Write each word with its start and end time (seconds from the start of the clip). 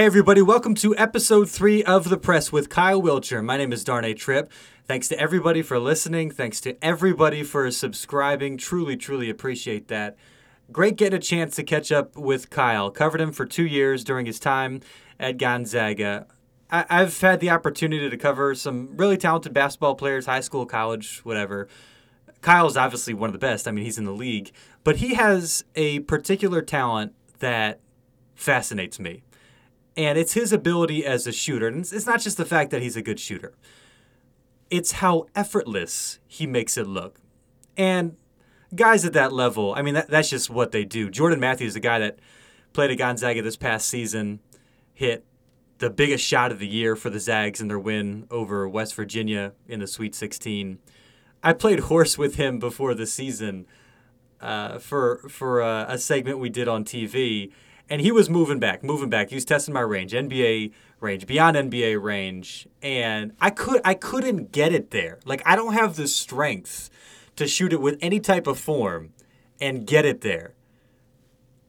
Hey, 0.00 0.06
everybody, 0.06 0.40
welcome 0.40 0.74
to 0.76 0.96
episode 0.96 1.50
three 1.50 1.84
of 1.84 2.08
The 2.08 2.16
Press 2.16 2.50
with 2.50 2.70
Kyle 2.70 3.02
Wiltjer. 3.02 3.44
My 3.44 3.58
name 3.58 3.70
is 3.70 3.84
Darnay 3.84 4.14
Tripp. 4.14 4.50
Thanks 4.86 5.08
to 5.08 5.20
everybody 5.20 5.60
for 5.60 5.78
listening. 5.78 6.30
Thanks 6.30 6.58
to 6.62 6.82
everybody 6.82 7.42
for 7.42 7.70
subscribing. 7.70 8.56
Truly, 8.56 8.96
truly 8.96 9.28
appreciate 9.28 9.88
that. 9.88 10.16
Great 10.72 10.96
getting 10.96 11.18
a 11.18 11.20
chance 11.20 11.54
to 11.56 11.62
catch 11.62 11.92
up 11.92 12.16
with 12.16 12.48
Kyle. 12.48 12.90
Covered 12.90 13.20
him 13.20 13.30
for 13.30 13.44
two 13.44 13.66
years 13.66 14.02
during 14.02 14.24
his 14.24 14.40
time 14.40 14.80
at 15.18 15.36
Gonzaga. 15.36 16.26
I- 16.70 16.86
I've 16.88 17.20
had 17.20 17.40
the 17.40 17.50
opportunity 17.50 18.08
to 18.08 18.16
cover 18.16 18.54
some 18.54 18.96
really 18.96 19.18
talented 19.18 19.52
basketball 19.52 19.96
players, 19.96 20.24
high 20.24 20.40
school, 20.40 20.64
college, 20.64 21.20
whatever. 21.24 21.68
Kyle's 22.40 22.78
obviously 22.78 23.12
one 23.12 23.28
of 23.28 23.34
the 23.34 23.38
best. 23.38 23.68
I 23.68 23.70
mean, 23.70 23.84
he's 23.84 23.98
in 23.98 24.06
the 24.06 24.12
league, 24.12 24.50
but 24.82 24.96
he 24.96 25.12
has 25.16 25.62
a 25.74 25.98
particular 26.00 26.62
talent 26.62 27.12
that 27.40 27.80
fascinates 28.34 28.98
me. 28.98 29.24
And 30.00 30.16
it's 30.16 30.32
his 30.32 30.50
ability 30.50 31.04
as 31.04 31.26
a 31.26 31.32
shooter. 31.32 31.66
And 31.66 31.80
it's- 31.80 32.06
not 32.06 32.20
just 32.20 32.38
the 32.38 32.46
fact 32.46 32.70
that 32.70 32.80
he's 32.80 32.96
a 32.96 33.02
good 33.02 33.20
shooter, 33.20 33.52
it's 34.70 34.92
how 34.92 35.26
effortless 35.34 36.20
he 36.26 36.46
makes 36.46 36.78
it 36.78 36.86
look. 36.86 37.20
And 37.76 38.16
guys 38.74 39.04
at 39.04 39.12
that 39.12 39.32
level, 39.32 39.74
I 39.74 39.82
mean, 39.82 39.92
that, 39.94 40.08
that's 40.08 40.30
just 40.30 40.48
what 40.48 40.72
they 40.72 40.86
do. 40.86 41.10
Jordan 41.10 41.38
Matthews, 41.38 41.74
the 41.74 41.80
guy 41.80 41.98
that 41.98 42.18
played 42.72 42.90
at 42.90 42.96
Gonzaga 42.96 43.42
this 43.42 43.56
past 43.56 43.88
season, 43.88 44.40
hit 44.94 45.26
the 45.78 45.90
biggest 45.90 46.24
shot 46.24 46.50
of 46.50 46.60
the 46.60 46.68
year 46.68 46.96
for 46.96 47.10
the 47.10 47.20
Zags 47.20 47.60
in 47.60 47.68
their 47.68 47.78
win 47.78 48.26
over 48.30 48.66
West 48.66 48.94
Virginia 48.94 49.52
in 49.68 49.80
the 49.80 49.86
Sweet 49.86 50.14
16. 50.14 50.78
I 51.42 51.52
played 51.52 51.80
horse 51.80 52.16
with 52.16 52.36
him 52.36 52.58
before 52.58 52.94
the 52.94 53.06
season 53.06 53.66
uh, 54.40 54.78
for 54.78 55.28
for 55.28 55.60
uh, 55.60 55.84
a 55.88 55.98
segment 55.98 56.38
we 56.38 56.48
did 56.48 56.68
on 56.68 56.84
TV, 56.84 57.50
and 57.90 58.00
he 58.00 58.12
was 58.12 58.30
moving 58.30 58.60
back, 58.60 58.84
moving 58.84 59.10
back. 59.10 59.30
He 59.30 59.34
was 59.34 59.44
testing 59.44 59.74
my 59.74 59.80
range, 59.80 60.12
NBA 60.12 60.72
range, 61.00 61.26
beyond 61.26 61.56
NBA 61.56 62.00
range, 62.00 62.68
and 62.80 63.32
I 63.40 63.50
could 63.50 63.80
I 63.84 63.94
couldn't 63.94 64.52
get 64.52 64.72
it 64.72 64.92
there. 64.92 65.18
Like 65.24 65.42
I 65.44 65.56
don't 65.56 65.74
have 65.74 65.96
the 65.96 66.06
strength 66.06 66.88
to 67.34 67.48
shoot 67.48 67.72
it 67.72 67.80
with 67.80 67.98
any 68.00 68.20
type 68.20 68.46
of 68.46 68.58
form 68.58 69.12
and 69.60 69.86
get 69.86 70.04
it 70.04 70.20
there. 70.20 70.54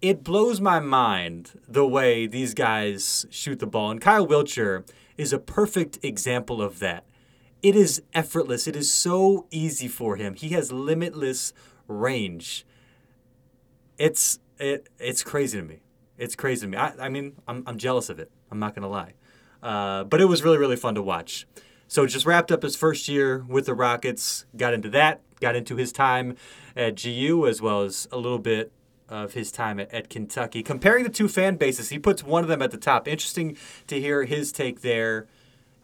It 0.02 0.24
blows 0.24 0.62
my 0.62 0.80
mind 0.80 1.60
the 1.68 1.86
way 1.86 2.28
these 2.28 2.54
guys 2.54 3.26
shoot 3.32 3.60
the 3.60 3.68
ball, 3.68 3.92
and 3.92 4.00
Kyle 4.00 4.28
Wiltjer 4.28 4.88
is 5.18 5.34
a 5.34 5.40
perfect 5.40 6.00
example 6.04 6.62
of 6.62 6.80
that. 6.80 7.06
It 7.62 7.76
is 7.76 8.02
effortless. 8.14 8.68
It 8.68 8.76
is 8.76 8.92
so 8.92 9.46
easy 9.52 9.88
for 9.88 10.16
him. 10.16 10.36
He 10.36 10.50
has 10.50 10.72
limitless 10.72 11.54
range. 11.88 12.66
It's 13.98 14.40
it 14.60 14.88
it's 15.00 15.24
crazy 15.24 15.60
to 15.60 15.64
me. 15.64 15.82
It's 16.22 16.36
crazy 16.36 16.68
to 16.68 16.68
me. 16.68 16.78
I, 16.78 16.94
I 17.00 17.10
mean, 17.10 17.34
I'm, 17.48 17.64
I'm 17.66 17.78
jealous 17.78 18.10
of 18.10 18.20
it. 18.20 18.32
I'm 18.52 18.60
not 18.60 18.76
gonna 18.76 18.90
lie. 18.90 19.14
Uh, 19.62 20.04
but 20.04 20.22
it 20.22 20.26
was 20.26 20.44
really 20.44 20.58
really 20.58 20.76
fun 20.76 20.96
to 20.96 21.02
watch. 21.02 21.48
So 21.88 22.06
just 22.06 22.26
wrapped 22.26 22.52
up 22.52 22.64
his 22.64 22.76
first 22.76 23.08
year 23.08 23.44
with 23.48 23.66
the 23.66 23.74
Rockets. 23.74 24.46
Got 24.56 24.74
into 24.74 24.90
that. 24.90 25.22
Got 25.42 25.56
into 25.56 25.76
his 25.76 25.92
time 25.92 26.36
at 26.76 27.02
GU 27.02 27.48
as 27.48 27.62
well 27.62 27.82
as 27.82 28.08
a 28.12 28.18
little 28.18 28.40
bit 28.40 28.72
of 29.10 29.34
his 29.34 29.52
time 29.52 29.80
at, 29.80 29.92
at 29.94 30.10
Kentucky. 30.10 30.64
Comparing 30.64 31.04
the 31.04 31.10
two 31.10 31.28
fan 31.28 31.58
bases, 31.58 31.90
he 31.90 32.00
puts 32.00 32.24
one 32.24 32.44
of 32.44 32.50
them 32.50 32.62
at 32.62 32.72
the 32.72 32.78
top. 32.78 33.08
Interesting 33.08 33.58
to 33.88 34.00
hear 34.00 34.24
his 34.24 34.52
take 34.52 34.82
there 34.82 35.28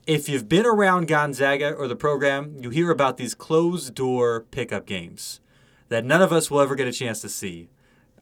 if 0.07 0.29
you've 0.29 0.47
been 0.47 0.65
around 0.65 1.09
Gonzaga 1.09 1.73
or 1.73 1.89
the 1.89 1.95
program, 1.95 2.55
you 2.61 2.69
hear 2.69 2.89
about 2.89 3.17
these 3.17 3.35
closed 3.35 3.93
door 3.93 4.45
pickup 4.51 4.85
games 4.85 5.41
that 5.89 6.05
none 6.05 6.21
of 6.21 6.31
us 6.31 6.49
will 6.49 6.61
ever 6.61 6.75
get 6.75 6.87
a 6.87 6.93
chance 6.93 7.19
to 7.21 7.29
see. 7.29 7.67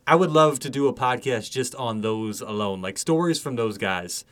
I 0.07 0.15
would 0.15 0.31
love 0.31 0.59
to 0.59 0.69
do 0.69 0.87
a 0.87 0.93
podcast 0.93 1.51
just 1.51 1.73
on 1.75 2.01
those 2.01 2.41
alone, 2.41 2.81
like 2.81 2.97
stories 2.97 3.39
from 3.39 3.55
those 3.55 3.77
guys. 3.77 4.25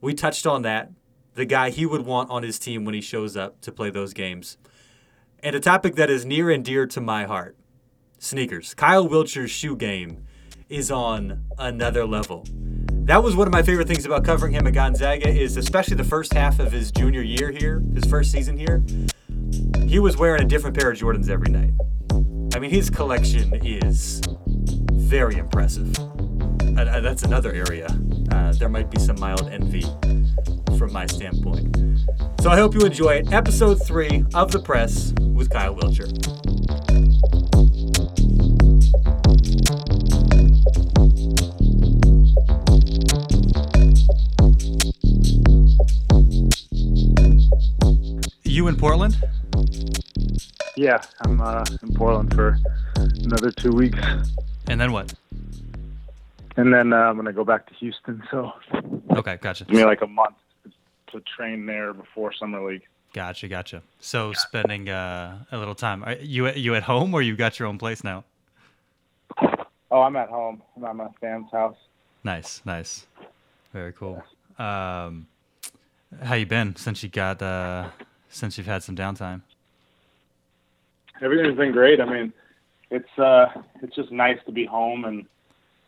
We 0.00 0.14
touched 0.14 0.46
on 0.46 0.62
that, 0.62 0.90
the 1.34 1.44
guy 1.44 1.70
he 1.70 1.86
would 1.86 2.06
want 2.06 2.30
on 2.30 2.42
his 2.42 2.58
team 2.58 2.84
when 2.84 2.94
he 2.94 3.00
shows 3.00 3.36
up 3.36 3.60
to 3.62 3.72
play 3.72 3.90
those 3.90 4.12
games. 4.12 4.58
And 5.42 5.56
a 5.56 5.60
topic 5.60 5.96
that 5.96 6.10
is 6.10 6.24
near 6.24 6.50
and 6.50 6.64
dear 6.64 6.86
to 6.86 7.00
my 7.00 7.24
heart 7.24 7.56
sneakers. 8.18 8.74
Kyle 8.74 9.08
Wiltjer's 9.08 9.50
shoe 9.50 9.74
game 9.74 10.24
is 10.68 10.90
on 10.90 11.44
another 11.58 12.06
level 12.06 12.46
that 13.06 13.20
was 13.20 13.34
one 13.34 13.48
of 13.48 13.52
my 13.52 13.62
favorite 13.64 13.88
things 13.88 14.06
about 14.06 14.24
covering 14.24 14.52
him 14.52 14.64
at 14.64 14.74
Gonzaga 14.74 15.28
is 15.28 15.56
especially 15.56 15.96
the 15.96 16.04
first 16.04 16.32
half 16.32 16.60
of 16.60 16.70
his 16.70 16.92
junior 16.92 17.20
year 17.20 17.50
here, 17.50 17.82
his 17.94 18.04
first 18.04 18.30
season 18.30 18.56
here. 18.56 18.84
He 19.88 19.98
was 19.98 20.16
wearing 20.16 20.42
a 20.42 20.44
different 20.44 20.78
pair 20.78 20.92
of 20.92 20.98
Jordans 20.98 21.28
every 21.28 21.50
night. 21.50 21.72
I 22.54 22.60
mean, 22.60 22.70
his 22.70 22.90
collection 22.90 23.54
is 23.66 24.20
very 25.12 25.36
impressive. 25.36 25.94
Uh, 25.98 27.00
that's 27.00 27.22
another 27.22 27.52
area. 27.52 27.86
Uh, 28.30 28.50
there 28.54 28.70
might 28.70 28.90
be 28.90 28.98
some 28.98 29.20
mild 29.20 29.46
envy 29.50 29.84
from 30.78 30.90
my 30.90 31.04
standpoint. 31.04 31.76
So 32.40 32.48
I 32.48 32.56
hope 32.56 32.72
you 32.72 32.80
enjoy 32.80 33.16
it. 33.16 33.30
Episode 33.30 33.74
three 33.86 34.24
of 34.32 34.50
the 34.52 34.58
press 34.58 35.12
with 35.20 35.50
Kyle 35.50 35.76
Wiltjer. 35.76 36.08
You 48.44 48.68
in 48.68 48.76
Portland? 48.76 49.22
Yeah, 50.74 51.02
I'm 51.26 51.38
uh, 51.42 51.64
in 51.82 51.92
Portland 51.92 52.32
for 52.32 52.56
another 52.96 53.50
two 53.50 53.72
weeks, 53.72 53.98
And 54.72 54.80
then 54.80 54.90
what? 54.90 55.12
and 56.56 56.72
then 56.72 56.94
uh, 56.94 56.96
I'm 56.96 57.16
gonna 57.16 57.32
go 57.32 57.44
back 57.44 57.66
to 57.66 57.74
Houston. 57.74 58.22
So 58.30 58.52
Okay, 59.10 59.38
gotcha. 59.40 59.64
give 59.64 59.76
me 59.76 59.84
like 59.84 60.00
a 60.00 60.06
month 60.06 60.36
to 61.10 61.20
train 61.36 61.66
there 61.66 61.92
before 61.92 62.32
summer 62.32 62.66
league. 62.66 62.82
Gotcha, 63.12 63.48
gotcha. 63.48 63.82
So 64.00 64.32
spending 64.32 64.88
uh, 64.88 65.44
a 65.52 65.58
little 65.58 65.74
time. 65.74 66.02
Are 66.04 66.14
you 66.14 66.48
you 66.52 66.74
at 66.74 66.84
home 66.84 67.12
or 67.12 67.20
you 67.20 67.36
got 67.36 67.58
your 67.58 67.68
own 67.68 67.76
place 67.76 68.02
now? 68.02 68.24
Oh, 69.90 70.00
I'm 70.00 70.16
at 70.16 70.30
home. 70.30 70.62
I'm 70.76 70.84
at 70.84 70.96
my 70.96 71.08
fam's 71.20 71.52
house. 71.52 71.76
Nice, 72.24 72.62
nice. 72.64 73.06
Very 73.74 73.92
cool. 73.92 74.24
Um, 74.58 75.26
how 76.22 76.34
you 76.34 76.46
been 76.46 76.76
since 76.76 77.02
you 77.02 77.10
got 77.10 77.42
uh, 77.42 77.90
since 78.30 78.56
you've 78.56 78.66
had 78.66 78.82
some 78.82 78.96
downtime? 78.96 79.42
Everything's 81.20 81.58
been 81.58 81.72
great. 81.72 82.00
I 82.00 82.06
mean, 82.06 82.32
it's 82.92 83.18
uh, 83.18 83.46
it's 83.82 83.96
just 83.96 84.12
nice 84.12 84.38
to 84.46 84.52
be 84.52 84.66
home 84.66 85.04
and 85.06 85.26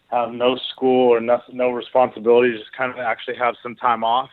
have 0.09 0.33
no 0.33 0.57
school 0.73 1.11
or 1.11 1.21
no, 1.21 1.41
no 1.53 1.71
responsibilities. 1.71 2.59
Just 2.59 2.73
kind 2.77 2.91
of 2.91 2.99
actually 2.99 3.37
have 3.37 3.55
some 3.63 3.77
time 3.77 4.03
off. 4.03 4.31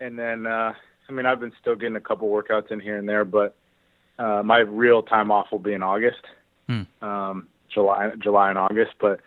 And 0.00 0.18
then, 0.18 0.46
uh, 0.46 0.74
I 1.08 1.12
mean, 1.12 1.26
I've 1.26 1.40
been 1.40 1.52
still 1.60 1.74
getting 1.74 1.96
a 1.96 2.00
couple 2.00 2.28
workouts 2.28 2.70
in 2.70 2.80
here 2.80 2.98
and 2.98 3.08
there, 3.08 3.24
but 3.24 3.56
uh, 4.18 4.42
my 4.44 4.58
real 4.58 5.02
time 5.02 5.30
off 5.30 5.48
will 5.50 5.58
be 5.58 5.72
in 5.72 5.82
August, 5.82 6.22
Hmm. 6.68 6.82
um, 7.02 7.48
July, 7.72 8.12
July 8.18 8.50
and 8.50 8.58
August. 8.58 8.92
But 9.00 9.20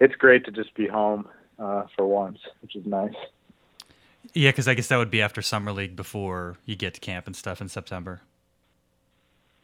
it's 0.00 0.14
great 0.14 0.44
to 0.44 0.50
just 0.50 0.74
be 0.74 0.86
home 0.86 1.26
uh, 1.58 1.84
for 1.96 2.06
once, 2.06 2.38
which 2.60 2.76
is 2.76 2.84
nice. 2.84 3.14
Yeah, 4.34 4.50
because 4.50 4.68
I 4.68 4.74
guess 4.74 4.88
that 4.88 4.98
would 4.98 5.10
be 5.10 5.22
after 5.22 5.40
summer 5.40 5.72
league 5.72 5.96
before 5.96 6.58
you 6.66 6.76
get 6.76 6.94
to 6.94 7.00
camp 7.00 7.26
and 7.26 7.34
stuff 7.34 7.60
in 7.60 7.68
September. 7.68 8.20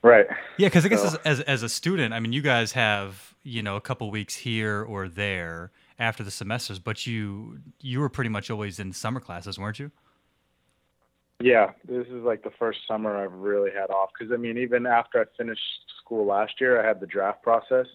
Right. 0.04 0.26
Yeah, 0.58 0.68
because 0.68 0.84
I 0.84 0.88
guess 0.88 1.00
So- 1.00 1.18
as, 1.24 1.40
as 1.40 1.40
as 1.40 1.62
a 1.62 1.68
student, 1.70 2.12
I 2.12 2.20
mean, 2.20 2.34
you 2.34 2.42
guys 2.42 2.72
have 2.72 3.34
you 3.42 3.62
know 3.62 3.76
a 3.76 3.80
couple 3.80 4.10
weeks 4.10 4.36
here 4.36 4.82
or 4.82 5.08
there 5.08 5.72
after 5.98 6.22
the 6.22 6.30
semesters, 6.30 6.78
but 6.78 7.06
you 7.06 7.60
you 7.80 8.00
were 8.00 8.10
pretty 8.10 8.28
much 8.28 8.50
always 8.50 8.78
in 8.78 8.92
summer 8.92 9.18
classes, 9.18 9.58
weren't 9.58 9.78
you? 9.78 9.90
Yeah, 11.40 11.72
this 11.88 12.06
is 12.08 12.22
like 12.22 12.44
the 12.44 12.50
first 12.58 12.80
summer 12.86 13.16
I've 13.16 13.32
really 13.32 13.70
had 13.70 13.90
off 13.90 14.10
because 14.16 14.30
I 14.30 14.36
mean, 14.36 14.58
even 14.58 14.84
after 14.84 15.22
I 15.22 15.24
finished 15.38 15.62
school 16.02 16.26
last 16.26 16.60
year, 16.60 16.78
I 16.78 16.86
had 16.86 17.00
the 17.00 17.06
draft 17.06 17.42
process. 17.42 17.86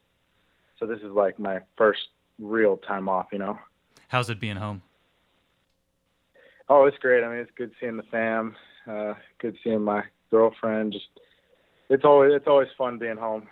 So 0.80 0.88
this 0.88 1.00
is 1.02 1.12
like 1.12 1.38
my 1.38 1.60
first 1.78 2.08
real 2.40 2.78
time 2.78 3.08
off, 3.08 3.28
you 3.32 3.38
know. 3.38 3.60
How's 4.08 4.32
it 4.32 4.40
being 4.40 4.56
home? 4.56 4.82
Oh, 6.70 6.86
it's 6.86 6.98
great. 6.98 7.24
I 7.24 7.30
mean, 7.30 7.38
it's 7.38 7.52
good 7.56 7.72
seeing 7.80 7.98
the 7.98 8.04
fam, 8.04 8.56
uh, 8.88 9.14
good 9.38 9.56
seeing 9.64 9.84
my 9.84 10.04
girlfriend. 10.32 10.94
Just 10.94 11.06
it's 11.90 12.06
always 12.06 12.34
it's 12.34 12.48
always 12.48 12.70
fun 12.78 12.98
being 12.98 13.18
home. 13.18 13.48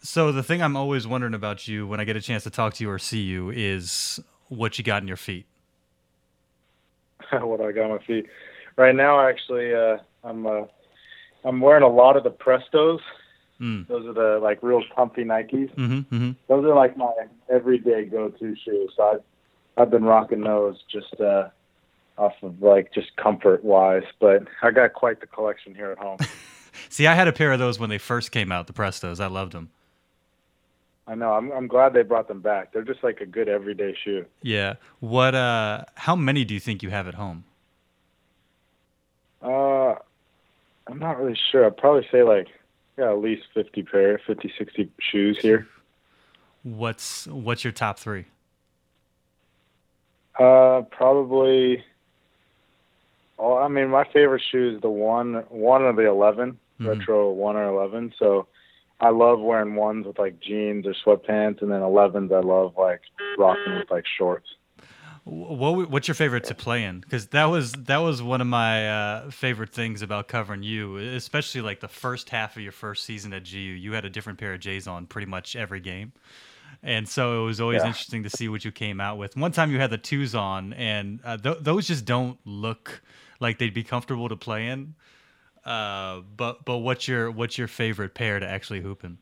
So 0.00 0.32
the 0.32 0.42
thing 0.42 0.62
I'm 0.62 0.76
always 0.76 1.06
wondering 1.06 1.34
about 1.34 1.68
you 1.68 1.86
when 1.86 2.00
I 2.00 2.04
get 2.04 2.16
a 2.16 2.20
chance 2.20 2.44
to 2.44 2.50
talk 2.50 2.74
to 2.74 2.84
you 2.84 2.90
or 2.90 2.98
see 2.98 3.20
you 3.20 3.50
is 3.50 4.20
what 4.48 4.78
you 4.78 4.84
got 4.84 5.02
in 5.02 5.08
your 5.08 5.16
feet. 5.16 5.46
what 7.32 7.60
I 7.60 7.72
got 7.72 7.90
on 7.90 7.98
my 7.98 8.04
feet 8.04 8.26
right 8.76 8.94
now. 8.94 9.20
Actually, 9.26 9.74
uh, 9.74 9.98
I'm 10.24 10.46
uh, 10.46 10.62
I'm 11.44 11.60
wearing 11.60 11.82
a 11.82 11.88
lot 11.88 12.16
of 12.16 12.24
the 12.24 12.30
Prestos. 12.30 13.00
Mm. 13.60 13.88
Those 13.88 14.06
are 14.06 14.12
the 14.12 14.38
like 14.42 14.62
real 14.62 14.82
comfy 14.94 15.24
Nikes. 15.24 15.74
Mm-hmm, 15.74 16.14
mm-hmm. 16.14 16.30
those 16.46 16.64
are 16.64 16.74
like 16.76 16.96
my 16.96 17.10
everyday 17.50 18.04
go-to 18.04 18.54
shoes. 18.64 18.92
So 18.96 19.02
I've 19.02 19.22
I've 19.76 19.90
been 19.90 20.04
rocking 20.04 20.42
those 20.42 20.76
just 20.90 21.20
uh, 21.20 21.48
off 22.16 22.34
of 22.42 22.62
like 22.62 22.92
just 22.92 23.16
comfort 23.16 23.64
wise. 23.64 24.04
But 24.20 24.44
I 24.62 24.70
got 24.70 24.92
quite 24.92 25.20
the 25.20 25.26
collection 25.26 25.74
here 25.74 25.90
at 25.90 25.98
home. 25.98 26.18
See, 26.88 27.06
I 27.06 27.14
had 27.14 27.28
a 27.28 27.32
pair 27.32 27.52
of 27.52 27.58
those 27.58 27.78
when 27.78 27.90
they 27.90 27.98
first 27.98 28.32
came 28.32 28.52
out, 28.52 28.66
the 28.66 28.72
Prestos. 28.72 29.20
I 29.20 29.26
loved 29.26 29.52
them. 29.52 29.70
I 31.06 31.14
know. 31.14 31.32
I'm 31.32 31.50
I'm 31.52 31.66
glad 31.66 31.94
they 31.94 32.02
brought 32.02 32.28
them 32.28 32.40
back. 32.40 32.72
They're 32.72 32.82
just 32.82 33.02
like 33.02 33.20
a 33.22 33.26
good 33.26 33.48
everyday 33.48 33.96
shoe. 34.04 34.26
Yeah. 34.42 34.74
What? 35.00 35.34
Uh, 35.34 35.84
how 35.94 36.14
many 36.14 36.44
do 36.44 36.52
you 36.52 36.60
think 36.60 36.82
you 36.82 36.90
have 36.90 37.08
at 37.08 37.14
home? 37.14 37.44
Uh, 39.42 39.94
I'm 40.86 40.98
not 40.98 41.18
really 41.18 41.38
sure. 41.50 41.64
I'd 41.64 41.78
probably 41.78 42.06
say 42.12 42.22
like 42.22 42.48
yeah, 42.98 43.10
at 43.10 43.18
least 43.18 43.44
50 43.54 43.84
pair, 43.84 44.20
50, 44.26 44.52
60 44.58 44.90
shoes 44.98 45.38
here. 45.40 45.66
What's 46.64 47.26
what's 47.28 47.64
your 47.64 47.72
top 47.72 47.98
three? 47.98 48.26
Uh, 50.38 50.82
probably. 50.90 51.84
Oh, 53.38 53.56
I 53.56 53.68
mean, 53.68 53.88
my 53.88 54.04
favorite 54.12 54.42
shoe 54.50 54.74
is 54.74 54.82
the 54.82 54.90
one, 54.90 55.44
one 55.48 55.86
of 55.86 55.94
the 55.94 56.08
11 56.08 56.58
mm-hmm. 56.80 56.88
retro 56.88 57.32
one 57.32 57.56
or 57.56 57.68
eleven. 57.68 58.12
So, 58.18 58.48
I 59.00 59.10
love 59.10 59.40
wearing 59.40 59.74
ones 59.74 60.06
with 60.06 60.18
like 60.18 60.40
jeans 60.40 60.86
or 60.86 60.94
sweatpants, 61.04 61.62
and 61.62 61.70
then 61.70 61.80
11s 61.80 62.32
I 62.32 62.40
love 62.40 62.74
like 62.76 63.00
rocking 63.38 63.76
with 63.76 63.90
like 63.90 64.04
shorts. 64.18 64.48
What 65.24 65.90
what's 65.90 66.08
your 66.08 66.14
favorite 66.14 66.44
to 66.44 66.54
play 66.54 66.84
in? 66.84 67.00
Because 67.00 67.28
that 67.28 67.44
was 67.44 67.72
that 67.72 67.98
was 67.98 68.22
one 68.22 68.40
of 68.40 68.46
my 68.46 68.88
uh, 68.88 69.30
favorite 69.30 69.70
things 69.70 70.00
about 70.00 70.26
covering 70.26 70.62
you, 70.62 70.96
especially 70.96 71.60
like 71.60 71.80
the 71.80 71.88
first 71.88 72.30
half 72.30 72.56
of 72.56 72.62
your 72.62 72.72
first 72.72 73.04
season 73.04 73.32
at 73.34 73.44
GU. 73.44 73.58
You 73.58 73.92
had 73.92 74.06
a 74.06 74.10
different 74.10 74.38
pair 74.38 74.54
of 74.54 74.60
J's 74.60 74.88
on 74.88 75.06
pretty 75.06 75.26
much 75.26 75.54
every 75.54 75.80
game, 75.80 76.12
and 76.82 77.06
so 77.06 77.42
it 77.42 77.46
was 77.46 77.60
always 77.60 77.82
yeah. 77.82 77.88
interesting 77.88 78.22
to 78.22 78.30
see 78.30 78.48
what 78.48 78.64
you 78.64 78.72
came 78.72 79.02
out 79.02 79.18
with. 79.18 79.36
One 79.36 79.52
time 79.52 79.70
you 79.70 79.78
had 79.78 79.90
the 79.90 79.98
twos 79.98 80.34
on, 80.34 80.72
and 80.72 81.20
uh, 81.22 81.36
th- 81.36 81.58
those 81.60 81.86
just 81.86 82.06
don't 82.06 82.38
look 82.46 83.02
like 83.38 83.58
they'd 83.58 83.74
be 83.74 83.84
comfortable 83.84 84.30
to 84.30 84.36
play 84.36 84.68
in. 84.68 84.94
Uh, 85.64 86.22
but 86.36 86.64
but 86.64 86.78
what's 86.78 87.08
your 87.08 87.30
what's 87.30 87.58
your 87.58 87.68
favorite 87.68 88.14
pair 88.14 88.40
to 88.40 88.48
actually 88.48 88.80
hoop 88.80 89.04
in? 89.04 89.18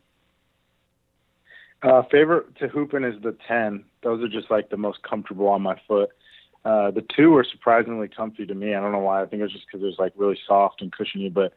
Uh, 1.82 2.02
favorite 2.10 2.56
to 2.56 2.68
hoop 2.68 2.94
in 2.94 3.04
is 3.04 3.20
the 3.22 3.36
10. 3.46 3.84
Those 4.02 4.22
are 4.22 4.28
just 4.28 4.50
like 4.50 4.70
the 4.70 4.76
most 4.76 5.02
comfortable 5.02 5.46
on 5.48 5.62
my 5.62 5.78
foot. 5.86 6.10
Uh, 6.64 6.90
the 6.90 7.04
two 7.14 7.36
are 7.36 7.44
surprisingly 7.44 8.08
comfy 8.08 8.44
to 8.46 8.54
me. 8.54 8.74
I 8.74 8.80
don't 8.80 8.92
know 8.92 8.98
why. 8.98 9.22
I 9.22 9.26
think 9.26 9.42
it's 9.42 9.52
just 9.52 9.66
because 9.70 9.86
it's 9.86 9.98
like 9.98 10.12
really 10.16 10.38
soft 10.48 10.82
and 10.82 10.90
cushiony. 10.90 11.28
But 11.28 11.52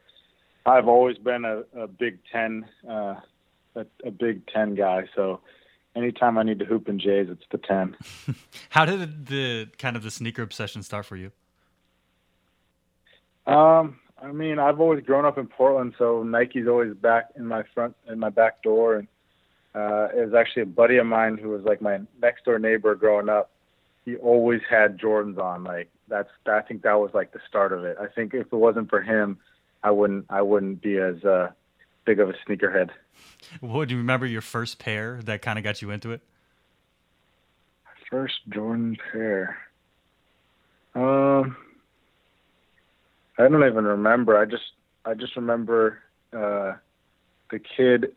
I've 0.66 0.86
always 0.86 1.18
been 1.18 1.44
a, 1.44 1.64
a 1.76 1.88
Big 1.88 2.18
Ten, 2.30 2.64
uh, 2.88 3.16
a, 3.74 3.86
a 4.04 4.10
Big 4.10 4.46
Ten 4.46 4.74
guy. 4.74 5.08
So 5.16 5.40
anytime 5.96 6.38
I 6.38 6.42
need 6.42 6.58
to 6.60 6.64
hoop 6.64 6.88
in 6.88 7.00
J's, 7.00 7.28
it's 7.28 7.42
the 7.50 7.58
10. 7.58 7.96
How 8.68 8.84
did 8.84 9.26
the 9.26 9.68
kind 9.78 9.96
of 9.96 10.02
the 10.02 10.10
sneaker 10.10 10.42
obsession 10.42 10.82
start 10.82 11.06
for 11.06 11.16
you? 11.16 11.32
Um, 13.46 13.98
I 14.22 14.32
mean, 14.32 14.58
I've 14.58 14.80
always 14.80 15.04
grown 15.04 15.24
up 15.24 15.38
in 15.38 15.46
Portland, 15.46 15.94
so 15.98 16.22
Nike's 16.22 16.66
always 16.68 16.94
back 16.94 17.30
in 17.36 17.46
my 17.46 17.62
front 17.74 17.96
in 18.08 18.18
my 18.18 18.28
back 18.28 18.62
door, 18.62 18.96
and 18.96 19.08
uh, 19.74 20.08
it 20.14 20.24
was 20.24 20.34
actually 20.34 20.62
a 20.62 20.66
buddy 20.66 20.98
of 20.98 21.06
mine 21.06 21.38
who 21.38 21.48
was 21.48 21.62
like 21.64 21.80
my 21.80 22.00
next 22.20 22.44
door 22.44 22.58
neighbor 22.58 22.94
growing 22.94 23.28
up. 23.28 23.50
He 24.04 24.16
always 24.16 24.60
had 24.68 24.98
Jordans 24.98 25.38
on. 25.38 25.64
Like 25.64 25.88
that's 26.08 26.28
I 26.46 26.60
think 26.60 26.82
that 26.82 26.94
was 26.94 27.10
like 27.14 27.32
the 27.32 27.40
start 27.48 27.72
of 27.72 27.84
it. 27.84 27.96
I 28.00 28.06
think 28.08 28.34
if 28.34 28.46
it 28.46 28.56
wasn't 28.56 28.90
for 28.90 29.00
him, 29.00 29.38
I 29.82 29.90
wouldn't 29.90 30.26
I 30.28 30.42
wouldn't 30.42 30.82
be 30.82 30.98
as 30.98 31.24
uh, 31.24 31.50
big 32.04 32.20
of 32.20 32.28
a 32.28 32.34
sneakerhead. 32.46 32.90
Well, 33.60 33.84
do 33.86 33.94
you 33.94 33.98
remember 33.98 34.26
your 34.26 34.42
first 34.42 34.78
pair 34.78 35.20
that 35.24 35.42
kind 35.42 35.58
of 35.58 35.64
got 35.64 35.80
you 35.80 35.90
into 35.90 36.12
it? 36.12 36.20
First 38.10 38.40
Jordan 38.48 38.96
pair. 39.12 39.56
Um, 40.94 41.56
I 43.40 43.48
don't 43.48 43.64
even 43.64 43.84
remember. 43.84 44.38
I 44.38 44.44
just 44.44 44.62
I 45.04 45.14
just 45.14 45.36
remember 45.36 45.98
uh, 46.32 46.74
the 47.50 47.58
kid 47.58 48.12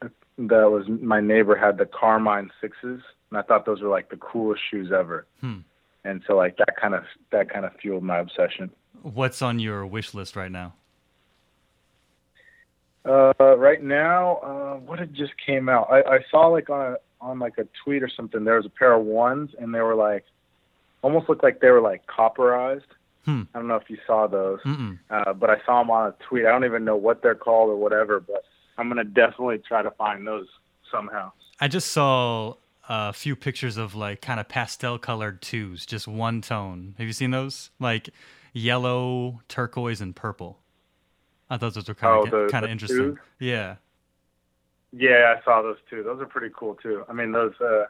that 0.00 0.70
was 0.70 0.86
my 0.88 1.20
neighbor 1.20 1.54
had 1.54 1.78
the 1.78 1.86
Carmine 1.86 2.50
sixes, 2.60 3.00
and 3.30 3.38
I 3.38 3.42
thought 3.42 3.66
those 3.66 3.80
were 3.80 3.88
like 3.88 4.10
the 4.10 4.16
coolest 4.16 4.62
shoes 4.70 4.90
ever. 4.92 5.26
Hmm. 5.40 5.58
And 6.04 6.22
so 6.26 6.36
like 6.36 6.56
that 6.58 6.74
kind 6.80 6.94
of 6.94 7.04
that 7.30 7.50
kind 7.50 7.64
of 7.64 7.72
fueled 7.80 8.02
my 8.02 8.18
obsession. 8.18 8.70
What's 9.02 9.42
on 9.42 9.58
your 9.58 9.86
wish 9.86 10.12
list 10.12 10.34
right 10.34 10.50
now? 10.50 10.74
Uh, 13.06 13.32
right 13.38 13.82
now, 13.82 14.36
uh, 14.36 14.74
what 14.78 14.98
had 14.98 15.14
just 15.14 15.32
came 15.44 15.68
out? 15.68 15.88
I, 15.90 16.00
I 16.00 16.18
saw 16.30 16.46
like 16.46 16.70
on 16.70 16.94
a, 16.94 16.96
on 17.20 17.38
like 17.38 17.58
a 17.58 17.66
tweet 17.84 18.02
or 18.02 18.08
something. 18.08 18.44
There 18.44 18.56
was 18.56 18.66
a 18.66 18.70
pair 18.70 18.94
of 18.94 19.04
ones, 19.04 19.50
and 19.58 19.74
they 19.74 19.80
were 19.80 19.94
like 19.94 20.24
almost 21.02 21.28
looked 21.28 21.42
like 21.42 21.60
they 21.60 21.70
were 21.70 21.82
like 21.82 22.06
copperized. 22.06 22.82
Hmm. 23.24 23.42
I 23.54 23.58
don't 23.58 23.68
know 23.68 23.76
if 23.76 23.88
you 23.88 23.98
saw 24.06 24.26
those, 24.26 24.60
uh, 25.10 25.32
but 25.32 25.48
I 25.48 25.56
saw 25.64 25.80
them 25.80 25.90
on 25.90 26.08
a 26.08 26.14
tweet. 26.28 26.44
I 26.44 26.50
don't 26.50 26.64
even 26.64 26.84
know 26.84 26.96
what 26.96 27.22
they're 27.22 27.34
called 27.34 27.70
or 27.70 27.76
whatever, 27.76 28.20
but 28.20 28.44
I'm 28.76 28.88
gonna 28.88 29.04
definitely 29.04 29.58
try 29.66 29.82
to 29.82 29.90
find 29.92 30.26
those 30.26 30.46
somehow. 30.90 31.32
I 31.60 31.68
just 31.68 31.90
saw 31.90 32.54
a 32.88 33.12
few 33.12 33.34
pictures 33.34 33.76
of 33.76 33.94
like 33.94 34.20
kind 34.20 34.40
of 34.40 34.48
pastel 34.48 34.98
colored 34.98 35.40
twos, 35.40 35.86
just 35.86 36.06
one 36.06 36.42
tone. 36.42 36.94
Have 36.98 37.06
you 37.06 37.12
seen 37.12 37.30
those? 37.30 37.70
Like 37.78 38.10
yellow, 38.52 39.40
turquoise, 39.48 40.00
and 40.00 40.14
purple. 40.14 40.58
I 41.48 41.56
thought 41.56 41.74
those 41.74 41.88
were 41.88 41.94
kind 41.94 42.26
of 42.26 42.34
oh, 42.34 42.48
kind 42.48 42.64
of 42.64 42.70
interesting. 42.70 42.98
Twos? 42.98 43.18
Yeah. 43.38 43.76
Yeah, 44.92 45.34
I 45.36 45.44
saw 45.44 45.62
those 45.62 45.76
too. 45.90 46.02
Those 46.02 46.20
are 46.20 46.26
pretty 46.26 46.54
cool 46.56 46.74
too. 46.74 47.04
I 47.08 47.12
mean, 47.12 47.32
those. 47.32 47.54
Uh, 47.60 47.84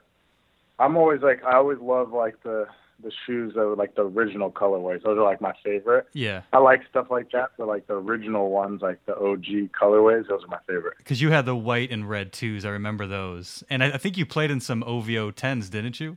I'm 0.79 0.97
always 0.97 1.21
like, 1.23 1.45
I 1.45 1.57
always 1.57 1.79
love 1.79 2.13
like 2.13 2.43
the 2.43 2.67
the 3.05 3.13
shoes 3.27 3.55
that 3.55 3.61
were 3.61 3.77
like 3.77 3.95
the 3.95 4.03
original 4.03 4.51
colorways. 4.51 5.03
Those 5.03 5.19
are 5.19 5.23
like 5.23 5.41
my 5.41 5.53
favorite. 5.63 6.07
Yeah. 6.13 6.43
I 6.53 6.59
like 6.59 6.83
stuff 6.91 7.07
like 7.11 7.31
that, 7.33 7.51
but 7.57 7.69
like 7.69 7.87
the 7.87 7.95
original 7.95 8.51
ones, 8.51 8.83
like 8.83 9.05
the 9.07 9.15
OG 9.17 9.71
colorways, 9.79 10.27
those 10.29 10.43
are 10.43 10.49
my 10.49 10.59
favorite. 10.67 10.99
Because 10.99 11.23
you 11.23 11.31
had 11.31 11.47
the 11.47 11.55
white 11.55 11.93
and 11.93 12.09
red 12.09 12.33
twos. 12.33 12.65
I 12.65 12.71
remember 12.71 13.07
those. 13.07 13.63
And 13.71 13.85
I, 13.85 13.93
I 13.93 13.99
think 13.99 14.17
you 14.17 14.27
played 14.27 14.51
in 14.51 14.61
some 14.61 14.83
OVO 14.83 15.31
10s, 15.31 15.71
didn't 15.71 16.01
you? 16.01 16.17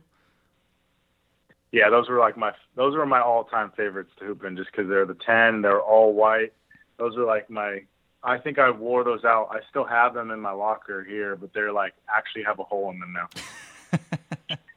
Yeah, 1.70 1.90
those 1.90 2.08
were 2.08 2.18
like 2.18 2.36
my 2.36 2.52
those 2.76 2.94
were 2.96 3.04
my 3.04 3.20
all 3.20 3.44
time 3.44 3.72
favorites 3.76 4.10
to 4.18 4.24
hoop 4.24 4.42
in 4.44 4.56
just 4.56 4.70
because 4.72 4.88
they're 4.88 5.04
the 5.04 5.16
10, 5.26 5.62
they're 5.62 5.80
all 5.80 6.14
white. 6.14 6.54
Those 6.98 7.16
are 7.16 7.24
like 7.24 7.50
my 7.50 7.82
I 8.22 8.38
think 8.38 8.58
I 8.58 8.70
wore 8.70 9.04
those 9.04 9.24
out. 9.24 9.48
I 9.50 9.60
still 9.68 9.84
have 9.84 10.14
them 10.14 10.30
in 10.30 10.40
my 10.40 10.50
locker 10.50 11.04
here, 11.04 11.36
but 11.36 11.52
they're 11.52 11.72
like 11.72 11.92
actually 12.14 12.44
have 12.44 12.58
a 12.58 12.64
hole 12.64 12.90
in 12.90 12.98
them 12.98 13.12
now. 13.12 14.56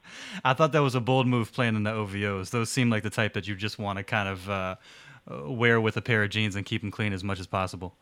I 0.44 0.54
thought 0.54 0.72
that 0.72 0.82
was 0.82 0.94
a 0.94 1.00
bold 1.00 1.26
move 1.26 1.52
playing 1.52 1.76
in 1.76 1.84
the 1.84 1.92
OVOs. 1.92 2.50
Those 2.50 2.70
seem 2.70 2.90
like 2.90 3.02
the 3.02 3.10
type 3.10 3.34
that 3.34 3.46
you 3.46 3.54
just 3.54 3.78
want 3.78 3.98
to 3.98 4.02
kind 4.02 4.28
of 4.28 4.50
uh, 4.50 4.76
wear 5.46 5.80
with 5.80 5.96
a 5.96 6.02
pair 6.02 6.22
of 6.22 6.30
jeans 6.30 6.56
and 6.56 6.66
keep 6.66 6.80
them 6.82 6.90
clean 6.90 7.12
as 7.12 7.22
much 7.22 7.38
as 7.38 7.46
possible. 7.46 7.94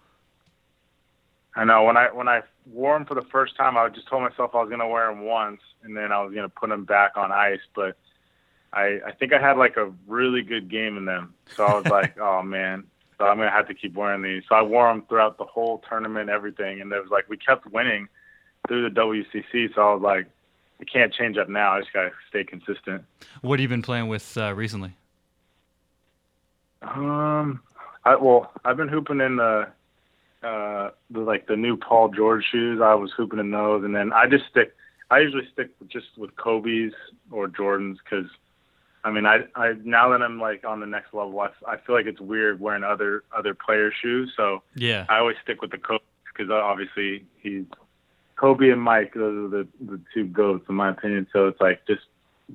I 1.56 1.64
know 1.64 1.82
when 1.82 1.96
I 1.96 2.06
when 2.12 2.28
I 2.28 2.42
wore 2.66 2.96
them 2.96 3.06
for 3.06 3.14
the 3.14 3.26
first 3.30 3.56
time, 3.56 3.76
I 3.76 3.88
just 3.88 4.08
told 4.08 4.22
myself 4.22 4.54
I 4.54 4.60
was 4.60 4.70
gonna 4.70 4.88
wear 4.88 5.08
them 5.08 5.22
once, 5.22 5.60
and 5.82 5.96
then 5.96 6.12
I 6.12 6.22
was 6.22 6.32
gonna 6.32 6.48
put 6.48 6.70
them 6.70 6.84
back 6.84 7.16
on 7.16 7.32
ice. 7.32 7.60
But 7.74 7.98
I 8.72 9.00
I 9.06 9.12
think 9.18 9.32
I 9.32 9.40
had 9.40 9.56
like 9.56 9.76
a 9.76 9.92
really 10.06 10.42
good 10.42 10.70
game 10.70 10.96
in 10.96 11.04
them, 11.04 11.34
so 11.54 11.66
I 11.66 11.74
was 11.74 11.86
like, 11.90 12.18
oh 12.20 12.42
man, 12.42 12.84
so 13.18 13.26
I'm 13.26 13.36
gonna 13.36 13.50
have 13.50 13.66
to 13.68 13.74
keep 13.74 13.94
wearing 13.94 14.22
these. 14.22 14.44
So 14.48 14.54
I 14.54 14.62
wore 14.62 14.88
them 14.88 15.04
throughout 15.08 15.38
the 15.38 15.44
whole 15.44 15.82
tournament, 15.88 16.30
everything, 16.30 16.80
and 16.80 16.92
it 16.92 17.02
was 17.02 17.10
like 17.10 17.28
we 17.28 17.36
kept 17.36 17.66
winning 17.66 18.08
through 18.68 18.88
the 18.88 19.00
WCC. 19.00 19.74
So 19.74 19.82
I 19.82 19.92
was 19.92 20.02
like, 20.02 20.26
I 20.80 20.84
can't 20.84 21.12
change 21.12 21.36
up 21.36 21.48
now. 21.48 21.72
I 21.72 21.80
just 21.80 21.92
gotta 21.92 22.10
stay 22.28 22.44
consistent. 22.44 23.04
What 23.42 23.58
have 23.58 23.62
you 23.62 23.68
been 23.68 23.82
playing 23.82 24.08
with 24.08 24.36
uh, 24.36 24.54
recently? 24.54 24.94
Um, 26.82 27.60
I 28.04 28.16
well, 28.16 28.50
I've 28.64 28.76
been 28.76 28.88
hooping 28.88 29.20
in 29.20 29.36
the 29.36 29.68
uh 30.42 30.90
the 31.10 31.20
like 31.20 31.46
the 31.46 31.56
new 31.56 31.76
Paul 31.76 32.08
George 32.08 32.44
shoes. 32.50 32.80
I 32.82 32.94
was 32.94 33.12
hooping 33.16 33.38
in 33.38 33.50
those, 33.50 33.84
and 33.84 33.94
then 33.94 34.12
I 34.12 34.26
just 34.26 34.44
stick. 34.50 34.74
I 35.10 35.18
usually 35.18 35.48
stick 35.52 35.70
just 35.88 36.06
with 36.16 36.34
Kobe's 36.36 36.92
or 37.32 37.48
Jordans 37.48 37.96
because, 38.02 38.30
I 39.04 39.10
mean, 39.10 39.26
I 39.26 39.40
I 39.54 39.74
now 39.84 40.08
that 40.10 40.22
I'm 40.22 40.40
like 40.40 40.64
on 40.64 40.80
the 40.80 40.86
next 40.86 41.12
level, 41.12 41.38
I, 41.40 41.48
I 41.66 41.76
feel 41.76 41.94
like 41.94 42.06
it's 42.06 42.20
weird 42.20 42.60
wearing 42.60 42.84
other 42.84 43.24
other 43.36 43.52
player 43.54 43.92
shoes. 44.00 44.32
So 44.36 44.62
yeah, 44.74 45.04
I 45.10 45.18
always 45.18 45.36
stick 45.42 45.60
with 45.60 45.72
the 45.72 45.78
Kobe 45.78 46.04
because 46.32 46.50
obviously 46.50 47.26
he's 47.42 47.64
Kobe 48.40 48.70
and 48.70 48.80
Mike, 48.80 49.12
those 49.14 49.36
are 49.36 49.48
the, 49.48 49.68
the 49.80 50.00
two 50.14 50.24
goats 50.24 50.64
in 50.68 50.74
my 50.74 50.88
opinion. 50.88 51.26
So 51.32 51.46
it's 51.48 51.60
like 51.60 51.86
just 51.86 52.02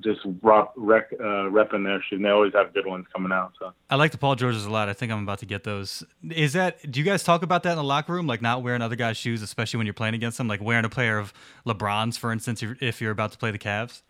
just 0.00 0.20
rock, 0.42 0.74
rec, 0.76 1.10
uh, 1.18 1.48
repping 1.48 1.84
their 1.84 2.02
shoes. 2.02 2.16
And 2.16 2.24
they 2.24 2.28
always 2.28 2.52
have 2.52 2.74
good 2.74 2.86
ones 2.86 3.06
coming 3.14 3.32
out. 3.32 3.52
So 3.58 3.72
I 3.88 3.94
like 3.94 4.10
the 4.10 4.18
Paul 4.18 4.34
Georges 4.34 4.66
a 4.66 4.70
lot. 4.70 4.88
I 4.88 4.92
think 4.92 5.12
I'm 5.12 5.22
about 5.22 5.38
to 5.38 5.46
get 5.46 5.62
those. 5.62 6.02
Is 6.28 6.52
that? 6.54 6.90
Do 6.90 6.98
you 6.98 7.06
guys 7.06 7.22
talk 7.22 7.42
about 7.42 7.62
that 7.62 7.70
in 7.70 7.76
the 7.76 7.84
locker 7.84 8.12
room? 8.12 8.26
Like 8.26 8.42
not 8.42 8.62
wearing 8.62 8.82
other 8.82 8.96
guys' 8.96 9.16
shoes, 9.16 9.42
especially 9.42 9.78
when 9.78 9.86
you're 9.86 9.94
playing 9.94 10.14
against 10.14 10.38
them. 10.38 10.48
Like 10.48 10.60
wearing 10.60 10.84
a 10.84 10.90
pair 10.90 11.18
of 11.18 11.32
LeBrons, 11.64 12.18
for 12.18 12.32
instance, 12.32 12.64
if 12.80 13.00
you're 13.00 13.12
about 13.12 13.32
to 13.32 13.38
play 13.38 13.52
the 13.52 13.58
Cavs. 13.58 14.02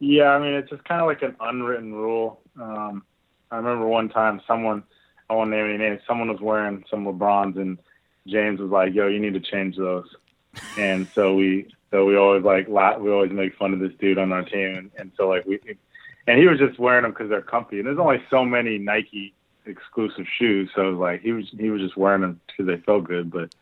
Yeah, 0.00 0.30
I 0.30 0.38
mean 0.40 0.54
it's 0.54 0.70
just 0.70 0.82
kind 0.84 1.00
of 1.00 1.06
like 1.06 1.22
an 1.22 1.36
unwritten 1.40 1.92
rule. 1.94 2.40
Um, 2.60 3.04
I 3.50 3.56
remember 3.56 3.86
one 3.86 4.08
time 4.08 4.40
someone, 4.46 4.82
I 5.28 5.34
won't 5.34 5.50
name 5.50 5.66
any 5.66 5.78
names, 5.78 6.00
someone 6.06 6.28
was 6.28 6.40
wearing 6.40 6.84
some 6.90 7.04
LeBrons 7.04 7.56
and 7.56 7.78
James 8.26 8.60
was 8.60 8.70
like, 8.70 8.94
"Yo, 8.94 9.06
you 9.08 9.18
need 9.18 9.34
to 9.34 9.40
change 9.40 9.76
those," 9.76 10.14
and 10.78 11.08
so 11.14 11.34
we 11.34 11.68
so 11.90 12.04
we 12.04 12.16
always 12.16 12.44
like 12.44 12.68
we 12.68 13.10
always 13.10 13.32
make 13.32 13.56
fun 13.56 13.72
of 13.72 13.80
this 13.80 13.92
dude 13.98 14.18
on 14.18 14.32
our 14.32 14.42
team, 14.42 14.76
and, 14.76 14.90
and 14.96 15.12
so 15.16 15.28
like 15.28 15.44
we 15.46 15.58
and 16.26 16.38
he 16.38 16.46
was 16.46 16.58
just 16.58 16.78
wearing 16.78 17.02
them 17.02 17.12
because 17.12 17.28
they're 17.28 17.42
comfy, 17.42 17.78
and 17.78 17.86
there's 17.86 17.98
only 17.98 18.22
so 18.30 18.44
many 18.44 18.78
Nike 18.78 19.34
exclusive 19.66 20.26
shoes, 20.38 20.70
so 20.74 20.90
like 20.90 21.22
he 21.22 21.32
was 21.32 21.46
he 21.58 21.70
was 21.70 21.80
just 21.80 21.96
wearing 21.96 22.22
them 22.22 22.40
because 22.46 22.66
they 22.66 22.76
felt 22.84 23.04
good, 23.04 23.30
but 23.30 23.54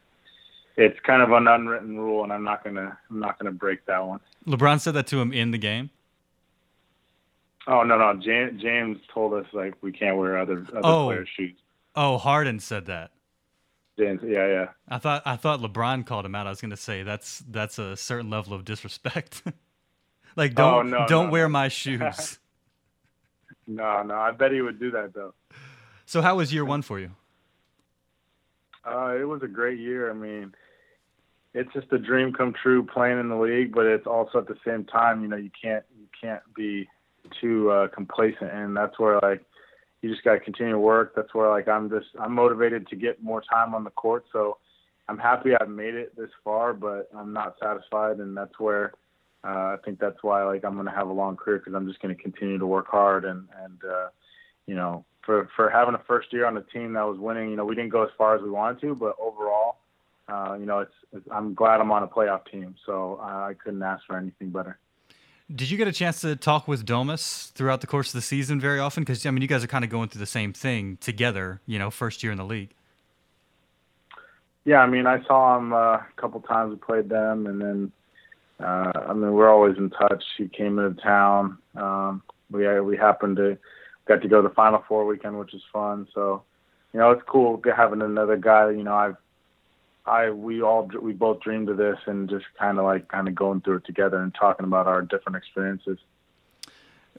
it's 0.76 0.98
kind 1.00 1.22
of 1.22 1.30
an 1.32 1.48
unwritten 1.48 1.98
rule, 1.98 2.24
and 2.24 2.32
I'm 2.32 2.44
not 2.44 2.64
gonna 2.64 2.98
I'm 3.10 3.18
not 3.18 3.38
gonna 3.38 3.52
break 3.52 3.86
that 3.86 4.06
one. 4.06 4.20
LeBron 4.46 4.80
said 4.80 4.94
that 4.94 5.06
to 5.08 5.20
him 5.20 5.32
in 5.32 5.50
the 5.50 5.58
game. 5.58 5.90
Oh 7.66 7.82
no 7.82 7.98
no 7.98 8.14
James, 8.20 8.60
James 8.60 8.98
told 9.12 9.34
us 9.34 9.46
like 9.52 9.74
we 9.82 9.92
can't 9.92 10.16
wear 10.16 10.38
other 10.38 10.66
other 10.70 10.80
oh. 10.84 11.06
players' 11.06 11.28
shoes. 11.34 11.56
Oh, 11.96 12.18
Harden 12.18 12.60
said 12.60 12.86
that. 12.86 13.10
James, 13.98 14.20
yeah, 14.24 14.46
yeah. 14.46 14.68
I 14.88 14.98
thought 14.98 15.22
I 15.26 15.36
thought 15.36 15.60
LeBron 15.60 16.06
called 16.06 16.24
him 16.24 16.34
out. 16.34 16.46
I 16.46 16.50
was 16.50 16.60
gonna 16.60 16.76
say 16.76 17.02
that's 17.02 17.40
that's 17.48 17.78
a 17.78 17.96
certain 17.96 18.30
level 18.30 18.54
of 18.54 18.64
disrespect. 18.64 19.42
like 20.36 20.54
don't 20.54 20.74
oh, 20.74 20.82
no, 20.82 21.06
don't 21.08 21.26
no, 21.26 21.32
wear 21.32 21.44
no. 21.44 21.52
my 21.52 21.68
shoes. 21.68 22.38
no, 23.66 24.02
no, 24.02 24.14
I 24.14 24.30
bet 24.30 24.52
he 24.52 24.60
would 24.60 24.78
do 24.78 24.90
that 24.92 25.14
though. 25.14 25.34
So 26.06 26.22
how 26.22 26.36
was 26.36 26.54
year 26.54 26.64
one 26.64 26.82
for 26.82 27.00
you? 27.00 27.10
Uh, 28.84 29.16
it 29.20 29.24
was 29.24 29.42
a 29.42 29.48
great 29.48 29.78
year. 29.78 30.10
I 30.10 30.14
mean, 30.14 30.54
it's 31.52 31.72
just 31.72 31.92
a 31.92 31.98
dream 31.98 32.32
come 32.32 32.54
true 32.54 32.86
playing 32.86 33.18
in 33.18 33.28
the 33.28 33.36
league, 33.36 33.74
but 33.74 33.84
it's 33.84 34.06
also 34.06 34.38
at 34.38 34.46
the 34.46 34.56
same 34.64 34.84
time, 34.84 35.22
you 35.22 35.28
know, 35.28 35.36
you 35.36 35.50
can't 35.60 35.84
you 35.98 36.06
can't 36.20 36.42
be 36.54 36.88
too 37.40 37.70
uh, 37.70 37.88
complacent, 37.88 38.52
and 38.52 38.76
that's 38.76 38.98
where 38.98 39.18
like 39.20 39.44
you 40.02 40.10
just 40.10 40.24
got 40.24 40.34
to 40.34 40.40
continue 40.40 40.72
to 40.72 40.78
work. 40.78 41.14
That's 41.16 41.34
where 41.34 41.50
like 41.50 41.68
I'm 41.68 41.90
just 41.90 42.06
I'm 42.20 42.34
motivated 42.34 42.86
to 42.88 42.96
get 42.96 43.22
more 43.22 43.42
time 43.42 43.74
on 43.74 43.84
the 43.84 43.90
court. 43.90 44.24
So 44.32 44.58
I'm 45.08 45.18
happy 45.18 45.50
I've 45.58 45.68
made 45.68 45.94
it 45.94 46.16
this 46.16 46.30
far, 46.44 46.72
but 46.72 47.08
I'm 47.16 47.32
not 47.32 47.56
satisfied, 47.60 48.18
and 48.18 48.36
that's 48.36 48.58
where 48.58 48.92
uh, 49.44 49.74
I 49.74 49.76
think 49.84 49.98
that's 49.98 50.22
why 50.22 50.44
like 50.44 50.64
I'm 50.64 50.74
going 50.74 50.86
to 50.86 50.92
have 50.92 51.08
a 51.08 51.12
long 51.12 51.36
career 51.36 51.58
because 51.58 51.74
I'm 51.74 51.86
just 51.86 52.00
going 52.00 52.14
to 52.14 52.22
continue 52.22 52.58
to 52.58 52.66
work 52.66 52.86
hard 52.88 53.24
and 53.24 53.48
and 53.64 53.78
uh, 53.84 54.08
you 54.66 54.74
know 54.74 55.04
for 55.24 55.48
for 55.56 55.70
having 55.70 55.94
a 55.94 56.02
first 56.06 56.32
year 56.32 56.46
on 56.46 56.56
a 56.56 56.62
team 56.62 56.92
that 56.92 57.06
was 57.06 57.18
winning. 57.18 57.50
You 57.50 57.56
know 57.56 57.64
we 57.64 57.74
didn't 57.74 57.90
go 57.90 58.02
as 58.04 58.10
far 58.16 58.36
as 58.36 58.42
we 58.42 58.50
wanted 58.50 58.80
to, 58.82 58.94
but 58.94 59.16
overall. 59.20 59.76
Uh, 60.30 60.58
you 60.60 60.66
know, 60.66 60.80
it's, 60.80 60.92
it's, 61.10 61.26
I'm 61.32 61.54
glad 61.54 61.80
I'm 61.80 61.90
on 61.90 62.02
a 62.02 62.06
playoff 62.06 62.40
team, 62.52 62.74
so 62.84 63.18
I 63.22 63.54
couldn't 63.64 63.82
ask 63.82 64.04
for 64.06 64.18
anything 64.18 64.50
better. 64.50 64.78
Did 65.54 65.70
you 65.70 65.78
get 65.78 65.88
a 65.88 65.92
chance 65.92 66.20
to 66.20 66.36
talk 66.36 66.68
with 66.68 66.84
Domas 66.84 67.52
throughout 67.52 67.80
the 67.80 67.86
course 67.86 68.08
of 68.08 68.14
the 68.14 68.22
season 68.22 68.60
very 68.60 68.78
often? 68.78 69.02
Because 69.02 69.24
I 69.24 69.30
mean, 69.30 69.40
you 69.40 69.48
guys 69.48 69.64
are 69.64 69.68
kind 69.68 69.84
of 69.84 69.90
going 69.90 70.10
through 70.10 70.20
the 70.20 70.26
same 70.26 70.52
thing 70.52 70.98
together. 71.00 71.60
You 71.64 71.78
know, 71.78 71.90
first 71.90 72.22
year 72.22 72.32
in 72.32 72.38
the 72.38 72.44
league. 72.44 72.74
Yeah, 74.66 74.80
I 74.80 74.86
mean, 74.86 75.06
I 75.06 75.24
saw 75.24 75.56
him 75.56 75.72
uh, 75.72 75.96
a 75.96 76.06
couple 76.16 76.40
times. 76.40 76.70
We 76.70 76.76
played 76.76 77.08
them, 77.08 77.46
and 77.46 77.60
then 77.60 77.92
uh, 78.60 78.92
I 79.08 79.14
mean, 79.14 79.32
we're 79.32 79.48
always 79.48 79.78
in 79.78 79.88
touch. 79.88 80.22
He 80.36 80.48
came 80.48 80.78
into 80.78 81.00
town. 81.00 81.56
Um, 81.76 82.22
we 82.50 82.66
uh, 82.66 82.82
we 82.82 82.98
happened 82.98 83.36
to 83.36 83.56
got 84.06 84.20
to 84.22 84.28
go 84.28 84.42
to 84.42 84.48
the 84.48 84.54
Final 84.54 84.84
Four 84.86 85.06
weekend, 85.06 85.38
which 85.38 85.54
is 85.54 85.62
fun. 85.72 86.08
So, 86.14 86.42
you 86.92 87.00
know, 87.00 87.10
it's 87.10 87.22
cool 87.26 87.62
having 87.74 88.02
another 88.02 88.36
guy. 88.36 88.70
You 88.70 88.82
know, 88.82 88.94
I've 88.94 89.16
I 90.08 90.30
we 90.30 90.62
all 90.62 90.90
we 91.00 91.12
both 91.12 91.40
dreamed 91.40 91.68
of 91.68 91.76
this 91.76 91.98
and 92.06 92.28
just 92.28 92.46
kind 92.58 92.78
of 92.78 92.84
like 92.84 93.08
kind 93.08 93.28
of 93.28 93.34
going 93.34 93.60
through 93.60 93.76
it 93.76 93.84
together 93.84 94.18
and 94.18 94.34
talking 94.34 94.64
about 94.64 94.86
our 94.86 95.02
different 95.02 95.36
experiences. 95.36 95.98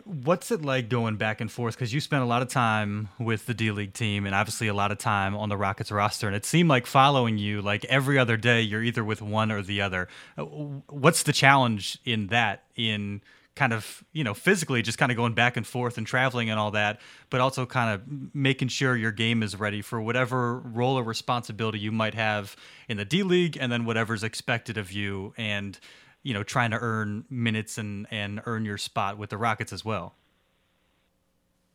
What's 0.06 0.50
it 0.50 0.64
like 0.64 0.90
going 0.90 1.18
back 1.18 1.42
and 1.42 1.52
forth? 1.52 1.76
Because 1.76 1.94
you 1.94 2.00
spent 2.00 2.24
a 2.24 2.26
lot 2.26 2.42
of 2.42 2.48
time 2.48 3.10
with 3.20 3.46
the 3.46 3.54
D 3.54 3.70
League 3.72 3.94
team 3.94 4.26
and 4.26 4.34
obviously 4.34 4.68
a 4.68 4.74
lot 4.74 4.92
of 4.92 4.98
time 4.98 5.36
on 5.36 5.50
the 5.50 5.58
Rockets 5.58 5.92
roster, 5.92 6.28
and 6.28 6.36
it 6.36 6.46
seemed 6.46 6.70
like 6.70 6.88
following 6.88 7.38
you 7.38 7.62
like 7.62 7.86
every 7.86 8.18
other 8.18 8.38
day. 8.38 8.62
You're 8.62 8.84
either 8.84 9.04
with 9.04 9.22
one 9.22 9.52
or 9.52 9.62
the 9.62 9.82
other. 9.82 10.08
Uh, 10.38 10.44
what's 10.44 11.24
the 11.24 11.34
challenge 11.34 12.00
in 12.06 12.28
that? 12.28 12.64
In 12.76 13.22
kind 13.60 13.74
of 13.74 14.06
you 14.14 14.24
know 14.24 14.34
physically 14.34 14.82
just 14.82 14.98
kind 14.98 15.12
of 15.12 15.18
going 15.18 15.34
back 15.34 15.58
and 15.58 15.68
forth 15.68 15.98
and 15.98 16.08
traveling 16.08 16.50
and 16.50 16.58
all 16.58 16.72
that 16.72 16.98
but 17.30 17.42
also 17.42 17.66
kind 17.66 17.94
of 17.94 18.34
making 18.34 18.70
sure 18.70 18.96
your 18.96 19.12
game 19.12 19.44
is 19.44 19.60
ready 19.60 19.82
for 19.82 20.00
whatever 20.00 20.60
role 20.60 20.98
or 20.98 21.04
responsibility 21.04 21.78
you 21.78 21.92
might 21.92 22.14
have 22.14 22.56
in 22.88 22.96
the 22.96 23.04
D 23.04 23.22
League 23.22 23.58
and 23.60 23.70
then 23.70 23.84
whatever's 23.84 24.24
expected 24.24 24.78
of 24.78 24.94
you 24.94 25.34
and 25.36 25.78
you 26.24 26.34
know 26.34 26.42
trying 26.42 26.72
to 26.72 26.78
earn 26.80 27.26
minutes 27.30 27.78
and 27.78 28.08
and 28.12 28.42
earn 28.46 28.64
your 28.64 28.78
spot 28.78 29.18
with 29.18 29.30
the 29.30 29.38
Rockets 29.38 29.74
as 29.74 29.84
well. 29.84 30.16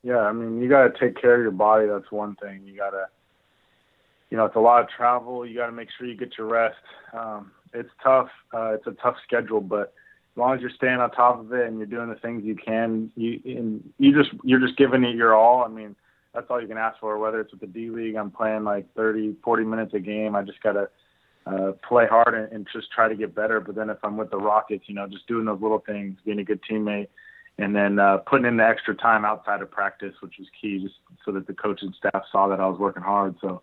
Yeah 0.02 0.20
i 0.20 0.32
mean 0.32 0.62
you 0.62 0.70
got 0.70 0.88
to 0.88 0.98
take 0.98 1.20
care 1.20 1.34
of 1.34 1.42
your 1.42 1.50
body 1.50 1.86
that's 1.86 2.10
one 2.10 2.34
thing. 2.36 2.62
You 2.64 2.78
got 2.78 2.90
to 2.90 3.08
you 4.30 4.38
know 4.38 4.46
it's 4.46 4.56
a 4.56 4.60
lot 4.60 4.82
of 4.82 4.88
travel 4.88 5.44
you 5.44 5.54
got 5.54 5.66
to 5.66 5.72
make 5.72 5.90
sure 5.98 6.06
you 6.06 6.16
get 6.16 6.38
your 6.38 6.46
rest. 6.46 6.76
Um, 7.12 7.52
it's 7.74 7.90
tough 8.02 8.30
uh, 8.54 8.72
it's 8.72 8.86
a 8.86 8.92
tough 8.92 9.16
schedule 9.26 9.60
but 9.60 9.92
as 10.34 10.38
long 10.38 10.54
as 10.54 10.60
you're 10.60 10.70
staying 10.70 10.98
on 10.98 11.10
top 11.12 11.38
of 11.38 11.52
it 11.52 11.68
and 11.68 11.78
you're 11.78 11.86
doing 11.86 12.08
the 12.08 12.16
things 12.16 12.42
you 12.44 12.56
can, 12.56 13.12
you 13.14 13.40
and 13.44 13.88
you 13.98 14.12
just 14.12 14.34
you're 14.42 14.58
just 14.58 14.76
giving 14.76 15.04
it 15.04 15.14
your 15.14 15.36
all. 15.36 15.62
I 15.62 15.68
mean, 15.68 15.94
that's 16.34 16.46
all 16.50 16.60
you 16.60 16.66
can 16.66 16.76
ask 16.76 16.98
for. 16.98 17.18
Whether 17.18 17.40
it's 17.40 17.52
with 17.52 17.60
the 17.60 17.68
D 17.68 17.88
League, 17.88 18.16
I'm 18.16 18.32
playing 18.32 18.64
like 18.64 18.92
30, 18.96 19.36
40 19.44 19.64
minutes 19.64 19.94
a 19.94 20.00
game. 20.00 20.34
I 20.34 20.42
just 20.42 20.60
gotta 20.60 20.88
uh, 21.46 21.72
play 21.86 22.06
hard 22.08 22.34
and, 22.34 22.52
and 22.52 22.66
just 22.72 22.90
try 22.90 23.08
to 23.08 23.14
get 23.14 23.32
better. 23.32 23.60
But 23.60 23.76
then 23.76 23.90
if 23.90 23.98
I'm 24.02 24.16
with 24.16 24.30
the 24.30 24.36
Rockets, 24.36 24.84
you 24.88 24.96
know, 24.96 25.06
just 25.06 25.28
doing 25.28 25.44
those 25.44 25.62
little 25.62 25.82
things, 25.86 26.18
being 26.24 26.40
a 26.40 26.44
good 26.44 26.60
teammate, 26.68 27.08
and 27.58 27.76
then 27.76 28.00
uh, 28.00 28.16
putting 28.26 28.46
in 28.46 28.56
the 28.56 28.66
extra 28.66 28.96
time 28.96 29.24
outside 29.24 29.62
of 29.62 29.70
practice, 29.70 30.14
which 30.20 30.34
was 30.40 30.48
key, 30.60 30.80
just 30.82 30.96
so 31.24 31.30
that 31.30 31.46
the 31.46 31.54
coaching 31.54 31.94
staff 31.96 32.24
saw 32.32 32.48
that 32.48 32.58
I 32.58 32.66
was 32.66 32.80
working 32.80 33.04
hard. 33.04 33.36
So 33.40 33.62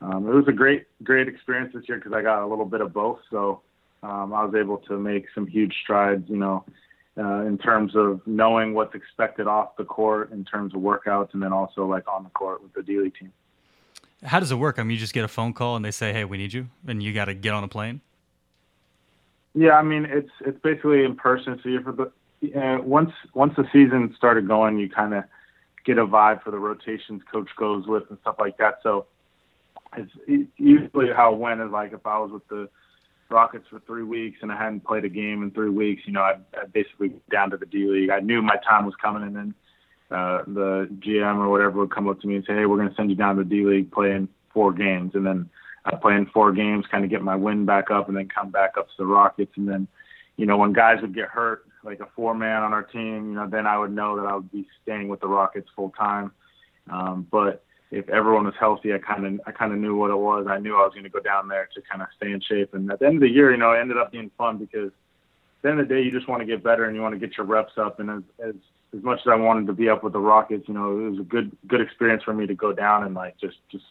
um, 0.00 0.26
it 0.26 0.34
was 0.34 0.48
a 0.48 0.52
great, 0.52 0.86
great 1.04 1.28
experience 1.28 1.72
this 1.72 1.84
year 1.88 1.98
because 1.98 2.12
I 2.12 2.22
got 2.22 2.44
a 2.44 2.48
little 2.48 2.64
bit 2.64 2.80
of 2.80 2.92
both. 2.92 3.20
So 3.30 3.60
um, 4.02 4.32
I 4.32 4.44
was 4.44 4.54
able 4.54 4.78
to 4.78 4.98
make 4.98 5.26
some 5.34 5.46
huge 5.46 5.74
strides, 5.82 6.28
you 6.28 6.36
know, 6.36 6.64
uh, 7.18 7.44
in 7.44 7.58
terms 7.58 7.94
of 7.94 8.20
knowing 8.26 8.74
what's 8.74 8.94
expected 8.94 9.46
off 9.46 9.76
the 9.76 9.84
court, 9.84 10.32
in 10.32 10.44
terms 10.44 10.74
of 10.74 10.80
workouts, 10.80 11.34
and 11.34 11.42
then 11.42 11.52
also 11.52 11.86
like 11.86 12.04
on 12.08 12.24
the 12.24 12.30
court 12.30 12.62
with 12.62 12.72
the 12.72 12.82
D 12.82 12.98
League 12.98 13.14
team. 13.14 13.32
How 14.24 14.40
does 14.40 14.50
it 14.50 14.56
work? 14.56 14.78
I 14.78 14.82
mean, 14.82 14.92
you 14.92 14.98
just 14.98 15.14
get 15.14 15.24
a 15.24 15.28
phone 15.28 15.52
call 15.52 15.76
and 15.76 15.84
they 15.84 15.90
say, 15.90 16.12
"Hey, 16.12 16.24
we 16.24 16.38
need 16.38 16.52
you," 16.52 16.68
and 16.86 17.02
you 17.02 17.12
got 17.12 17.26
to 17.26 17.34
get 17.34 17.52
on 17.52 17.64
a 17.64 17.68
plane. 17.68 18.00
Yeah, 19.54 19.72
I 19.72 19.82
mean, 19.82 20.06
it's 20.06 20.30
it's 20.40 20.58
basically 20.62 21.04
in 21.04 21.14
person. 21.16 21.60
So 21.62 21.68
you're 21.68 21.82
for 21.82 21.92
the 21.92 22.12
uh, 22.60 22.80
once 22.82 23.12
once 23.34 23.54
the 23.56 23.64
season 23.72 24.14
started 24.16 24.48
going, 24.48 24.78
you 24.78 24.88
kind 24.88 25.14
of 25.14 25.24
get 25.84 25.98
a 25.98 26.06
vibe 26.06 26.42
for 26.42 26.50
the 26.50 26.58
rotations 26.58 27.22
coach 27.30 27.48
goes 27.56 27.86
with 27.86 28.04
and 28.08 28.18
stuff 28.20 28.36
like 28.38 28.56
that. 28.58 28.78
So 28.82 29.06
it's 29.96 30.10
usually 30.56 31.08
how 31.14 31.34
it 31.34 31.38
went 31.38 31.60
is 31.60 31.70
like 31.70 31.92
if 31.92 32.06
I 32.06 32.18
was 32.18 32.30
with 32.32 32.46
the 32.48 32.68
Rockets 33.32 33.66
for 33.68 33.80
three 33.80 34.02
weeks 34.02 34.38
and 34.42 34.52
I 34.52 34.56
hadn't 34.56 34.84
played 34.84 35.04
a 35.04 35.08
game 35.08 35.42
in 35.42 35.50
three 35.50 35.70
weeks, 35.70 36.02
you 36.06 36.12
know, 36.12 36.20
I, 36.20 36.34
I 36.54 36.66
basically 36.72 37.12
down 37.30 37.50
to 37.50 37.56
the 37.56 37.66
D 37.66 37.88
League. 37.88 38.10
I 38.10 38.20
knew 38.20 38.42
my 38.42 38.56
time 38.68 38.84
was 38.84 38.94
coming, 39.00 39.22
and 39.22 39.34
then 39.34 39.54
uh, 40.10 40.42
the 40.46 40.88
GM 41.00 41.38
or 41.38 41.48
whatever 41.48 41.80
would 41.80 41.90
come 41.90 42.08
up 42.08 42.20
to 42.20 42.26
me 42.26 42.36
and 42.36 42.44
say, 42.44 42.54
"Hey, 42.54 42.66
we're 42.66 42.76
going 42.76 42.90
to 42.90 42.94
send 42.94 43.10
you 43.10 43.16
down 43.16 43.36
to 43.36 43.44
the 43.44 43.48
D 43.48 43.64
League, 43.64 43.90
playing 43.90 44.28
four 44.52 44.72
games," 44.72 45.12
and 45.14 45.26
then 45.26 45.48
I 45.84 45.96
play 45.96 46.14
in 46.14 46.26
four 46.26 46.52
games, 46.52 46.86
kind 46.90 47.04
of 47.04 47.10
get 47.10 47.22
my 47.22 47.34
win 47.34 47.64
back 47.64 47.90
up, 47.90 48.08
and 48.08 48.16
then 48.16 48.28
come 48.28 48.50
back 48.50 48.76
up 48.78 48.88
to 48.88 48.94
the 48.98 49.06
Rockets, 49.06 49.52
and 49.56 49.68
then, 49.68 49.88
you 50.36 50.46
know, 50.46 50.56
when 50.56 50.72
guys 50.72 51.00
would 51.00 51.14
get 51.14 51.28
hurt, 51.28 51.64
like 51.82 52.00
a 52.00 52.06
four 52.14 52.34
man 52.34 52.62
on 52.62 52.72
our 52.72 52.82
team, 52.82 53.30
you 53.30 53.34
know, 53.34 53.48
then 53.48 53.66
I 53.66 53.78
would 53.78 53.92
know 53.92 54.16
that 54.16 54.26
I 54.26 54.34
would 54.34 54.52
be 54.52 54.66
staying 54.82 55.08
with 55.08 55.20
the 55.20 55.26
Rockets 55.26 55.68
full 55.74 55.90
time. 55.90 56.30
Um, 56.90 57.26
but 57.30 57.64
if 57.92 58.08
everyone 58.08 58.46
was 58.46 58.54
healthy, 58.58 58.94
I 58.94 58.98
kind 58.98 59.26
of 59.26 59.40
I 59.46 59.52
kind 59.52 59.72
of 59.72 59.78
knew 59.78 59.94
what 59.94 60.10
it 60.10 60.16
was. 60.16 60.46
I 60.48 60.58
knew 60.58 60.74
I 60.74 60.82
was 60.82 60.92
going 60.94 61.04
to 61.04 61.10
go 61.10 61.20
down 61.20 61.46
there 61.46 61.68
to 61.74 61.82
kind 61.82 62.00
of 62.00 62.08
stay 62.16 62.32
in 62.32 62.40
shape. 62.40 62.72
And 62.72 62.90
at 62.90 62.98
the 62.98 63.06
end 63.06 63.16
of 63.16 63.20
the 63.20 63.28
year, 63.28 63.52
you 63.52 63.58
know, 63.58 63.72
it 63.72 63.80
ended 63.80 63.98
up 63.98 64.10
being 64.10 64.30
fun 64.38 64.56
because 64.56 64.88
at 64.88 65.62
the 65.62 65.70
end 65.70 65.80
of 65.80 65.88
the 65.88 65.94
day, 65.94 66.00
you 66.00 66.10
just 66.10 66.26
want 66.26 66.40
to 66.40 66.46
get 66.46 66.64
better 66.64 66.86
and 66.86 66.96
you 66.96 67.02
want 67.02 67.14
to 67.14 67.18
get 67.18 67.36
your 67.36 67.44
reps 67.44 67.74
up. 67.76 68.00
And 68.00 68.10
as 68.10 68.22
as 68.42 68.54
as 68.96 69.02
much 69.02 69.20
as 69.20 69.30
I 69.30 69.36
wanted 69.36 69.66
to 69.66 69.74
be 69.74 69.90
up 69.90 70.02
with 70.02 70.14
the 70.14 70.20
Rockets, 70.20 70.66
you 70.68 70.74
know, 70.74 70.98
it 70.98 71.10
was 71.10 71.20
a 71.20 71.24
good 71.24 71.54
good 71.66 71.82
experience 71.82 72.22
for 72.22 72.32
me 72.32 72.46
to 72.46 72.54
go 72.54 72.72
down 72.72 73.04
and 73.04 73.14
like 73.14 73.38
just 73.38 73.58
just 73.70 73.84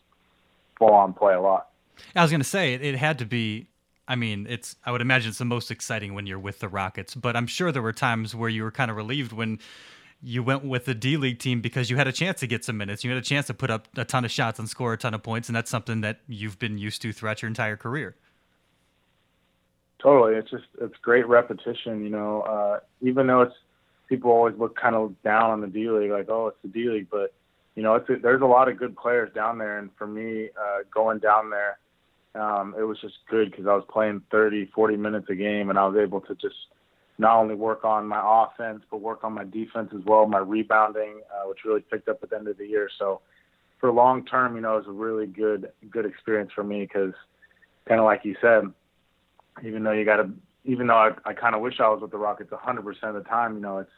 fall 0.79 0.95
on 0.95 1.13
play 1.13 1.35
a 1.35 1.41
lot. 1.41 1.69
I 2.15 2.23
was 2.23 2.31
going 2.31 2.41
to 2.41 2.47
say 2.47 2.73
it, 2.73 2.83
it 2.83 2.95
had 2.95 3.19
to 3.19 3.25
be 3.25 3.67
I 4.07 4.15
mean, 4.15 4.47
it's 4.49 4.75
I 4.83 4.91
would 4.91 5.01
imagine 5.01 5.29
it's 5.29 5.37
the 5.37 5.45
most 5.45 5.69
exciting 5.69 6.15
when 6.15 6.25
you're 6.25 6.39
with 6.39 6.59
the 6.59 6.67
Rockets, 6.67 7.13
but 7.13 7.35
I'm 7.35 7.47
sure 7.47 7.71
there 7.71 7.83
were 7.83 7.93
times 7.93 8.35
where 8.35 8.49
you 8.49 8.63
were 8.63 8.71
kind 8.71 8.89
of 8.89 8.97
relieved 8.97 9.31
when 9.31 9.59
you 10.23 10.43
went 10.43 10.63
with 10.63 10.85
the 10.85 10.93
D 10.93 11.17
League 11.17 11.39
team 11.39 11.61
because 11.61 11.89
you 11.89 11.97
had 11.97 12.07
a 12.07 12.11
chance 12.11 12.39
to 12.41 12.47
get 12.47 12.63
some 12.63 12.77
minutes. 12.77 13.03
You 13.03 13.09
had 13.09 13.17
a 13.17 13.25
chance 13.25 13.47
to 13.47 13.53
put 13.53 13.69
up 13.69 13.87
a 13.97 14.05
ton 14.05 14.23
of 14.25 14.31
shots 14.31 14.59
and 14.59 14.69
score 14.69 14.93
a 14.93 14.97
ton 14.97 15.13
of 15.13 15.23
points, 15.23 15.49
and 15.49 15.55
that's 15.55 15.71
something 15.71 16.01
that 16.01 16.19
you've 16.27 16.59
been 16.59 16.77
used 16.77 17.01
to 17.01 17.13
throughout 17.13 17.41
your 17.41 17.47
entire 17.47 17.77
career. 17.77 18.15
Totally, 20.01 20.35
it's 20.35 20.49
just 20.49 20.65
it's 20.79 20.95
great 21.01 21.27
repetition. 21.27 22.03
You 22.03 22.09
know, 22.09 22.41
uh, 22.41 22.79
even 23.01 23.27
though 23.27 23.41
it's 23.41 23.55
people 24.07 24.31
always 24.31 24.55
look 24.57 24.75
kind 24.75 24.95
of 24.95 25.19
down 25.23 25.51
on 25.51 25.61
the 25.61 25.67
D 25.67 25.89
League, 25.89 26.11
like 26.11 26.29
oh, 26.29 26.47
it's 26.47 26.57
the 26.61 26.69
D 26.69 26.89
League, 26.89 27.07
but 27.09 27.33
you 27.75 27.83
know, 27.83 27.95
it's 27.95 28.09
a, 28.09 28.17
there's 28.17 28.41
a 28.41 28.45
lot 28.45 28.67
of 28.67 28.77
good 28.77 28.95
players 28.95 29.33
down 29.33 29.57
there, 29.57 29.79
and 29.79 29.89
for 29.97 30.05
me, 30.05 30.49
uh, 30.59 30.79
going 30.93 31.19
down 31.19 31.49
there, 31.49 31.79
um, 32.35 32.75
it 32.77 32.83
was 32.83 32.99
just 32.99 33.15
good 33.29 33.49
because 33.49 33.65
I 33.65 33.73
was 33.73 33.85
playing 33.89 34.21
30, 34.31 34.71
40 34.75 34.97
minutes 34.97 35.27
a 35.29 35.35
game, 35.35 35.69
and 35.69 35.79
I 35.79 35.87
was 35.87 35.97
able 35.97 36.21
to 36.21 36.35
just 36.35 36.55
not 37.21 37.37
only 37.37 37.55
work 37.55 37.85
on 37.85 38.07
my 38.07 38.19
offense 38.23 38.81
but 38.89 38.97
work 38.97 39.23
on 39.23 39.33
my 39.33 39.45
defense 39.45 39.91
as 39.95 40.03
well, 40.05 40.25
my 40.25 40.39
rebounding, 40.39 41.21
uh, 41.31 41.47
which 41.47 41.59
really 41.63 41.81
picked 41.81 42.09
up 42.09 42.19
at 42.23 42.31
the 42.31 42.35
end 42.35 42.47
of 42.47 42.57
the 42.57 42.65
year. 42.65 42.89
So 42.97 43.21
for 43.79 43.91
long 43.91 44.25
term, 44.25 44.55
you 44.55 44.61
know, 44.61 44.73
it 44.73 44.87
was 44.87 44.87
a 44.87 44.91
really 44.91 45.27
good 45.27 45.71
good 45.89 46.05
experience 46.05 46.51
for 46.53 46.63
me 46.63 46.81
because 46.81 47.13
kind 47.87 47.99
of 47.99 48.05
like 48.05 48.25
you 48.25 48.35
said, 48.41 48.63
even 49.63 49.83
though 49.83 49.91
you 49.91 50.03
got 50.03 50.17
to, 50.17 50.31
even 50.65 50.87
though 50.87 50.95
I, 50.95 51.11
I 51.23 51.33
kind 51.33 51.55
of 51.55 51.61
wish 51.61 51.79
I 51.79 51.87
was 51.89 52.01
with 52.01 52.11
the 52.11 52.17
Rockets 52.17 52.51
100% 52.51 53.03
of 53.03 53.13
the 53.15 53.21
time, 53.21 53.55
you 53.55 53.61
know, 53.61 53.77
it's 53.77 53.91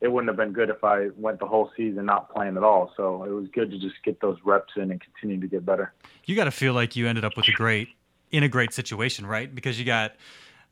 it 0.00 0.10
wouldn't 0.10 0.28
have 0.28 0.36
been 0.36 0.52
good 0.52 0.70
if 0.70 0.82
I 0.82 1.08
went 1.16 1.40
the 1.40 1.46
whole 1.46 1.70
season 1.76 2.06
not 2.06 2.32
playing 2.32 2.56
at 2.56 2.62
all. 2.62 2.92
So 2.96 3.24
it 3.24 3.30
was 3.30 3.48
good 3.52 3.70
to 3.70 3.78
just 3.78 3.96
get 4.04 4.20
those 4.20 4.38
reps 4.44 4.72
in 4.76 4.90
and 4.90 5.00
continue 5.00 5.40
to 5.40 5.46
get 5.46 5.66
better. 5.66 5.92
You 6.24 6.36
got 6.36 6.44
to 6.44 6.50
feel 6.50 6.72
like 6.72 6.96
you 6.96 7.06
ended 7.06 7.24
up 7.24 7.36
with 7.36 7.48
a 7.48 7.52
great 7.52 7.88
in 8.30 8.44
a 8.44 8.48
great 8.48 8.72
situation, 8.72 9.26
right? 9.26 9.52
Because 9.52 9.78
you 9.78 9.84
got 9.84 10.14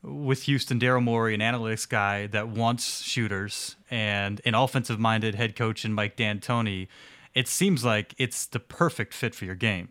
with 0.01 0.43
Houston, 0.43 0.79
Daryl 0.79 1.03
Morey, 1.03 1.33
an 1.33 1.41
analytics 1.41 1.87
guy 1.87 2.27
that 2.27 2.49
wants 2.49 3.01
shooters, 3.01 3.75
and 3.91 4.41
an 4.45 4.55
offensive 4.55 4.99
minded 4.99 5.35
head 5.35 5.55
coach 5.55 5.83
in 5.83 5.93
Mike 5.93 6.15
D'Antoni. 6.15 6.87
It 7.33 7.47
seems 7.47 7.83
like 7.85 8.15
it's 8.17 8.45
the 8.45 8.59
perfect 8.59 9.13
fit 9.13 9.35
for 9.35 9.45
your 9.45 9.55
game. 9.55 9.89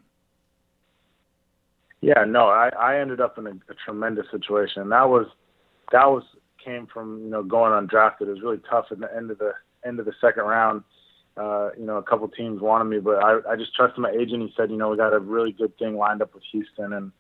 Yeah, 2.00 2.24
no, 2.26 2.48
I, 2.48 2.70
I 2.78 3.00
ended 3.00 3.20
up 3.20 3.38
in 3.38 3.46
a, 3.46 3.50
a 3.50 3.74
tremendous 3.84 4.26
situation. 4.30 4.82
And 4.82 4.92
that 4.92 5.08
was 5.08 5.26
that 5.92 6.06
was 6.06 6.22
came 6.64 6.86
from 6.86 7.22
you 7.24 7.30
know 7.30 7.42
going 7.42 7.72
undrafted. 7.72 8.22
It 8.22 8.28
was 8.28 8.42
really 8.42 8.60
tough 8.70 8.86
at 8.90 9.00
the 9.00 9.14
end 9.14 9.30
of 9.30 9.38
the 9.38 9.52
end 9.84 9.98
of 10.00 10.06
the 10.06 10.14
second 10.20 10.44
round. 10.44 10.84
Uh, 11.36 11.70
you 11.78 11.86
know, 11.86 11.96
a 11.96 12.02
couple 12.02 12.26
teams 12.28 12.60
wanted 12.60 12.86
me, 12.86 12.98
but 12.98 13.22
I, 13.22 13.38
I 13.48 13.56
just 13.56 13.72
trusted 13.74 14.00
my 14.00 14.10
agent. 14.10 14.42
He 14.42 14.52
said, 14.56 14.72
you 14.72 14.76
know, 14.76 14.88
we 14.88 14.96
got 14.96 15.12
a 15.12 15.20
really 15.20 15.52
good 15.52 15.76
thing 15.78 15.96
lined 15.96 16.20
up 16.20 16.34
with 16.34 16.42
Houston, 16.50 16.92
and 16.92 17.12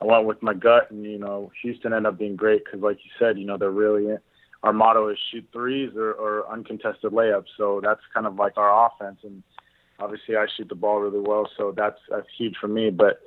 I 0.00 0.04
went 0.04 0.26
with 0.26 0.42
my 0.42 0.54
gut, 0.54 0.90
and 0.90 1.04
you 1.04 1.18
know, 1.18 1.50
Houston 1.62 1.92
ended 1.92 2.12
up 2.12 2.18
being 2.18 2.36
great 2.36 2.64
because, 2.64 2.80
like 2.80 2.98
you 3.04 3.10
said, 3.18 3.38
you 3.38 3.46
know, 3.46 3.56
they're 3.56 3.70
really 3.70 4.16
our 4.62 4.72
motto 4.72 5.08
is 5.08 5.18
shoot 5.30 5.46
threes 5.52 5.92
or, 5.96 6.12
or 6.12 6.50
uncontested 6.50 7.12
layups. 7.12 7.46
So 7.56 7.80
that's 7.82 8.00
kind 8.12 8.26
of 8.26 8.34
like 8.34 8.56
our 8.56 8.86
offense, 8.86 9.20
and 9.22 9.42
obviously 9.98 10.36
I 10.36 10.46
shoot 10.56 10.68
the 10.68 10.74
ball 10.74 11.00
really 11.00 11.20
well, 11.20 11.48
so 11.56 11.72
that's 11.76 12.00
that's 12.10 12.26
huge 12.36 12.56
for 12.60 12.68
me. 12.68 12.90
But 12.90 13.20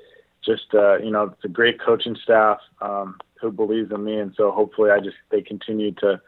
just 0.44 0.74
uh, 0.74 0.98
you 0.98 1.12
know, 1.12 1.24
it's 1.24 1.46
a 1.46 1.50
great 1.50 1.80
coaching 1.80 2.18
staff 2.22 2.60
um, 2.82 3.18
who 3.40 3.52
believes 3.52 3.92
in 3.92 4.04
me, 4.04 4.20
and 4.20 4.34
so 4.36 4.52
hopefully 4.52 4.92
I 4.92 5.00
just 5.00 5.18
they 5.32 5.42
continue 5.42 5.92
to 5.96 6.22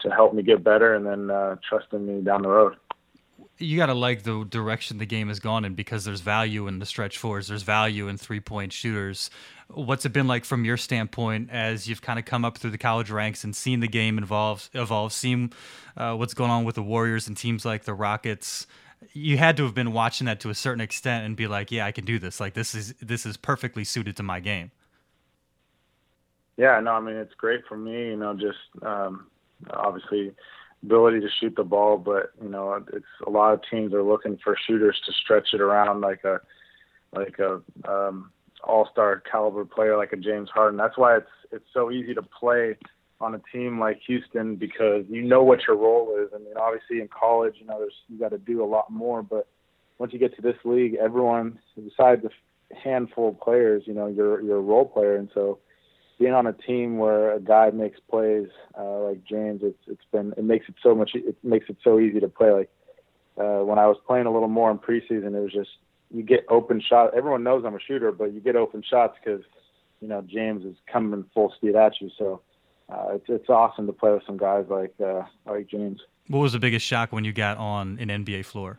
to 0.00 0.10
help 0.10 0.34
me 0.34 0.42
get 0.42 0.62
better, 0.62 0.94
and 0.94 1.06
then 1.06 1.30
uh, 1.30 1.56
trust 1.68 1.86
in 1.92 2.06
me 2.06 2.22
down 2.22 2.42
the 2.42 2.48
road 2.48 2.76
you 3.58 3.76
got 3.76 3.86
to 3.86 3.94
like 3.94 4.22
the 4.22 4.44
direction 4.44 4.98
the 4.98 5.06
game 5.06 5.28
has 5.28 5.38
gone 5.38 5.64
in 5.64 5.74
because 5.74 6.04
there's 6.04 6.20
value 6.20 6.66
in 6.66 6.78
the 6.78 6.86
stretch 6.86 7.18
fours, 7.18 7.48
there's 7.48 7.62
value 7.62 8.08
in 8.08 8.16
three 8.16 8.40
point 8.40 8.72
shooters. 8.72 9.30
What's 9.68 10.04
it 10.04 10.12
been 10.12 10.26
like 10.26 10.44
from 10.44 10.64
your 10.64 10.76
standpoint 10.76 11.50
as 11.50 11.88
you've 11.88 12.02
kind 12.02 12.18
of 12.18 12.24
come 12.24 12.44
up 12.44 12.58
through 12.58 12.70
the 12.70 12.78
college 12.78 13.10
ranks 13.10 13.44
and 13.44 13.56
seen 13.56 13.80
the 13.80 13.88
game 13.88 14.18
evolve, 14.18 14.68
evolve 14.74 15.12
seen 15.12 15.52
uh, 15.96 16.14
what's 16.14 16.34
going 16.34 16.50
on 16.50 16.64
with 16.64 16.74
the 16.74 16.82
Warriors 16.82 17.28
and 17.28 17.36
teams 17.36 17.64
like 17.64 17.84
the 17.84 17.94
Rockets? 17.94 18.66
You 19.12 19.38
had 19.38 19.56
to 19.56 19.64
have 19.64 19.74
been 19.74 19.92
watching 19.92 20.26
that 20.26 20.40
to 20.40 20.50
a 20.50 20.54
certain 20.54 20.80
extent 20.80 21.26
and 21.26 21.36
be 21.36 21.46
like, 21.46 21.70
"Yeah, 21.70 21.84
I 21.86 21.92
can 21.92 22.04
do 22.04 22.18
this. 22.18 22.40
Like 22.40 22.54
this 22.54 22.74
is 22.74 22.94
this 23.02 23.26
is 23.26 23.36
perfectly 23.36 23.84
suited 23.84 24.16
to 24.16 24.22
my 24.22 24.40
game." 24.40 24.70
Yeah, 26.56 26.80
no, 26.80 26.92
I 26.92 27.00
mean 27.00 27.16
it's 27.16 27.34
great 27.34 27.66
for 27.68 27.76
me. 27.76 28.08
You 28.08 28.16
know, 28.16 28.34
just 28.34 28.58
um, 28.82 29.26
obviously 29.70 30.34
ability 30.84 31.20
to 31.20 31.28
shoot 31.40 31.54
the 31.56 31.64
ball, 31.64 31.98
but 31.98 32.32
you 32.42 32.48
know, 32.48 32.84
it's 32.92 33.04
a 33.26 33.30
lot 33.30 33.54
of 33.54 33.60
teams 33.70 33.92
are 33.94 34.02
looking 34.02 34.38
for 34.42 34.56
shooters 34.66 35.00
to 35.06 35.12
stretch 35.12 35.48
it 35.52 35.60
around 35.60 36.00
like 36.00 36.24
a 36.24 36.40
like 37.12 37.38
a 37.38 37.60
um, 37.90 38.30
all-star 38.66 39.22
caliber 39.30 39.64
player 39.64 39.96
like 39.96 40.12
a 40.12 40.16
James 40.16 40.48
Harden. 40.52 40.76
That's 40.76 40.98
why 40.98 41.16
it's 41.16 41.30
it's 41.52 41.66
so 41.72 41.90
easy 41.90 42.14
to 42.14 42.22
play 42.22 42.76
on 43.20 43.34
a 43.34 43.40
team 43.52 43.78
like 43.78 44.00
Houston 44.06 44.56
because 44.56 45.04
you 45.08 45.22
know 45.22 45.42
what 45.42 45.60
your 45.66 45.76
role 45.76 46.16
is. 46.20 46.30
I 46.34 46.38
mean, 46.38 46.54
obviously 46.56 47.00
in 47.00 47.08
college, 47.08 47.54
you 47.58 47.66
know, 47.66 47.78
there's 47.78 47.94
you 48.08 48.18
got 48.18 48.30
to 48.30 48.38
do 48.38 48.62
a 48.62 48.66
lot 48.66 48.90
more, 48.90 49.22
but 49.22 49.46
once 49.98 50.12
you 50.12 50.18
get 50.18 50.34
to 50.36 50.42
this 50.42 50.56
league, 50.64 50.96
everyone 51.00 51.58
besides 51.76 52.24
a 52.24 52.30
handful 52.76 53.30
of 53.30 53.40
players, 53.40 53.84
you 53.86 53.94
know, 53.94 54.06
you're 54.06 54.40
you're 54.42 54.58
a 54.58 54.60
role 54.60 54.84
player, 54.86 55.16
and 55.16 55.30
so 55.32 55.58
being 56.18 56.32
on 56.32 56.46
a 56.46 56.52
team 56.52 56.98
where 56.98 57.34
a 57.34 57.40
guy 57.40 57.70
makes 57.70 57.98
plays 58.10 58.48
uh, 58.78 59.00
like 59.00 59.24
James, 59.24 59.60
it's 59.62 59.78
it's 59.86 60.04
been 60.12 60.32
it 60.36 60.44
makes 60.44 60.68
it 60.68 60.74
so 60.82 60.94
much 60.94 61.12
it 61.14 61.36
makes 61.42 61.68
it 61.68 61.76
so 61.82 61.98
easy 61.98 62.20
to 62.20 62.28
play. 62.28 62.50
Like 62.50 62.70
uh, 63.38 63.64
when 63.64 63.78
I 63.78 63.86
was 63.86 63.96
playing 64.06 64.26
a 64.26 64.32
little 64.32 64.48
more 64.48 64.70
in 64.70 64.78
preseason, 64.78 65.34
it 65.34 65.40
was 65.40 65.52
just 65.52 65.70
you 66.14 66.22
get 66.22 66.46
open 66.48 66.80
shots. 66.80 67.12
Everyone 67.16 67.42
knows 67.42 67.64
I'm 67.66 67.74
a 67.74 67.80
shooter, 67.80 68.12
but 68.12 68.32
you 68.32 68.40
get 68.40 68.56
open 68.56 68.82
shots 68.88 69.18
because 69.22 69.42
you 70.00 70.08
know 70.08 70.22
James 70.22 70.64
is 70.64 70.76
coming 70.90 71.24
full 71.34 71.52
speed 71.56 71.74
at 71.74 72.00
you. 72.00 72.08
So 72.16 72.40
uh, 72.88 73.08
it's 73.14 73.24
it's 73.28 73.48
awesome 73.48 73.86
to 73.86 73.92
play 73.92 74.12
with 74.12 74.22
some 74.24 74.36
guys 74.36 74.66
like 74.68 74.94
uh, 75.04 75.22
like 75.44 75.66
James. 75.68 76.00
What 76.28 76.38
was 76.38 76.52
the 76.52 76.58
biggest 76.58 76.86
shock 76.86 77.12
when 77.12 77.24
you 77.24 77.32
got 77.32 77.58
on 77.58 77.98
an 77.98 78.08
NBA 78.08 78.44
floor? 78.44 78.78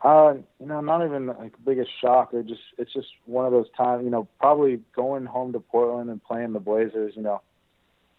Uh, 0.00 0.34
you 0.58 0.66
know, 0.66 0.80
not 0.80 1.04
even 1.04 1.28
like 1.28 1.52
the 1.52 1.62
biggest 1.64 1.90
shock. 2.00 2.30
It 2.32 2.46
just 2.46 2.62
it's 2.78 2.92
just 2.92 3.08
one 3.26 3.44
of 3.44 3.52
those 3.52 3.70
times. 3.76 4.04
You 4.04 4.10
know, 4.10 4.26
probably 4.40 4.80
going 4.96 5.26
home 5.26 5.52
to 5.52 5.60
Portland 5.60 6.10
and 6.10 6.22
playing 6.24 6.54
the 6.54 6.60
Blazers. 6.60 7.12
You 7.14 7.22
know, 7.22 7.42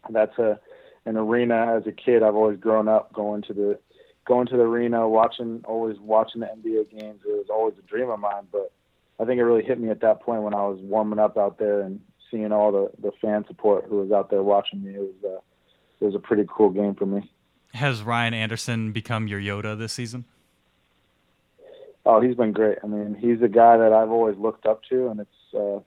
that's 0.09 0.37
a 0.37 0.59
an 1.05 1.17
arena. 1.17 1.75
As 1.75 1.87
a 1.87 1.91
kid, 1.91 2.21
I've 2.21 2.35
always 2.35 2.59
grown 2.59 2.87
up 2.87 3.11
going 3.13 3.41
to 3.43 3.53
the 3.53 3.79
going 4.25 4.47
to 4.47 4.57
the 4.57 4.63
arena, 4.63 5.07
watching 5.07 5.61
always 5.65 5.97
watching 5.99 6.41
the 6.41 6.47
NBA 6.47 6.91
games. 6.99 7.21
It 7.25 7.31
was 7.31 7.47
always 7.49 7.75
a 7.77 7.87
dream 7.87 8.09
of 8.09 8.19
mine. 8.19 8.47
But 8.51 8.71
I 9.19 9.25
think 9.25 9.39
it 9.39 9.43
really 9.43 9.63
hit 9.63 9.79
me 9.79 9.89
at 9.89 10.01
that 10.01 10.21
point 10.21 10.43
when 10.43 10.53
I 10.53 10.65
was 10.65 10.79
warming 10.81 11.19
up 11.19 11.37
out 11.37 11.57
there 11.57 11.81
and 11.81 11.99
seeing 12.31 12.51
all 12.51 12.71
the 12.71 12.91
the 13.01 13.11
fan 13.21 13.45
support 13.47 13.85
who 13.87 13.97
was 13.97 14.11
out 14.11 14.29
there 14.29 14.43
watching 14.43 14.83
me. 14.83 14.95
It 14.95 14.99
was 14.99 15.15
uh, 15.23 15.41
it 15.99 16.05
was 16.05 16.15
a 16.15 16.19
pretty 16.19 16.45
cool 16.47 16.69
game 16.69 16.95
for 16.95 17.05
me. 17.05 17.29
Has 17.73 18.03
Ryan 18.03 18.33
Anderson 18.33 18.91
become 18.91 19.27
your 19.27 19.39
Yoda 19.39 19.77
this 19.77 19.93
season? 19.93 20.25
Oh, 22.05 22.21
he's 22.21 22.35
been 22.35 22.51
great. 22.51 22.79
I 22.83 22.87
mean, 22.87 23.15
he's 23.15 23.41
a 23.41 23.47
guy 23.47 23.77
that 23.77 23.93
I've 23.93 24.11
always 24.11 24.37
looked 24.37 24.65
up 24.65 24.81
to, 24.89 25.07
and 25.07 25.21
it's 25.21 25.53
uh, 25.53 25.77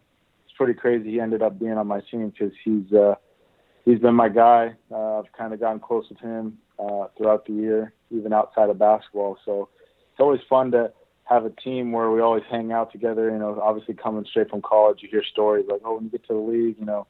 it's 0.44 0.56
pretty 0.56 0.74
crazy. 0.74 1.10
He 1.10 1.20
ended 1.20 1.42
up 1.42 1.58
being 1.58 1.72
on 1.72 1.86
my 1.86 2.00
team 2.00 2.30
because 2.30 2.52
he's 2.64 2.90
uh, 2.92 3.16
he's 3.86 4.00
been 4.00 4.14
my 4.14 4.28
guy. 4.28 4.74
Uh, 4.90 5.20
I've 5.20 5.32
kind 5.32 5.54
of 5.54 5.60
gotten 5.60 5.80
close 5.80 6.04
with 6.10 6.18
him 6.18 6.58
uh, 6.78 7.06
throughout 7.16 7.46
the 7.46 7.54
year, 7.54 7.94
even 8.10 8.34
outside 8.34 8.68
of 8.68 8.78
basketball. 8.78 9.38
So 9.46 9.70
it's 10.10 10.20
always 10.20 10.40
fun 10.50 10.72
to 10.72 10.92
have 11.24 11.46
a 11.46 11.50
team 11.50 11.92
where 11.92 12.10
we 12.10 12.20
always 12.20 12.42
hang 12.50 12.72
out 12.72 12.92
together. 12.92 13.30
You 13.30 13.38
know, 13.38 13.58
obviously 13.62 13.94
coming 13.94 14.26
straight 14.28 14.50
from 14.50 14.60
college, 14.60 14.98
you 15.00 15.08
hear 15.08 15.24
stories 15.24 15.64
like, 15.68 15.80
oh, 15.84 15.94
when 15.94 16.04
you 16.04 16.10
get 16.10 16.26
to 16.26 16.34
the 16.34 16.38
league, 16.38 16.76
you 16.78 16.84
know, 16.84 17.06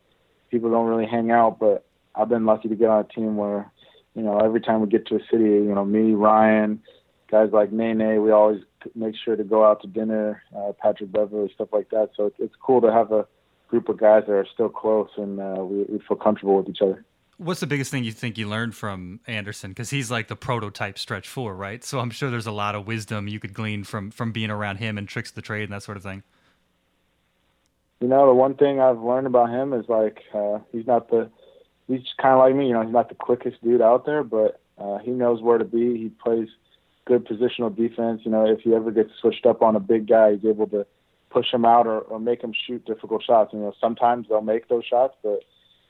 people 0.51 0.71
don't 0.71 0.87
really 0.87 1.07
hang 1.07 1.33
out. 1.33 1.59
But 1.59 1.85
I've 2.15 2.29
been 2.29 2.47
lucky 2.47 2.69
to 2.69 2.77
get 2.77 2.89
on 2.89 3.01
a 3.01 3.15
team 3.15 3.37
where, 3.37 3.71
you 4.15 4.23
know, 4.23 4.39
every 4.39 4.61
time 4.61 4.81
we 4.81 4.87
get 4.87 5.07
to 5.09 5.17
a 5.17 5.21
city, 5.31 5.45
you 5.45 5.75
know, 5.75 5.85
me, 5.85 6.12
Ryan, 6.12 6.81
guys 7.31 7.51
like 7.53 7.73
Nene, 7.73 8.23
we 8.23 8.31
always 8.31 8.62
make 8.95 9.15
sure 9.23 9.35
to 9.35 9.45
go 9.45 9.65
out 9.65 9.83
to 9.83 9.89
dinner, 9.89 10.43
uh, 10.57 10.73
Patrick 10.81 11.11
Beverley, 11.11 11.51
stuff 11.55 11.69
like 11.73 11.91
that. 11.91 12.11
So 12.17 12.27
it's, 12.27 12.37
it's 12.39 12.55
cool 12.62 12.81
to 12.83 12.93
have 12.93 13.12
a 13.12 13.27
group 13.68 13.88
of 13.88 13.98
guys 13.98 14.24
that 14.26 14.33
are 14.33 14.46
still 14.52 14.68
close 14.68 15.11
and 15.16 15.40
uh, 15.40 15.64
we, 15.64 15.85
we 15.85 15.98
feel 16.07 16.16
comfortable 16.16 16.57
with 16.57 16.68
each 16.68 16.83
other. 16.83 17.05
What's 17.38 17.61
the 17.61 17.66
biggest 17.66 17.90
thing 17.90 18.05
you 18.05 18.12
think 18.12 18.38
you 18.38 18.48
learned 18.48 18.74
from 18.74 19.20
Anderson? 19.26 19.70
Because 19.70 19.90
he's 19.90 20.11
like 20.11 20.29
the 20.29 20.37
prototype 20.37 20.98
stretch 20.98 21.29
four, 21.29 21.55
right? 21.55 21.85
So 21.85 21.98
I'm 21.98 22.11
sure 22.11 22.31
there's 22.31 22.46
a 22.46 22.52
lot 22.52 22.74
of 22.74 22.87
wisdom 22.87 23.29
you 23.29 23.38
could 23.38 23.52
glean 23.52 23.85
from 23.85 24.11
from 24.11 24.33
being 24.33 24.50
around 24.50 24.76
him 24.76 24.96
and 24.96 25.07
tricks 25.07 25.31
the 25.31 25.42
trade 25.42 25.64
and 25.64 25.72
that 25.72 25.83
sort 25.83 25.98
of 25.98 26.02
thing. 26.02 26.22
You 28.00 28.09
know, 28.09 28.26
the 28.26 28.35
one 28.35 28.55
thing 28.55 28.81
I've 28.81 29.00
learned 29.00 29.26
about 29.26 29.50
him 29.50 29.74
is 29.74 29.87
like 29.87 30.22
uh, 30.33 30.61
he's 30.72 30.87
not 30.87 31.11
the 31.11 31.31
he's 31.88 32.02
kind 32.20 32.33
of 32.33 32.38
like 32.38 32.55
me. 32.55 32.68
You 32.68 32.72
know, 32.72 32.83
he's 32.83 32.92
not 32.92 33.11
the 33.11 33.14
quickest 33.14 33.62
dude 33.62 33.83
out 33.83 34.07
there, 34.07 34.22
but 34.24 34.61
uh, 34.79 34.98
he 34.98 35.11
knows 35.11 35.42
where 35.42 35.59
to 35.59 35.64
be. 35.64 35.98
He 35.98 36.09
plays 36.09 36.48
good 37.05 37.26
positional 37.26 37.74
defense. 37.74 38.22
You 38.24 38.31
know, 38.31 38.46
if 38.46 38.61
he 38.61 38.74
ever 38.74 38.90
gets 38.90 39.11
switched 39.20 39.44
up 39.44 39.61
on 39.61 39.76
a 39.76 39.81
big 39.81 40.09
guy, 40.09 40.37
he's 40.37 40.44
able 40.44 40.66
to 40.68 40.87
push 41.37 41.53
him 41.53 41.66
out 41.66 41.87
or, 41.87 42.01
or 42.01 42.18
make 42.18 42.42
him 42.42 42.55
shoot 42.66 42.83
difficult 42.87 43.22
shots. 43.22 43.53
You 43.53 43.59
know, 43.59 43.75
sometimes 43.79 44.27
they'll 44.29 44.40
make 44.40 44.68
those 44.68 44.87
shots, 44.87 45.14
but 45.22 45.40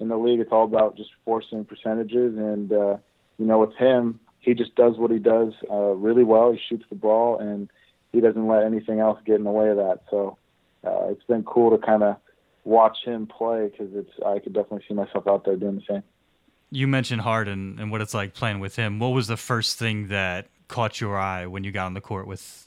in 0.01 0.09
the 0.09 0.17
league, 0.17 0.41
it's 0.41 0.51
all 0.51 0.65
about 0.65 0.97
just 0.97 1.11
forcing 1.25 1.65
percentages. 1.65 2.37
And 2.37 2.73
uh, 2.73 2.97
you 3.39 3.47
know, 3.47 3.61
with 3.61 3.77
him, 3.77 4.19
he 4.41 4.55
just 4.55 4.75
does 4.75 4.97
what 4.97 5.13
he 5.13 5.21
does 5.21 5.53
uh, 5.71 5.95
really 5.95 6.25
well. 6.25 6.51
He 6.51 6.59
shoots 6.69 6.85
the 6.89 6.97
ball, 6.97 7.39
and 7.39 7.71
he 8.11 8.21
doesn't 8.21 8.49
let 8.49 8.65
anything 8.65 8.99
else 8.99 9.21
get 9.25 9.37
in 9.37 9.45
the 9.45 9.53
way 9.53 9.69
of 9.69 9.77
that. 9.77 10.01
So 10.11 10.37
uh, 10.85 11.11
it's 11.11 11.25
been 11.25 11.45
cool 11.45 11.71
to 11.71 11.79
kind 11.79 12.03
of 12.03 12.17
watch 12.65 12.99
him 13.05 13.29
play 13.29 13.69
because 13.69 13.95
it's 13.95 14.11
I 14.27 14.41
could 14.41 14.53
definitely 14.53 14.85
see 14.89 14.95
myself 14.95 15.29
out 15.29 15.45
there 15.45 15.55
doing 15.55 15.77
the 15.77 15.83
same. 15.89 16.03
You 16.73 16.89
mentioned 16.89 17.21
Harden 17.21 17.77
and 17.79 17.93
what 17.93 18.01
it's 18.01 18.15
like 18.15 18.35
playing 18.35 18.59
with 18.59 18.75
him. 18.75 18.99
What 18.99 19.09
was 19.09 19.29
the 19.29 19.37
first 19.37 19.79
thing 19.79 20.09
that 20.09 20.49
caught 20.67 21.01
your 21.01 21.17
eye 21.17 21.47
when 21.47 21.63
you 21.63 21.71
got 21.71 21.87
on 21.87 21.95
the 21.95 22.01
court 22.01 22.27
with 22.27 22.66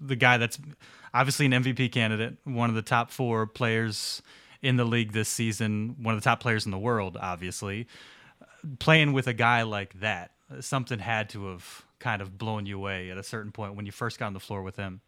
the 0.00 0.16
guy 0.16 0.36
that's 0.36 0.58
obviously 1.14 1.46
an 1.46 1.52
MVP 1.52 1.92
candidate, 1.92 2.36
one 2.44 2.68
of 2.68 2.74
the 2.74 2.82
top 2.82 3.10
four 3.10 3.46
players 3.46 4.22
in 4.62 4.76
the 4.76 4.84
league 4.84 5.12
this 5.12 5.28
season, 5.28 5.96
one 6.02 6.14
of 6.14 6.20
the 6.20 6.24
top 6.24 6.40
players 6.40 6.64
in 6.64 6.70
the 6.70 6.78
world, 6.78 7.16
obviously. 7.20 7.86
Playing 8.78 9.12
with 9.12 9.26
a 9.26 9.32
guy 9.32 9.62
like 9.62 10.00
that, 10.00 10.32
something 10.60 10.98
had 10.98 11.30
to 11.30 11.46
have 11.46 11.84
kind 11.98 12.20
of 12.20 12.36
blown 12.36 12.66
you 12.66 12.76
away 12.76 13.10
at 13.10 13.18
a 13.18 13.22
certain 13.22 13.52
point 13.52 13.74
when 13.74 13.86
you 13.86 13.92
first 13.92 14.18
got 14.18 14.26
on 14.26 14.32
the 14.34 14.40
floor 14.40 14.62
with 14.62 14.76
him. 14.76 15.00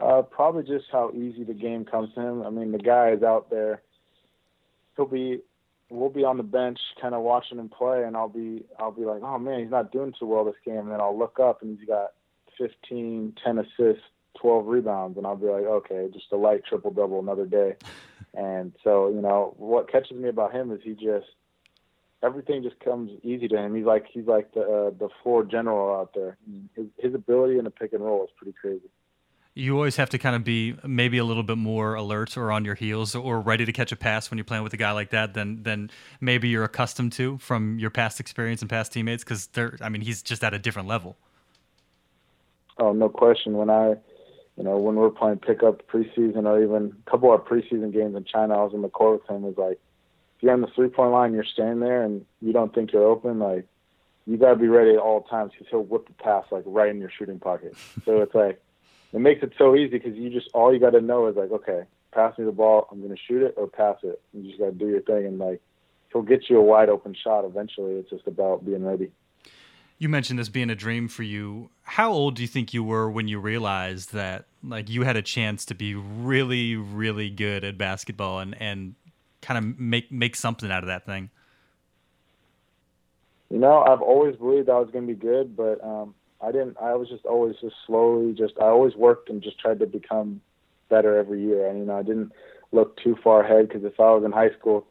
Uh, 0.00 0.22
probably 0.22 0.62
just 0.62 0.86
how 0.90 1.10
easy 1.12 1.44
the 1.44 1.54
game 1.54 1.84
comes 1.84 2.12
to 2.14 2.20
him. 2.20 2.42
I 2.42 2.50
mean, 2.50 2.72
the 2.72 2.78
guy 2.78 3.10
is 3.10 3.22
out 3.22 3.50
there. 3.50 3.82
He'll 4.96 5.06
be 5.06 5.40
we'll 5.90 6.08
be 6.08 6.24
on 6.24 6.36
the 6.36 6.42
bench 6.42 6.78
kind 7.00 7.14
of 7.14 7.22
watching 7.22 7.58
him 7.58 7.68
play 7.68 8.04
and 8.04 8.16
I'll 8.16 8.28
be 8.28 8.64
I'll 8.78 8.92
be 8.92 9.04
like, 9.04 9.22
"Oh 9.22 9.38
man, 9.38 9.60
he's 9.60 9.70
not 9.70 9.92
doing 9.92 10.14
too 10.18 10.26
well 10.26 10.44
this 10.44 10.54
game." 10.64 10.78
And 10.78 10.90
then 10.90 11.00
I'll 11.00 11.18
look 11.18 11.38
up 11.38 11.62
and 11.62 11.78
he's 11.78 11.86
got 11.86 12.12
15, 12.60 13.34
10 13.42 13.58
assists, 13.58 14.04
12 14.40 14.66
rebounds 14.66 15.18
and 15.18 15.26
I'll 15.26 15.36
be 15.36 15.46
like, 15.46 15.64
"Okay, 15.64 16.08
just 16.12 16.26
a 16.32 16.36
light 16.36 16.62
triple 16.64 16.92
double 16.92 17.18
another 17.18 17.46
day." 17.46 17.76
and 18.34 18.72
so, 18.84 19.08
you 19.08 19.20
know, 19.20 19.54
what 19.56 19.90
catches 19.90 20.16
me 20.16 20.28
about 20.28 20.52
him 20.52 20.70
is 20.70 20.80
he 20.84 20.92
just 20.92 21.26
everything 22.22 22.62
just 22.62 22.78
comes 22.80 23.10
easy 23.22 23.48
to 23.48 23.56
him. 23.56 23.74
He's 23.74 23.84
like 23.84 24.06
he's 24.12 24.26
like 24.26 24.52
the 24.52 24.60
uh, 24.60 24.90
the 24.98 25.08
floor 25.22 25.44
general 25.44 26.00
out 26.00 26.14
there. 26.14 26.36
His, 26.76 26.86
his 26.98 27.14
ability 27.14 27.58
in 27.58 27.64
the 27.64 27.70
pick 27.70 27.92
and 27.92 28.04
roll 28.04 28.24
is 28.24 28.30
pretty 28.36 28.54
crazy. 28.60 28.88
You 29.54 29.74
always 29.74 29.96
have 29.96 30.10
to 30.10 30.18
kind 30.18 30.36
of 30.36 30.44
be 30.44 30.76
maybe 30.84 31.18
a 31.18 31.24
little 31.24 31.42
bit 31.42 31.58
more 31.58 31.94
alert 31.94 32.36
or 32.36 32.52
on 32.52 32.64
your 32.64 32.76
heels 32.76 33.16
or 33.16 33.40
ready 33.40 33.64
to 33.64 33.72
catch 33.72 33.90
a 33.90 33.96
pass 33.96 34.30
when 34.30 34.38
you're 34.38 34.44
playing 34.44 34.62
with 34.62 34.72
a 34.72 34.76
guy 34.76 34.92
like 34.92 35.10
that 35.10 35.34
than 35.34 35.62
than 35.62 35.90
maybe 36.20 36.48
you're 36.48 36.64
accustomed 36.64 37.12
to 37.12 37.38
from 37.38 37.78
your 37.78 37.90
past 37.90 38.20
experience 38.20 38.60
and 38.60 38.70
past 38.70 38.92
teammates 38.92 39.24
because 39.24 39.48
they're 39.48 39.76
I 39.80 39.88
mean 39.88 40.02
he's 40.02 40.22
just 40.22 40.44
at 40.44 40.54
a 40.54 40.58
different 40.58 40.88
level. 40.88 41.16
Oh, 42.80 42.92
no 42.92 43.10
question. 43.10 43.52
When 43.52 43.68
I, 43.68 43.90
you 44.56 44.64
know, 44.64 44.78
when 44.78 44.96
we're 44.96 45.10
playing 45.10 45.38
pickup 45.38 45.86
preseason 45.86 46.46
or 46.46 46.62
even 46.62 46.96
a 47.06 47.10
couple 47.10 47.32
of 47.32 47.42
preseason 47.42 47.92
games 47.92 48.16
in 48.16 48.24
China, 48.24 48.58
I 48.58 48.64
was 48.64 48.72
in 48.74 48.82
the 48.82 48.88
court 48.88 49.20
with 49.20 49.30
him. 49.30 49.42
Was 49.42 49.58
like, 49.58 49.78
if 50.36 50.42
you're 50.42 50.52
on 50.52 50.62
the 50.62 50.66
three 50.74 50.88
point 50.88 51.12
line, 51.12 51.34
you're 51.34 51.44
standing 51.44 51.80
there 51.80 52.02
and 52.02 52.24
you 52.40 52.54
don't 52.54 52.74
think 52.74 52.92
you're 52.92 53.06
open, 53.06 53.38
like 53.38 53.66
you 54.26 54.38
got 54.38 54.50
to 54.50 54.56
be 54.56 54.68
ready 54.68 54.92
at 54.92 54.98
all 54.98 55.22
times 55.22 55.52
because 55.52 55.66
he'll 55.70 55.82
whip 55.82 56.06
the 56.06 56.14
pass 56.14 56.46
like 56.50 56.64
right 56.66 56.88
in 56.88 56.98
your 56.98 57.10
shooting 57.16 57.38
pocket. 57.38 57.76
So 58.06 58.22
it's 58.22 58.34
like 58.34 58.62
it 59.12 59.20
makes 59.20 59.42
it 59.42 59.52
so 59.58 59.76
easy 59.76 59.98
because 59.98 60.16
you 60.16 60.30
just 60.30 60.48
all 60.54 60.72
you 60.72 60.80
got 60.80 60.90
to 60.90 61.02
know 61.02 61.26
is 61.26 61.36
like, 61.36 61.50
okay, 61.50 61.82
pass 62.14 62.36
me 62.38 62.46
the 62.46 62.52
ball, 62.52 62.88
I'm 62.90 63.02
gonna 63.02 63.14
shoot 63.28 63.42
it 63.42 63.54
or 63.58 63.66
pass 63.66 63.96
it. 64.02 64.22
You 64.32 64.42
just 64.44 64.58
got 64.58 64.66
to 64.66 64.72
do 64.72 64.88
your 64.88 65.02
thing 65.02 65.26
and 65.26 65.38
like 65.38 65.60
he'll 66.12 66.22
get 66.22 66.48
you 66.48 66.58
a 66.58 66.62
wide 66.62 66.88
open 66.88 67.14
shot 67.14 67.44
eventually. 67.44 67.94
It's 67.94 68.08
just 68.08 68.26
about 68.26 68.64
being 68.64 68.84
ready. 68.84 69.10
You 70.00 70.08
mentioned 70.08 70.38
this 70.38 70.48
being 70.48 70.70
a 70.70 70.74
dream 70.74 71.08
for 71.08 71.22
you. 71.22 71.68
How 71.82 72.10
old 72.10 72.34
do 72.34 72.40
you 72.40 72.48
think 72.48 72.72
you 72.72 72.82
were 72.82 73.10
when 73.10 73.28
you 73.28 73.38
realized 73.38 74.14
that 74.14 74.46
like 74.64 74.88
you 74.88 75.02
had 75.02 75.14
a 75.14 75.20
chance 75.20 75.66
to 75.66 75.74
be 75.74 75.94
really, 75.94 76.74
really 76.74 77.28
good 77.28 77.64
at 77.64 77.76
basketball 77.76 78.38
and 78.38 78.56
and 78.58 78.94
kind 79.42 79.58
of 79.58 79.78
make 79.78 80.10
make 80.10 80.36
something 80.36 80.70
out 80.70 80.82
of 80.82 80.86
that 80.86 81.04
thing? 81.04 81.28
You 83.50 83.58
know, 83.58 83.82
I've 83.82 84.00
always 84.00 84.36
believed 84.36 84.70
I 84.70 84.78
was 84.78 84.88
going 84.90 85.06
to 85.06 85.12
be 85.12 85.20
good, 85.20 85.54
but 85.54 85.84
um, 85.84 86.14
I 86.40 86.50
didn't. 86.50 86.78
I 86.80 86.94
was 86.94 87.10
just 87.10 87.26
always 87.26 87.56
just 87.60 87.76
slowly, 87.86 88.32
just 88.32 88.54
I 88.58 88.68
always 88.68 88.96
worked 88.96 89.28
and 89.28 89.42
just 89.42 89.58
tried 89.58 89.80
to 89.80 89.86
become 89.86 90.40
better 90.88 91.18
every 91.18 91.42
year. 91.42 91.68
And 91.68 91.78
you 91.78 91.84
know, 91.84 91.98
I 91.98 92.02
didn't 92.02 92.32
look 92.72 92.96
too 92.96 93.18
far 93.22 93.44
ahead 93.44 93.68
because 93.68 93.84
if 93.84 94.00
I 94.00 94.12
was 94.12 94.24
in 94.24 94.32
high 94.32 94.52
school 94.58 94.86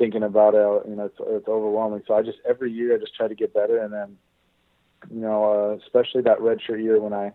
thinking 0.00 0.22
about 0.24 0.54
it, 0.54 0.88
you 0.88 0.96
know, 0.96 1.04
it's, 1.04 1.18
it's 1.20 1.46
overwhelming. 1.46 2.02
So 2.08 2.14
I 2.14 2.22
just 2.22 2.38
every 2.48 2.72
year 2.72 2.96
I 2.96 2.98
just 2.98 3.14
try 3.14 3.28
to 3.28 3.34
get 3.34 3.54
better, 3.54 3.78
and 3.78 3.92
then 3.92 4.16
you 5.12 5.20
know, 5.20 5.44
uh, 5.44 5.84
especially 5.84 6.22
that 6.22 6.38
redshirt 6.38 6.82
year 6.82 7.00
when 7.00 7.12
I 7.12 7.32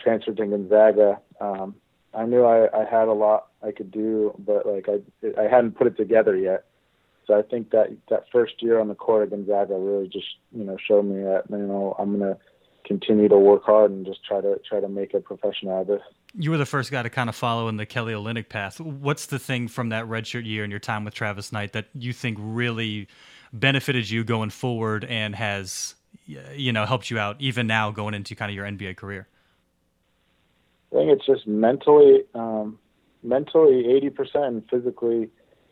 transferred 0.00 0.36
to 0.38 0.46
Gonzaga, 0.46 1.20
um, 1.40 1.74
I 2.14 2.24
knew 2.24 2.44
I, 2.44 2.68
I 2.74 2.84
had 2.84 3.08
a 3.08 3.12
lot 3.12 3.48
I 3.62 3.72
could 3.72 3.90
do, 3.90 4.32
but 4.38 4.64
like 4.64 4.88
I 4.88 5.40
I 5.40 5.48
hadn't 5.48 5.76
put 5.76 5.88
it 5.88 5.96
together 5.96 6.36
yet. 6.36 6.64
So 7.26 7.36
I 7.36 7.42
think 7.42 7.70
that 7.70 7.88
that 8.10 8.24
first 8.30 8.62
year 8.62 8.78
on 8.78 8.88
the 8.88 8.94
court 8.94 9.24
at 9.24 9.30
Gonzaga 9.30 9.74
really 9.74 10.08
just 10.08 10.36
you 10.52 10.64
know 10.64 10.76
showed 10.86 11.04
me 11.04 11.22
that 11.22 11.44
you 11.50 11.58
know 11.58 11.96
I'm 11.98 12.18
gonna 12.18 12.38
continue 12.84 13.28
to 13.28 13.38
work 13.38 13.64
hard 13.64 13.90
and 13.90 14.06
just 14.06 14.24
try 14.24 14.40
to 14.40 14.60
try 14.68 14.80
to 14.80 14.88
make 14.88 15.14
a 15.14 15.20
profession 15.20 15.68
out 15.68 15.82
of 15.82 15.86
this. 15.88 16.02
You 16.36 16.50
were 16.50 16.58
the 16.58 16.66
first 16.66 16.90
guy 16.90 17.02
to 17.02 17.10
kind 17.10 17.28
of 17.28 17.36
follow 17.36 17.68
in 17.68 17.76
the 17.76 17.86
Kelly 17.86 18.12
Olynyk 18.12 18.48
path. 18.48 18.80
What's 18.80 19.26
the 19.26 19.38
thing 19.38 19.68
from 19.68 19.90
that 19.90 20.06
redshirt 20.06 20.44
year 20.44 20.64
and 20.64 20.70
your 20.70 20.80
time 20.80 21.04
with 21.04 21.14
Travis 21.14 21.52
Knight 21.52 21.72
that 21.74 21.86
you 21.94 22.12
think 22.12 22.38
really 22.40 23.06
benefited 23.52 24.10
you 24.10 24.24
going 24.24 24.50
forward 24.50 25.04
and 25.04 25.36
has 25.36 25.94
you 26.26 26.72
know 26.72 26.86
helped 26.86 27.10
you 27.10 27.18
out 27.18 27.36
even 27.38 27.66
now 27.66 27.90
going 27.90 28.14
into 28.14 28.34
kind 28.34 28.50
of 28.50 28.56
your 28.56 28.66
NBA 28.66 28.96
career? 28.96 29.28
I 30.92 30.96
think 30.96 31.10
it's 31.10 31.26
just 31.26 31.46
mentally, 31.46 32.24
um, 32.34 32.78
mentally 33.22 33.86
eighty 33.88 34.10
percent, 34.10 34.44
and 34.44 34.62
physically 34.68 35.28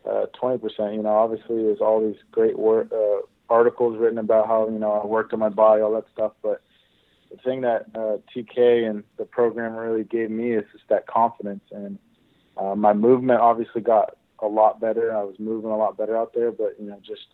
uh, 0.08 0.26
twenty 0.38 0.56
uh, 0.56 0.58
percent. 0.58 0.94
You 0.94 1.02
know, 1.02 1.14
obviously 1.14 1.62
there's 1.62 1.80
all 1.80 2.00
these 2.00 2.20
great 2.30 2.58
work, 2.58 2.92
uh, 2.92 3.26
articles 3.48 3.98
written 3.98 4.18
about 4.18 4.46
how 4.46 4.68
you 4.68 4.78
know 4.78 4.92
I 4.92 5.06
worked 5.06 5.32
on 5.32 5.38
my 5.38 5.48
body, 5.48 5.82
all 5.82 5.92
that 5.92 6.06
stuff. 6.12 6.32
But 6.42 6.62
the 7.32 7.42
thing 7.42 7.62
that 7.62 7.86
uh, 7.94 8.18
TK 8.34 8.88
and 8.88 9.04
the 9.18 9.24
program 9.24 9.74
really 9.74 10.04
gave 10.04 10.30
me 10.30 10.52
is 10.52 10.64
just 10.72 10.84
that 10.88 11.06
confidence, 11.06 11.64
and 11.70 11.98
uh, 12.56 12.74
my 12.74 12.92
movement 12.92 13.40
obviously 13.40 13.80
got 13.80 14.16
a 14.40 14.46
lot 14.46 14.80
better. 14.80 15.16
I 15.16 15.22
was 15.22 15.36
moving 15.38 15.70
a 15.70 15.76
lot 15.76 15.96
better 15.96 16.16
out 16.16 16.32
there, 16.34 16.52
but 16.52 16.76
you 16.78 16.86
know, 16.86 16.98
just 17.04 17.26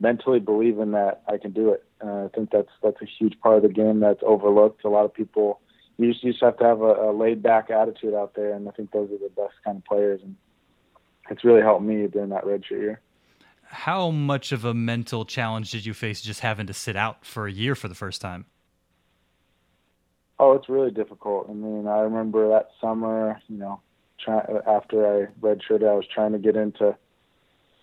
mentally 0.00 0.40
believing 0.40 0.92
that 0.92 1.22
I 1.28 1.38
can 1.38 1.52
do 1.52 1.70
it. 1.70 1.84
Uh, 2.04 2.24
I 2.24 2.28
think 2.34 2.50
that's 2.50 2.70
that's 2.82 3.00
a 3.02 3.06
huge 3.18 3.38
part 3.40 3.56
of 3.56 3.62
the 3.62 3.68
game 3.68 4.00
that's 4.00 4.22
overlooked. 4.24 4.84
A 4.84 4.88
lot 4.88 5.04
of 5.04 5.14
people 5.14 5.60
you 5.96 6.12
just, 6.12 6.24
you 6.24 6.32
just 6.32 6.42
have 6.42 6.56
to 6.58 6.64
have 6.64 6.80
a, 6.80 7.10
a 7.10 7.12
laid 7.12 7.42
back 7.42 7.70
attitude 7.70 8.14
out 8.14 8.34
there, 8.34 8.54
and 8.54 8.68
I 8.68 8.72
think 8.72 8.90
those 8.90 9.10
are 9.10 9.18
the 9.18 9.30
best 9.36 9.54
kind 9.64 9.78
of 9.78 9.84
players, 9.84 10.20
and 10.22 10.34
it's 11.30 11.44
really 11.44 11.62
helped 11.62 11.84
me 11.84 12.06
during 12.08 12.30
that 12.30 12.44
redshirt 12.44 12.70
year. 12.70 13.00
How 13.62 14.10
much 14.10 14.52
of 14.52 14.64
a 14.64 14.74
mental 14.74 15.24
challenge 15.24 15.70
did 15.70 15.86
you 15.86 15.94
face 15.94 16.20
just 16.20 16.40
having 16.40 16.66
to 16.66 16.74
sit 16.74 16.96
out 16.96 17.24
for 17.24 17.46
a 17.46 17.52
year 17.52 17.74
for 17.74 17.88
the 17.88 17.94
first 17.94 18.20
time? 18.20 18.46
Oh, 20.46 20.52
it's 20.52 20.68
really 20.68 20.90
difficult. 20.90 21.46
I 21.48 21.54
mean, 21.54 21.86
I 21.86 22.00
remember 22.00 22.50
that 22.50 22.68
summer, 22.78 23.40
you 23.48 23.56
know, 23.56 23.80
try, 24.22 24.44
after 24.66 25.06
I 25.06 25.26
redshirted, 25.40 25.88
I 25.88 25.94
was 25.94 26.04
trying 26.06 26.32
to 26.32 26.38
get 26.38 26.54
into 26.54 26.94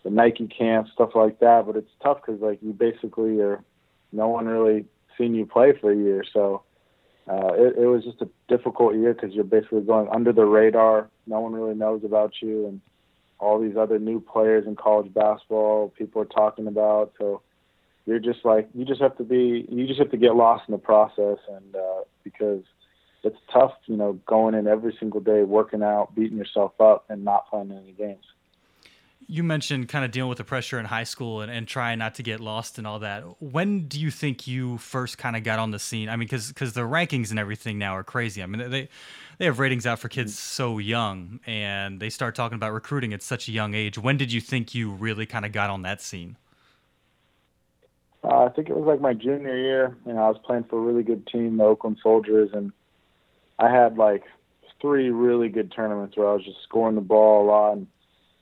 the 0.03 0.11
Nike 0.11 0.45
camp, 0.45 0.87
stuff 0.93 1.15
like 1.15 1.39
that. 1.39 1.63
But 1.65 1.75
it's 1.75 1.89
tough 2.03 2.19
because 2.23 2.39
like 2.39 2.59
you 2.61 2.71
basically 2.71 3.39
are, 3.39 3.63
no 4.11 4.27
one 4.27 4.45
really 4.45 4.85
seen 5.17 5.33
you 5.33 5.47
play 5.47 5.73
for 5.81 5.91
a 5.91 5.95
year. 5.95 6.23
So 6.31 6.61
uh, 7.27 7.53
it, 7.53 7.79
it 7.79 7.87
was 7.87 8.03
just 8.03 8.21
a 8.21 8.29
difficult 8.47 8.93
year 8.93 9.15
because 9.15 9.33
you're 9.33 9.43
basically 9.43 9.81
going 9.81 10.07
under 10.11 10.31
the 10.31 10.45
radar. 10.45 11.09
No 11.25 11.39
one 11.39 11.53
really 11.53 11.73
knows 11.73 12.03
about 12.03 12.33
you, 12.43 12.67
and 12.67 12.79
all 13.39 13.59
these 13.59 13.75
other 13.75 13.97
new 13.97 14.19
players 14.19 14.67
in 14.67 14.75
college 14.75 15.11
basketball 15.11 15.91
people 15.97 16.21
are 16.21 16.25
talking 16.25 16.67
about. 16.67 17.13
So 17.17 17.41
you're 18.05 18.19
just 18.19 18.43
like 18.43 18.69
you 18.73 18.85
just 18.85 19.01
have 19.01 19.17
to 19.17 19.23
be 19.23 19.65
you 19.69 19.87
just 19.87 19.99
have 19.99 20.11
to 20.11 20.17
get 20.17 20.35
lost 20.35 20.63
in 20.67 20.71
the 20.71 20.77
process, 20.77 21.37
and 21.49 21.75
uh, 21.75 22.01
because 22.23 22.63
it's 23.23 23.37
tough, 23.53 23.73
you 23.85 23.95
know, 23.95 24.13
going 24.25 24.55
in 24.55 24.67
every 24.67 24.95
single 24.99 25.19
day, 25.19 25.43
working 25.43 25.83
out, 25.83 26.15
beating 26.15 26.37
yourself 26.37 26.79
up, 26.79 27.05
and 27.09 27.23
not 27.23 27.49
playing 27.49 27.71
any 27.71 27.91
games 27.91 28.25
you 29.31 29.43
mentioned 29.43 29.87
kind 29.87 30.03
of 30.03 30.11
dealing 30.11 30.27
with 30.27 30.39
the 30.39 30.43
pressure 30.43 30.77
in 30.77 30.85
high 30.85 31.05
school 31.05 31.39
and, 31.39 31.49
and 31.49 31.65
trying 31.65 31.99
not 31.99 32.15
to 32.15 32.21
get 32.21 32.41
lost 32.41 32.77
and 32.77 32.85
all 32.85 32.99
that. 32.99 33.23
When 33.41 33.87
do 33.87 33.97
you 33.97 34.11
think 34.11 34.45
you 34.45 34.77
first 34.77 35.17
kind 35.17 35.37
of 35.37 35.43
got 35.43 35.57
on 35.57 35.71
the 35.71 35.79
scene? 35.79 36.09
I 36.09 36.17
mean, 36.17 36.27
because 36.27 36.49
because 36.49 36.73
the 36.73 36.81
rankings 36.81 37.29
and 37.29 37.39
everything 37.39 37.77
now 37.77 37.95
are 37.95 38.03
crazy. 38.03 38.43
I 38.43 38.45
mean, 38.45 38.69
they 38.69 38.89
they 39.37 39.45
have 39.45 39.59
ratings 39.59 39.85
out 39.85 39.99
for 39.99 40.09
kids 40.09 40.37
so 40.37 40.79
young, 40.79 41.39
and 41.45 42.01
they 42.01 42.09
start 42.09 42.35
talking 42.35 42.57
about 42.57 42.73
recruiting 42.73 43.13
at 43.13 43.21
such 43.21 43.47
a 43.47 43.53
young 43.53 43.73
age. 43.73 43.97
When 43.97 44.17
did 44.17 44.33
you 44.33 44.41
think 44.41 44.75
you 44.75 44.91
really 44.91 45.25
kind 45.25 45.45
of 45.45 45.53
got 45.53 45.69
on 45.69 45.83
that 45.83 46.01
scene? 46.01 46.35
I 48.45 48.49
think 48.49 48.69
it 48.69 48.75
was 48.75 48.85
like 48.85 49.01
my 49.01 49.13
junior 49.13 49.57
year. 49.57 49.97
Know, 50.05 50.17
I 50.17 50.29
was 50.29 50.39
playing 50.43 50.65
for 50.65 50.77
a 50.77 50.81
really 50.81 51.03
good 51.03 51.27
team, 51.27 51.57
the 51.57 51.63
Oakland 51.63 51.97
Soldiers, 52.01 52.49
and 52.53 52.71
I 53.59 53.69
had 53.69 53.97
like 53.97 54.23
three 54.79 55.09
really 55.09 55.49
good 55.49 55.71
tournaments 55.71 56.17
where 56.17 56.29
I 56.29 56.33
was 56.33 56.43
just 56.43 56.63
scoring 56.63 56.95
the 56.95 57.01
ball 57.01 57.45
a 57.45 57.47
lot. 57.47 57.73
And, 57.73 57.87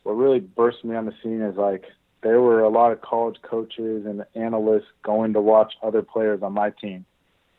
what 0.04 0.14
really 0.14 0.40
burst 0.40 0.84
me 0.84 0.96
on 0.96 1.06
the 1.06 1.14
scene 1.22 1.42
is 1.42 1.58
like 1.58 1.86
there 2.22 2.42
were 2.42 2.62
a 2.62 2.70
lot 2.70 2.92
of 2.92 3.02
college 3.02 3.38
coaches 3.42 4.06
and 4.06 4.26
analysts 4.36 4.88
going 5.04 5.34
to 5.34 5.42
watch 5.42 5.74
other 5.84 6.02
players 6.02 6.42
on 6.42 6.54
my 6.54 6.72
team. 6.72 7.06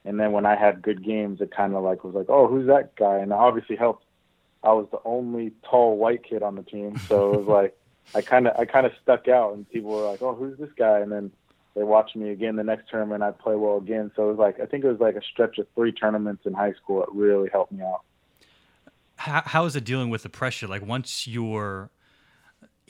And 0.04 0.18
then 0.18 0.32
when 0.32 0.46
I 0.46 0.56
had 0.56 0.82
good 0.82 1.04
games, 1.04 1.40
it 1.40 1.54
kind 1.54 1.74
of 1.74 1.82
like 1.82 2.04
was 2.04 2.14
like, 2.14 2.26
oh, 2.28 2.46
who's 2.46 2.66
that 2.66 2.96
guy? 2.96 3.18
And 3.18 3.32
it 3.32 3.34
obviously 3.34 3.76
helped. 3.76 4.04
I 4.62 4.72
was 4.72 4.88
the 4.90 5.00
only 5.04 5.52
tall 5.68 5.96
white 5.96 6.22
kid 6.22 6.42
on 6.42 6.54
the 6.54 6.62
team, 6.62 6.98
so 7.08 7.32
it 7.32 7.38
was 7.38 7.46
like 7.46 7.76
I 8.14 8.20
kind 8.20 8.46
of 8.46 8.58
I 8.58 8.66
kind 8.66 8.84
of 8.84 8.92
stuck 9.02 9.28
out, 9.28 9.54
and 9.54 9.68
people 9.70 9.90
were 9.90 10.04
like, 10.10 10.20
oh, 10.20 10.34
who's 10.34 10.58
this 10.58 10.72
guy? 10.76 10.98
And 10.98 11.10
then 11.10 11.30
they 11.74 11.82
watched 11.82 12.16
me 12.16 12.30
again 12.30 12.56
the 12.56 12.64
next 12.64 12.90
tournament. 12.90 13.22
I 13.22 13.30
play 13.30 13.54
well 13.54 13.76
again, 13.76 14.10
so 14.16 14.24
it 14.24 14.30
was 14.30 14.38
like 14.38 14.60
I 14.60 14.66
think 14.66 14.84
it 14.84 14.88
was 14.88 15.00
like 15.00 15.16
a 15.16 15.22
stretch 15.32 15.58
of 15.58 15.66
three 15.74 15.92
tournaments 15.92 16.42
in 16.46 16.52
high 16.52 16.72
school. 16.72 17.02
It 17.02 17.08
really 17.12 17.48
helped 17.52 17.72
me 17.72 17.82
out. 17.82 18.02
How, 19.16 19.42
how 19.44 19.64
is 19.66 19.76
it 19.76 19.84
dealing 19.84 20.10
with 20.10 20.22
the 20.22 20.30
pressure? 20.30 20.66
Like 20.66 20.84
once 20.84 21.26
you're 21.26 21.90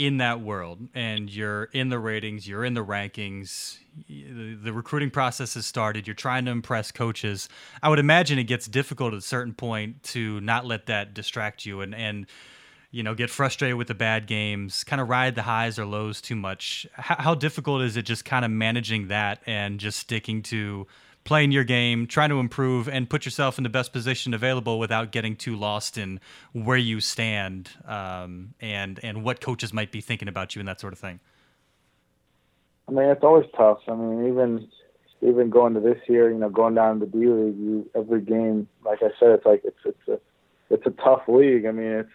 in 0.00 0.16
that 0.16 0.40
world 0.40 0.88
and 0.94 1.28
you're 1.28 1.64
in 1.64 1.90
the 1.90 1.98
ratings, 1.98 2.48
you're 2.48 2.64
in 2.64 2.72
the 2.72 2.84
rankings, 2.84 3.78
the, 4.08 4.54
the, 4.54 4.72
recruiting 4.72 5.10
process 5.10 5.52
has 5.52 5.66
started, 5.66 6.06
you're 6.06 6.14
trying 6.14 6.46
to 6.46 6.50
impress 6.50 6.90
coaches. 6.90 7.50
I 7.82 7.90
would 7.90 7.98
imagine 7.98 8.38
it 8.38 8.44
gets 8.44 8.66
difficult 8.66 9.12
at 9.12 9.18
a 9.18 9.22
certain 9.22 9.52
point 9.52 10.02
to 10.04 10.40
not 10.40 10.64
let 10.64 10.86
that 10.86 11.12
distract 11.12 11.66
you 11.66 11.82
and, 11.82 11.94
and 11.94 12.26
you 12.90 13.02
know, 13.02 13.14
get 13.14 13.30
frustrated 13.30 13.76
with 13.76 13.88
the 13.88 13.94
bad 13.94 14.26
games, 14.26 14.82
kind 14.84 15.00
of 15.00 15.08
ride 15.08 15.34
the 15.36 15.42
highs 15.42 15.78
or 15.78 15.86
lows 15.86 16.20
too 16.20 16.34
much. 16.34 16.86
How, 16.94 17.16
how 17.18 17.34
difficult 17.34 17.82
is 17.82 17.96
it 17.96 18.02
just 18.02 18.24
kind 18.24 18.44
of 18.44 18.50
managing 18.50 19.08
that 19.08 19.40
and 19.46 19.78
just 19.78 19.98
sticking 19.98 20.42
to 20.44 20.86
playing 21.24 21.52
your 21.52 21.64
game, 21.64 22.06
trying 22.06 22.30
to 22.30 22.40
improve, 22.40 22.88
and 22.88 23.08
put 23.08 23.24
yourself 23.24 23.58
in 23.58 23.64
the 23.64 23.70
best 23.70 23.92
position 23.92 24.34
available 24.34 24.78
without 24.78 25.12
getting 25.12 25.36
too 25.36 25.54
lost 25.54 25.98
in 25.98 26.18
where 26.52 26.78
you 26.78 27.00
stand 27.00 27.70
um, 27.86 28.54
and 28.60 28.98
and 29.02 29.22
what 29.22 29.40
coaches 29.40 29.72
might 29.72 29.92
be 29.92 30.00
thinking 30.00 30.28
about 30.28 30.56
you 30.56 30.60
and 30.60 30.68
that 30.68 30.80
sort 30.80 30.92
of 30.92 30.98
thing. 30.98 31.20
I 32.88 32.92
mean, 32.92 33.04
it's 33.04 33.22
always 33.22 33.46
tough. 33.56 33.78
I 33.86 33.94
mean, 33.94 34.26
even 34.26 34.68
even 35.22 35.50
going 35.50 35.74
to 35.74 35.80
this 35.80 35.98
year, 36.08 36.30
you 36.30 36.38
know, 36.38 36.48
going 36.48 36.74
down 36.74 36.98
to 36.98 37.06
the 37.06 37.12
D 37.12 37.18
League, 37.18 37.56
you 37.56 37.88
every 37.94 38.20
game, 38.20 38.66
like 38.84 38.98
I 39.02 39.10
said, 39.20 39.30
it's 39.30 39.46
like 39.46 39.62
it's 39.64 39.78
it's 39.84 40.08
a 40.08 40.18
it's 40.70 40.86
a 40.86 41.02
tough 41.02 41.22
league. 41.28 41.66
I 41.66 41.72
mean, 41.72 41.86
it's 41.86 42.10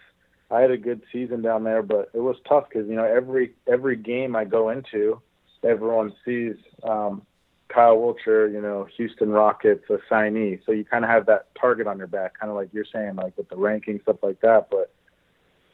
I 0.50 0.60
had 0.60 0.70
a 0.70 0.76
good 0.76 1.02
season 1.12 1.42
down 1.42 1.64
there, 1.64 1.82
but 1.82 2.10
it 2.14 2.20
was 2.20 2.36
tough 2.48 2.68
because 2.68 2.88
you 2.88 2.94
know 2.94 3.04
every 3.04 3.54
every 3.66 3.96
game 3.96 4.36
I 4.36 4.44
go 4.44 4.70
into, 4.70 5.20
everyone 5.64 6.12
sees 6.24 6.54
um, 6.84 7.22
Kyle 7.68 7.96
Wiltjer, 7.96 8.52
you 8.52 8.60
know, 8.60 8.86
Houston 8.96 9.30
Rockets 9.30 9.84
a 9.90 9.98
signee. 10.10 10.60
So 10.64 10.72
you 10.72 10.84
kind 10.84 11.04
of 11.04 11.10
have 11.10 11.26
that 11.26 11.48
target 11.60 11.86
on 11.86 11.98
your 11.98 12.06
back, 12.06 12.38
kind 12.38 12.50
of 12.50 12.56
like 12.56 12.68
you're 12.72 12.86
saying, 12.92 13.16
like 13.16 13.36
with 13.36 13.48
the 13.48 13.56
ranking 13.56 13.98
stuff 14.02 14.16
like 14.22 14.40
that. 14.40 14.68
But 14.70 14.92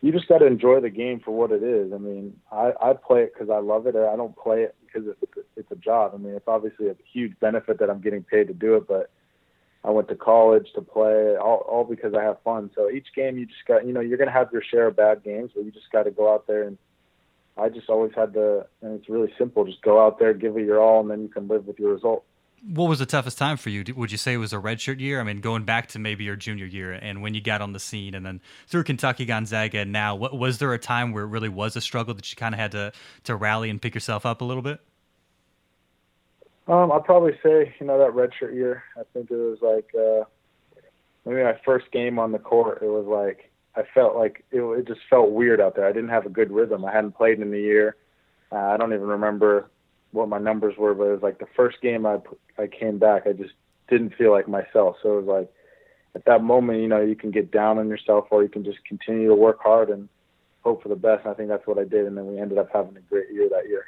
you 0.00 0.10
just 0.10 0.26
got 0.26 0.38
to 0.38 0.46
enjoy 0.46 0.80
the 0.80 0.90
game 0.90 1.20
for 1.24 1.30
what 1.32 1.52
it 1.52 1.62
is. 1.62 1.92
I 1.92 1.98
mean, 1.98 2.34
I, 2.50 2.72
I 2.80 2.92
play 2.94 3.22
it 3.22 3.34
because 3.34 3.50
I 3.50 3.58
love 3.58 3.86
it. 3.86 3.94
I 3.94 4.16
don't 4.16 4.36
play 4.36 4.62
it 4.62 4.74
because 4.84 5.08
it's, 5.08 5.46
it's 5.56 5.70
a 5.70 5.76
job. 5.76 6.12
I 6.14 6.18
mean, 6.18 6.34
it's 6.34 6.48
obviously 6.48 6.88
a 6.88 6.96
huge 7.12 7.38
benefit 7.40 7.78
that 7.78 7.90
I'm 7.90 8.00
getting 8.00 8.22
paid 8.22 8.48
to 8.48 8.54
do 8.54 8.76
it, 8.76 8.88
but 8.88 9.10
I 9.84 9.90
went 9.90 10.08
to 10.08 10.14
college 10.14 10.68
to 10.74 10.82
play 10.82 11.36
all, 11.36 11.64
all 11.68 11.84
because 11.84 12.14
I 12.14 12.22
have 12.22 12.40
fun. 12.42 12.70
So 12.74 12.88
each 12.88 13.08
game 13.16 13.36
you 13.36 13.46
just 13.46 13.64
got, 13.66 13.86
you 13.86 13.92
know, 13.92 14.00
you're 14.00 14.18
going 14.18 14.28
to 14.28 14.32
have 14.32 14.50
your 14.52 14.62
share 14.62 14.86
of 14.86 14.96
bad 14.96 15.24
games, 15.24 15.50
but 15.54 15.64
you 15.64 15.72
just 15.72 15.90
got 15.90 16.04
to 16.04 16.10
go 16.10 16.32
out 16.32 16.46
there 16.46 16.62
and 16.62 16.78
I 17.56 17.68
just 17.68 17.90
always 17.90 18.12
had 18.14 18.32
to, 18.34 18.66
and 18.80 18.98
it's 18.98 19.08
really 19.08 19.32
simple. 19.36 19.64
Just 19.64 19.82
go 19.82 20.04
out 20.04 20.18
there, 20.18 20.32
give 20.32 20.56
it 20.56 20.64
your 20.64 20.80
all, 20.80 21.00
and 21.00 21.10
then 21.10 21.22
you 21.22 21.28
can 21.28 21.48
live 21.48 21.66
with 21.66 21.78
your 21.78 21.92
result. 21.92 22.24
What 22.64 22.88
was 22.88 23.00
the 23.00 23.06
toughest 23.06 23.38
time 23.38 23.56
for 23.56 23.70
you? 23.70 23.84
Would 23.96 24.12
you 24.12 24.16
say 24.16 24.34
it 24.34 24.38
was 24.38 24.52
a 24.52 24.56
redshirt 24.56 25.00
year? 25.00 25.20
I 25.20 25.24
mean, 25.24 25.40
going 25.40 25.64
back 25.64 25.88
to 25.88 25.98
maybe 25.98 26.22
your 26.22 26.36
junior 26.36 26.64
year 26.64 26.92
and 26.92 27.20
when 27.20 27.34
you 27.34 27.40
got 27.40 27.60
on 27.60 27.72
the 27.72 27.80
scene, 27.80 28.14
and 28.14 28.24
then 28.24 28.40
through 28.68 28.84
Kentucky, 28.84 29.24
Gonzaga, 29.24 29.80
and 29.80 29.92
now, 29.92 30.14
what 30.14 30.38
was 30.38 30.58
there 30.58 30.72
a 30.72 30.78
time 30.78 31.12
where 31.12 31.24
it 31.24 31.26
really 31.26 31.48
was 31.48 31.74
a 31.74 31.80
struggle 31.80 32.14
that 32.14 32.30
you 32.30 32.36
kind 32.36 32.54
of 32.54 32.60
had 32.60 32.70
to 32.72 32.92
to 33.24 33.34
rally 33.34 33.68
and 33.68 33.82
pick 33.82 33.94
yourself 33.94 34.24
up 34.24 34.40
a 34.40 34.44
little 34.44 34.62
bit? 34.62 34.80
Um, 36.68 36.92
I'd 36.92 37.04
probably 37.04 37.32
say, 37.42 37.74
you 37.80 37.86
know, 37.86 37.98
that 37.98 38.12
redshirt 38.12 38.54
year. 38.54 38.84
I 38.96 39.02
think 39.12 39.30
it 39.30 39.36
was 39.36 39.58
like 39.60 39.90
uh, 39.94 40.24
maybe 41.24 41.42
my 41.42 41.58
first 41.64 41.90
game 41.92 42.18
on 42.18 42.32
the 42.32 42.38
court. 42.38 42.82
It 42.82 42.88
was 42.88 43.06
like 43.06 43.50
I 43.74 43.82
felt 43.94 44.16
like 44.16 44.44
it, 44.50 44.60
it 44.60 44.86
just 44.86 45.00
felt 45.08 45.30
weird 45.30 45.60
out 45.60 45.74
there. 45.74 45.86
I 45.86 45.92
didn't 45.92 46.10
have 46.10 46.26
a 46.26 46.30
good 46.30 46.52
rhythm. 46.52 46.84
I 46.84 46.92
hadn't 46.92 47.16
played 47.16 47.40
in 47.40 47.52
a 47.52 47.56
year. 47.56 47.96
Uh, 48.50 48.56
I 48.56 48.76
don't 48.76 48.92
even 48.92 49.06
remember 49.06 49.70
what 50.12 50.28
my 50.28 50.38
numbers 50.38 50.76
were, 50.76 50.94
but 50.94 51.04
it 51.04 51.12
was 51.12 51.22
like 51.22 51.38
the 51.38 51.46
first 51.56 51.80
game 51.80 52.06
I 52.06 52.18
I 52.58 52.66
came 52.66 52.98
back, 52.98 53.26
I 53.26 53.32
just 53.32 53.54
didn't 53.88 54.14
feel 54.14 54.30
like 54.30 54.48
myself. 54.48 54.96
So 55.02 55.18
it 55.18 55.24
was 55.24 55.40
like 55.40 55.52
at 56.14 56.24
that 56.26 56.42
moment, 56.42 56.80
you 56.80 56.88
know, 56.88 57.00
you 57.00 57.16
can 57.16 57.30
get 57.30 57.50
down 57.50 57.78
on 57.78 57.88
yourself, 57.88 58.26
or 58.30 58.42
you 58.42 58.48
can 58.48 58.64
just 58.64 58.84
continue 58.84 59.28
to 59.28 59.34
work 59.34 59.58
hard 59.62 59.88
and 59.88 60.08
hope 60.62 60.82
for 60.82 60.90
the 60.90 60.96
best. 60.96 61.24
And 61.24 61.32
I 61.32 61.34
think 61.34 61.48
that's 61.48 61.66
what 61.66 61.78
I 61.78 61.84
did, 61.84 62.06
and 62.06 62.16
then 62.16 62.26
we 62.26 62.38
ended 62.38 62.58
up 62.58 62.68
having 62.72 62.96
a 62.96 63.00
great 63.00 63.32
year 63.32 63.48
that 63.48 63.68
year. 63.68 63.86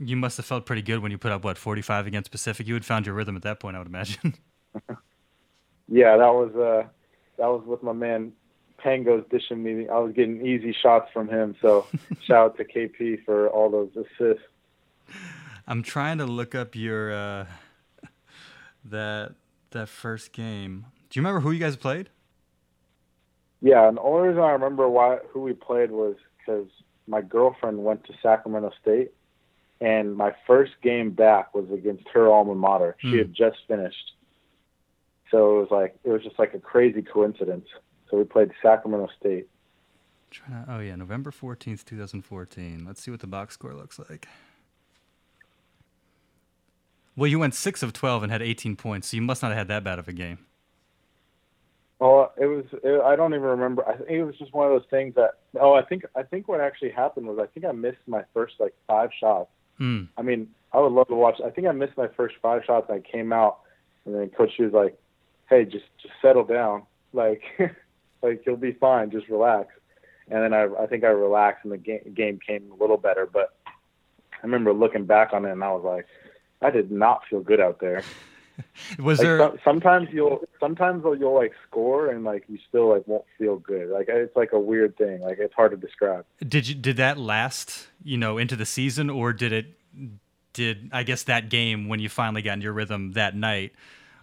You 0.00 0.16
must 0.16 0.38
have 0.38 0.46
felt 0.46 0.64
pretty 0.64 0.82
good 0.82 1.00
when 1.00 1.12
you 1.12 1.18
put 1.18 1.30
up 1.30 1.44
what 1.44 1.58
45 1.58 2.06
against 2.06 2.30
Pacific. 2.30 2.66
You 2.66 2.74
had 2.74 2.84
found 2.84 3.04
your 3.04 3.14
rhythm 3.14 3.36
at 3.36 3.42
that 3.42 3.60
point, 3.60 3.76
I 3.76 3.80
would 3.80 3.88
imagine. 3.88 4.34
yeah, 5.88 6.16
that 6.16 6.32
was 6.32 6.54
uh, 6.56 6.88
that 7.36 7.46
was 7.46 7.62
with 7.66 7.82
my 7.82 7.92
man 7.92 8.32
Pangos 8.82 9.28
dishing 9.28 9.62
me. 9.62 9.88
I 9.88 9.98
was 9.98 10.12
getting 10.14 10.44
easy 10.44 10.74
shots 10.80 11.10
from 11.12 11.28
him. 11.28 11.54
So 11.60 11.86
shout 12.22 12.52
out 12.52 12.56
to 12.56 12.64
KP 12.64 13.24
for 13.24 13.48
all 13.48 13.70
those 13.70 13.90
assists. 13.94 14.44
I'm 15.66 15.82
trying 15.82 16.18
to 16.18 16.26
look 16.26 16.54
up 16.54 16.74
your 16.74 17.12
uh, 17.12 17.46
that 18.86 19.34
that 19.70 19.88
first 19.88 20.32
game. 20.32 20.86
Do 21.10 21.18
you 21.18 21.22
remember 21.22 21.40
who 21.40 21.50
you 21.50 21.60
guys 21.60 21.76
played? 21.76 22.08
Yeah, 23.60 23.86
and 23.88 23.98
the 23.98 24.02
only 24.02 24.28
reason 24.28 24.42
I 24.42 24.52
remember 24.52 24.88
why 24.88 25.18
who 25.30 25.42
we 25.42 25.52
played 25.52 25.90
was 25.90 26.16
because 26.38 26.68
my 27.06 27.20
girlfriend 27.20 27.84
went 27.84 28.04
to 28.04 28.14
Sacramento 28.22 28.72
State, 28.80 29.12
and 29.80 30.14
my 30.16 30.34
first 30.46 30.72
game 30.82 31.10
back 31.10 31.54
was 31.54 31.70
against 31.72 32.04
her 32.12 32.28
alma 32.28 32.54
mater. 32.54 32.96
She 33.00 33.16
had 33.16 33.28
hmm. 33.28 33.32
just 33.32 33.58
finished, 33.66 34.12
so 35.30 35.56
it 35.56 35.60
was 35.60 35.68
like 35.70 35.96
it 36.04 36.10
was 36.10 36.22
just 36.22 36.38
like 36.38 36.54
a 36.54 36.58
crazy 36.58 37.02
coincidence. 37.02 37.66
So 38.10 38.18
we 38.18 38.24
played 38.24 38.50
Sacramento 38.60 39.08
State. 39.18 39.48
To, 40.32 40.40
oh 40.68 40.78
yeah, 40.80 40.96
November 40.96 41.30
fourteenth, 41.30 41.84
two 41.84 41.98
thousand 41.98 42.22
fourteen. 42.22 42.84
Let's 42.86 43.02
see 43.02 43.10
what 43.10 43.20
the 43.20 43.26
box 43.26 43.54
score 43.54 43.74
looks 43.74 43.98
like. 43.98 44.28
Well, 47.16 47.26
you 47.26 47.38
went 47.38 47.54
six 47.54 47.82
of 47.82 47.92
twelve 47.92 48.22
and 48.22 48.30
had 48.30 48.42
eighteen 48.42 48.76
points, 48.76 49.08
so 49.08 49.16
you 49.16 49.22
must 49.22 49.42
not 49.42 49.48
have 49.48 49.58
had 49.58 49.68
that 49.68 49.84
bad 49.84 49.98
of 49.98 50.08
a 50.08 50.12
game. 50.12 50.38
Well, 51.98 52.32
it 52.38 52.46
was. 52.46 52.64
It, 52.82 53.00
I 53.02 53.14
don't 53.14 53.34
even 53.34 53.46
remember. 53.46 53.86
I 53.86 53.96
think 53.96 54.10
it 54.10 54.24
was 54.24 54.36
just 54.38 54.54
one 54.54 54.66
of 54.66 54.72
those 54.72 54.88
things 54.88 55.14
that. 55.16 55.32
Oh, 55.60 55.74
I 55.74 55.82
think. 55.82 56.04
I 56.16 56.22
think 56.22 56.48
what 56.48 56.60
actually 56.60 56.90
happened 56.90 57.26
was 57.26 57.38
I 57.38 57.46
think 57.46 57.66
I 57.66 57.72
missed 57.72 57.98
my 58.06 58.24
first 58.32 58.54
like 58.58 58.74
five 58.86 59.10
shots. 59.18 59.50
Mm. 59.80 60.08
I 60.16 60.22
mean, 60.22 60.48
I 60.72 60.80
would 60.80 60.92
love 60.92 61.08
to 61.08 61.14
watch. 61.14 61.40
I 61.44 61.50
think 61.50 61.66
I 61.66 61.72
missed 61.72 61.96
my 61.96 62.08
first 62.08 62.36
five 62.42 62.62
shots. 62.64 62.90
I 62.90 63.00
came 63.00 63.32
out, 63.32 63.60
and 64.04 64.14
then 64.14 64.28
coach 64.30 64.52
was 64.58 64.72
like, 64.72 64.98
"Hey, 65.48 65.64
just 65.64 65.86
just 66.00 66.14
settle 66.22 66.44
down. 66.44 66.82
Like, 67.12 67.42
like 68.22 68.44
you'll 68.46 68.56
be 68.56 68.72
fine. 68.72 69.10
Just 69.10 69.28
relax." 69.28 69.68
And 70.28 70.42
then 70.42 70.52
I 70.52 70.68
I 70.80 70.86
think 70.86 71.04
I 71.04 71.08
relaxed, 71.08 71.64
and 71.64 71.72
the 71.72 71.78
game 71.78 72.12
game 72.14 72.38
came 72.46 72.70
a 72.70 72.80
little 72.80 72.98
better. 72.98 73.26
But 73.26 73.54
I 73.66 74.42
remember 74.42 74.72
looking 74.72 75.06
back 75.06 75.32
on 75.32 75.44
it, 75.44 75.50
and 75.50 75.64
I 75.64 75.72
was 75.72 75.84
like, 75.84 76.06
I 76.62 76.70
did 76.70 76.90
not 76.90 77.22
feel 77.28 77.40
good 77.40 77.60
out 77.60 77.80
there. 77.80 78.02
was 78.98 79.18
like, 79.18 79.24
there 79.26 79.38
so, 79.38 79.58
sometimes 79.64 80.08
you'll 80.12 80.40
sometimes 80.58 81.02
you'll 81.18 81.34
like 81.34 81.52
score 81.68 82.10
and 82.10 82.24
like 82.24 82.44
you 82.48 82.58
still 82.68 82.88
like 82.90 83.06
won't 83.06 83.24
feel 83.38 83.56
good. 83.56 83.90
Like 83.90 84.08
it's 84.08 84.36
like 84.36 84.52
a 84.52 84.60
weird 84.60 84.96
thing. 84.96 85.20
Like 85.20 85.38
it's 85.38 85.54
hard 85.54 85.70
to 85.72 85.76
describe. 85.76 86.24
Did 86.46 86.68
you 86.68 86.74
did 86.74 86.96
that 86.96 87.18
last 87.18 87.88
you 88.02 88.16
know 88.16 88.38
into 88.38 88.56
the 88.56 88.66
season 88.66 89.10
or 89.10 89.32
did 89.32 89.52
it 89.52 89.66
did 90.52 90.90
i 90.92 91.04
guess 91.04 91.24
that 91.24 91.48
game 91.48 91.86
when 91.86 92.00
you 92.00 92.08
finally 92.08 92.42
got 92.42 92.54
in 92.54 92.60
your 92.60 92.72
rhythm 92.72 93.12
that 93.12 93.36
night 93.36 93.72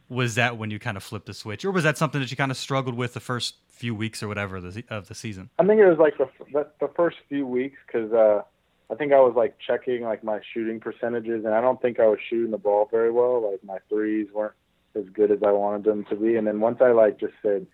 was 0.10 0.36
that 0.36 0.58
when 0.58 0.72
you 0.72 0.80
kind 0.80 0.98
of 0.98 1.04
flipped 1.04 1.26
the 1.26 1.34
switch? 1.34 1.66
Or 1.66 1.72
was 1.72 1.84
that 1.84 1.98
something 1.98 2.22
that 2.22 2.32
you 2.32 2.38
kind 2.38 2.52
of 2.52 2.58
struggled 2.58 2.96
with 2.96 3.14
the 3.14 3.20
first 3.20 3.56
few 3.70 3.94
weeks 3.94 4.24
or 4.24 4.28
whatever 4.28 4.58
of 4.58 4.74
the, 4.74 4.84
of 4.90 5.08
the 5.08 5.16
season? 5.16 5.50
I 5.60 5.66
think 5.66 5.80
it 5.80 5.88
was 5.88 5.98
like 5.98 6.18
the 6.18 6.30
the, 6.52 6.68
the 6.80 6.90
first 6.96 7.18
few 7.30 7.46
weeks 7.46 7.78
because 7.86 8.12
uh 8.14 8.42
I 8.90 8.96
think 8.96 9.12
I 9.12 9.20
was 9.20 9.34
like 9.36 9.58
checking 9.66 10.04
like 10.04 10.24
my 10.24 10.40
shooting 10.54 10.80
percentages, 10.80 11.44
and 11.46 11.54
I 11.54 11.62
don't 11.62 11.82
think 11.82 12.00
I 12.00 12.08
was 12.08 12.20
shooting 12.30 12.52
the 12.52 12.58
ball 12.58 12.88
very 12.90 13.12
well. 13.12 13.52
Like 13.52 13.64
my 13.64 13.80
threes 13.90 14.28
weren't 14.34 14.54
as 14.96 15.06
good 15.14 15.32
as 15.32 15.40
I 15.46 15.52
wanted 15.52 15.84
them 15.84 16.06
to 16.06 16.16
be. 16.16 16.36
And 16.38 16.48
then 16.48 16.60
once 16.60 16.80
I 16.82 16.92
like 16.92 17.20
just 17.20 17.34
said, 17.42 17.68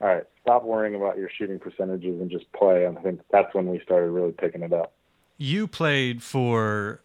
"All 0.00 0.08
right, 0.08 0.24
stop 0.42 0.64
worrying 0.64 0.94
about 0.94 1.16
your 1.16 1.30
shooting 1.30 1.58
percentages 1.58 2.20
and 2.20 2.30
just 2.30 2.50
play," 2.52 2.86
I 2.86 2.94
think 3.02 3.20
that's 3.30 3.54
when 3.54 3.66
we 3.66 3.80
started 3.80 4.10
really 4.10 4.32
picking 4.32 4.62
it 4.62 4.72
up. 4.72 4.92
You 5.36 5.68
played 5.68 6.22
for 6.22 7.02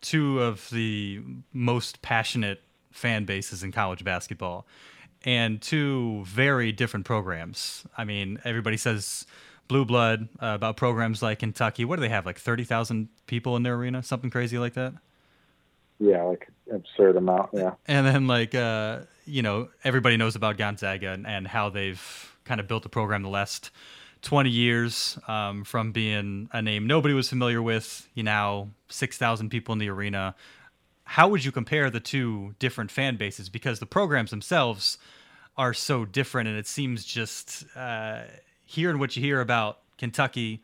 two 0.00 0.40
of 0.40 0.68
the 0.70 1.22
most 1.52 2.02
passionate 2.02 2.62
fan 2.90 3.24
bases 3.24 3.62
in 3.62 3.70
college 3.70 4.02
basketball, 4.02 4.66
and 5.24 5.62
two 5.62 6.24
very 6.24 6.72
different 6.72 7.06
programs. 7.06 7.86
I 7.96 8.04
mean, 8.04 8.40
everybody 8.44 8.76
says 8.76 9.24
blue 9.68 9.84
blood 9.84 10.28
uh, 10.42 10.48
about 10.48 10.76
programs 10.76 11.22
like 11.22 11.38
Kentucky. 11.40 11.84
What 11.84 11.96
do 11.96 12.00
they 12.00 12.08
have? 12.08 12.26
Like 12.26 12.38
thirty 12.38 12.64
thousand 12.64 13.08
people 13.26 13.54
in 13.56 13.62
their 13.62 13.74
arena, 13.74 14.02
something 14.02 14.30
crazy 14.30 14.58
like 14.58 14.74
that. 14.74 14.94
Yeah, 16.00 16.22
like 16.24 16.48
absurd 16.72 17.16
amount. 17.16 17.50
Yeah. 17.52 17.74
And 17.86 18.06
then 18.06 18.26
like 18.26 18.54
uh, 18.54 19.00
you 19.26 19.42
know 19.42 19.68
everybody 19.84 20.16
knows 20.16 20.34
about 20.34 20.56
Gonzaga 20.56 21.12
and, 21.12 21.26
and 21.26 21.46
how 21.46 21.68
they've 21.68 22.36
kind 22.44 22.60
of 22.60 22.66
built 22.66 22.82
the 22.82 22.88
program 22.88 23.22
the 23.22 23.28
last 23.28 23.70
20 24.22 24.48
years 24.48 25.18
um, 25.28 25.64
from 25.64 25.92
being 25.92 26.48
a 26.52 26.62
name 26.62 26.86
nobody 26.86 27.14
was 27.14 27.28
familiar 27.28 27.62
with. 27.62 28.08
You 28.14 28.22
know, 28.22 28.70
six 28.88 29.18
thousand 29.18 29.50
people 29.50 29.72
in 29.72 29.78
the 29.78 29.90
arena. 29.90 30.34
How 31.04 31.28
would 31.28 31.44
you 31.44 31.52
compare 31.52 31.88
the 31.90 32.00
two 32.00 32.54
different 32.58 32.90
fan 32.90 33.16
bases? 33.16 33.48
Because 33.48 33.80
the 33.80 33.86
programs 33.86 34.30
themselves 34.30 34.98
are 35.56 35.72
so 35.74 36.04
different, 36.04 36.48
and 36.48 36.58
it 36.58 36.66
seems 36.66 37.04
just. 37.04 37.64
Uh, 37.76 38.22
hearing 38.68 38.98
what 38.98 39.16
you 39.16 39.22
hear 39.22 39.40
about 39.40 39.78
Kentucky 39.96 40.62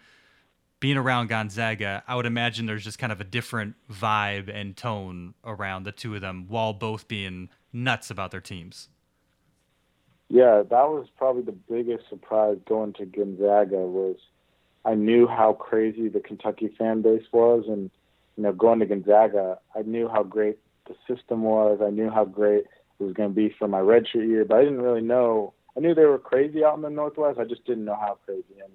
being 0.78 0.98
around 0.98 1.28
Gonzaga, 1.28 2.04
I 2.06 2.14
would 2.14 2.26
imagine 2.26 2.66
there's 2.66 2.84
just 2.84 2.98
kind 2.98 3.10
of 3.10 3.18
a 3.18 3.24
different 3.24 3.76
vibe 3.90 4.54
and 4.54 4.76
tone 4.76 5.32
around 5.42 5.84
the 5.84 5.92
two 5.92 6.14
of 6.14 6.20
them 6.20 6.44
while 6.46 6.74
both 6.74 7.08
being 7.08 7.48
nuts 7.72 8.10
about 8.10 8.30
their 8.30 8.42
teams. 8.42 8.90
Yeah, 10.28 10.62
that 10.68 10.88
was 10.88 11.06
probably 11.16 11.42
the 11.42 11.52
biggest 11.52 12.08
surprise 12.10 12.58
going 12.68 12.92
to 12.94 13.06
Gonzaga 13.06 13.78
was 13.78 14.16
I 14.84 14.94
knew 14.94 15.26
how 15.26 15.54
crazy 15.54 16.10
the 16.10 16.20
Kentucky 16.20 16.74
fan 16.78 17.00
base 17.00 17.24
was 17.32 17.64
and 17.66 17.90
you 18.36 18.42
know 18.42 18.52
going 18.52 18.80
to 18.80 18.86
Gonzaga, 18.86 19.58
I 19.74 19.80
knew 19.82 20.08
how 20.08 20.22
great 20.22 20.58
the 20.86 20.94
system 21.08 21.42
was. 21.42 21.80
I 21.82 21.88
knew 21.88 22.10
how 22.10 22.26
great 22.26 22.64
it 23.00 23.02
was 23.02 23.14
going 23.14 23.30
to 23.30 23.34
be 23.34 23.54
for 23.58 23.66
my 23.66 23.80
redshirt 23.80 24.28
year, 24.28 24.44
but 24.44 24.58
I 24.58 24.64
didn't 24.64 24.82
really 24.82 25.00
know 25.00 25.54
I 25.76 25.80
knew 25.80 25.94
they 25.94 26.04
were 26.04 26.18
crazy 26.18 26.64
out 26.64 26.76
in 26.76 26.82
the 26.82 26.90
Northwest. 26.90 27.38
I 27.38 27.44
just 27.44 27.64
didn't 27.64 27.84
know 27.84 27.96
how 27.96 28.18
crazy. 28.24 28.60
And 28.62 28.72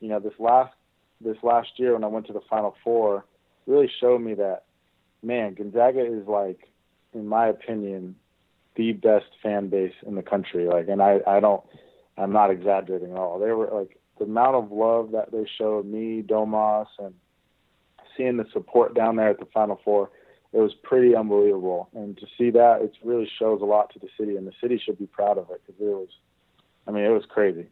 you 0.00 0.08
know, 0.08 0.20
this 0.20 0.34
last 0.38 0.74
this 1.20 1.36
last 1.42 1.68
year 1.76 1.94
when 1.94 2.04
I 2.04 2.08
went 2.08 2.26
to 2.26 2.32
the 2.32 2.42
Final 2.50 2.74
Four, 2.84 3.24
really 3.66 3.90
showed 4.00 4.20
me 4.20 4.34
that 4.34 4.64
man, 5.22 5.54
Gonzaga 5.54 6.04
is 6.04 6.26
like, 6.26 6.68
in 7.14 7.26
my 7.26 7.48
opinion, 7.48 8.16
the 8.76 8.92
best 8.92 9.26
fan 9.42 9.68
base 9.68 9.94
in 10.06 10.16
the 10.16 10.22
country. 10.22 10.66
Like, 10.66 10.88
and 10.88 11.02
I 11.02 11.20
I 11.26 11.40
don't, 11.40 11.62
I'm 12.18 12.32
not 12.32 12.50
exaggerating 12.50 13.12
at 13.12 13.18
all. 13.18 13.38
They 13.38 13.52
were 13.52 13.70
like 13.72 13.98
the 14.18 14.24
amount 14.24 14.56
of 14.56 14.70
love 14.70 15.12
that 15.12 15.32
they 15.32 15.46
showed 15.58 15.86
me, 15.86 16.22
Domas, 16.22 16.86
and 16.98 17.14
seeing 18.16 18.36
the 18.36 18.46
support 18.52 18.94
down 18.94 19.16
there 19.16 19.30
at 19.30 19.38
the 19.38 19.46
Final 19.46 19.80
Four 19.84 20.10
it 20.54 20.60
was 20.60 20.72
pretty 20.84 21.16
unbelievable. 21.16 21.88
And 21.94 22.16
to 22.16 22.26
see 22.38 22.50
that, 22.50 22.80
it 22.80 22.92
really 23.02 23.28
shows 23.38 23.60
a 23.60 23.64
lot 23.64 23.92
to 23.92 23.98
the 23.98 24.08
city, 24.16 24.36
and 24.36 24.46
the 24.46 24.52
city 24.62 24.80
should 24.82 24.98
be 24.98 25.06
proud 25.06 25.36
of 25.36 25.50
it 25.50 25.60
because 25.66 25.80
it 25.80 25.84
was 25.84 26.08
I 26.86 26.90
mean, 26.90 27.04
it 27.04 27.10
was 27.10 27.24
crazy. 27.28 27.66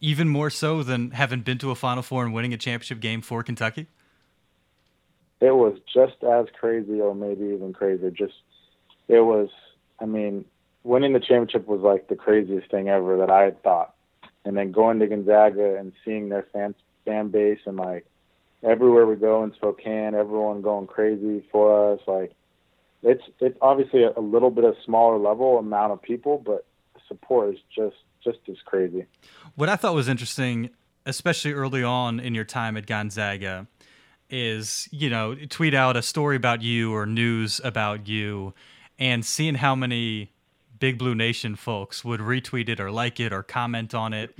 Even 0.00 0.28
more 0.28 0.50
so 0.50 0.82
than 0.82 1.10
having 1.12 1.40
been 1.40 1.58
to 1.58 1.70
a 1.70 1.74
Final 1.74 2.02
Four 2.02 2.24
and 2.24 2.32
winning 2.32 2.52
a 2.52 2.56
championship 2.56 3.00
game 3.00 3.20
for 3.20 3.42
Kentucky. 3.42 3.88
It 5.40 5.54
was 5.54 5.78
just 5.92 6.22
as 6.22 6.46
crazy, 6.58 7.00
or 7.00 7.14
maybe 7.14 7.46
even 7.46 7.72
crazier. 7.72 8.10
Just 8.10 8.34
it 9.08 9.20
was. 9.20 9.48
I 10.00 10.06
mean, 10.06 10.44
winning 10.84 11.12
the 11.12 11.20
championship 11.20 11.66
was 11.66 11.80
like 11.80 12.08
the 12.08 12.16
craziest 12.16 12.70
thing 12.70 12.88
ever 12.88 13.16
that 13.18 13.30
I 13.30 13.42
had 13.42 13.62
thought, 13.62 13.94
and 14.44 14.56
then 14.56 14.72
going 14.72 15.00
to 15.00 15.06
Gonzaga 15.06 15.76
and 15.76 15.92
seeing 16.04 16.28
their 16.28 16.46
fan 16.52 16.74
fan 17.04 17.28
base 17.28 17.60
and 17.66 17.76
like 17.76 18.06
everywhere 18.62 19.06
we 19.06 19.16
go 19.16 19.44
in 19.44 19.54
Spokane, 19.54 20.14
everyone 20.14 20.62
going 20.62 20.86
crazy 20.86 21.44
for 21.50 21.92
us. 21.92 22.00
Like 22.06 22.32
it's 23.02 23.22
it's 23.40 23.58
obviously 23.60 24.04
a, 24.04 24.12
a 24.16 24.20
little 24.20 24.50
bit 24.50 24.64
of 24.64 24.76
smaller 24.84 25.18
level 25.18 25.58
amount 25.58 25.92
of 25.92 26.02
people, 26.02 26.42
but 26.44 26.64
support 27.06 27.54
is 27.54 27.60
just 27.74 27.96
just 28.22 28.38
as 28.48 28.56
crazy. 28.64 29.06
What 29.54 29.68
I 29.68 29.76
thought 29.76 29.94
was 29.94 30.08
interesting, 30.08 30.70
especially 31.06 31.52
early 31.52 31.82
on 31.82 32.20
in 32.20 32.34
your 32.34 32.44
time 32.44 32.76
at 32.76 32.86
Gonzaga, 32.86 33.66
is 34.30 34.88
you 34.90 35.08
know 35.08 35.34
tweet 35.48 35.74
out 35.74 35.96
a 35.96 36.02
story 36.02 36.36
about 36.36 36.62
you 36.62 36.94
or 36.94 37.06
news 37.06 37.60
about 37.64 38.08
you, 38.08 38.54
and 38.98 39.24
seeing 39.24 39.56
how 39.56 39.74
many 39.74 40.30
Big 40.78 40.98
Blue 40.98 41.14
Nation 41.14 41.56
folks 41.56 42.04
would 42.04 42.20
retweet 42.20 42.68
it 42.68 42.80
or 42.80 42.90
like 42.90 43.18
it 43.20 43.32
or 43.32 43.42
comment 43.42 43.94
on 43.94 44.12
it, 44.12 44.34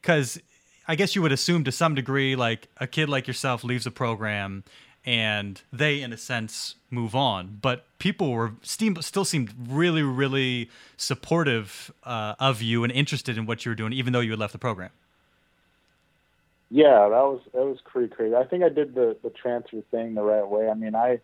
because 0.00 0.40
I 0.86 0.96
guess 0.96 1.14
you 1.14 1.22
would 1.22 1.32
assume 1.32 1.64
to 1.64 1.72
some 1.72 1.94
degree, 1.94 2.36
like 2.36 2.68
a 2.78 2.86
kid 2.86 3.08
like 3.08 3.26
yourself 3.26 3.64
leaves 3.64 3.86
a 3.86 3.90
program 3.90 4.64
and 5.04 5.60
they, 5.72 6.00
in 6.00 6.12
a 6.12 6.16
sense, 6.16 6.76
move 6.90 7.14
on. 7.14 7.58
But 7.60 7.84
people 7.98 8.32
were 8.32 8.52
still 8.62 9.24
seemed 9.24 9.52
really, 9.68 10.02
really 10.02 10.70
supportive 10.96 11.92
uh, 12.04 12.34
of 12.38 12.62
you 12.62 12.84
and 12.84 12.92
interested 12.92 13.36
in 13.36 13.46
what 13.46 13.64
you 13.64 13.70
were 13.70 13.76
doing, 13.76 13.92
even 13.92 14.12
though 14.12 14.20
you 14.20 14.30
had 14.30 14.40
left 14.40 14.52
the 14.52 14.58
program. 14.58 14.90
Yeah, 16.70 17.08
that 17.08 17.10
was 17.10 17.40
that 17.52 17.64
was 17.64 17.78
pretty 17.84 18.12
crazy. 18.12 18.34
I 18.34 18.44
think 18.44 18.64
I 18.64 18.68
did 18.68 18.94
the 18.94 19.16
the 19.22 19.30
transfer 19.30 19.82
thing 19.90 20.14
the 20.14 20.22
right 20.22 20.48
way. 20.48 20.68
I 20.68 20.74
mean, 20.74 20.94
I 20.94 21.20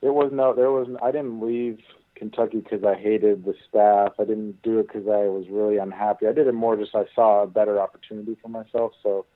it 0.00 0.14
was 0.14 0.30
no 0.32 0.54
there 0.54 0.70
was 0.70 0.88
I 1.02 1.10
didn't 1.10 1.44
leave 1.44 1.80
Kentucky 2.14 2.60
because 2.60 2.84
I 2.84 2.94
hated 2.94 3.44
the 3.44 3.54
staff. 3.68 4.12
I 4.18 4.24
didn't 4.24 4.62
do 4.62 4.78
it 4.78 4.86
because 4.86 5.08
I 5.08 5.28
was 5.28 5.46
really 5.50 5.76
unhappy. 5.76 6.26
I 6.26 6.32
did 6.32 6.46
it 6.46 6.52
more 6.52 6.76
just 6.76 6.94
I 6.94 7.04
saw 7.14 7.42
a 7.42 7.46
better 7.46 7.80
opportunity 7.80 8.36
for 8.40 8.48
myself. 8.48 8.92
So 9.02 9.26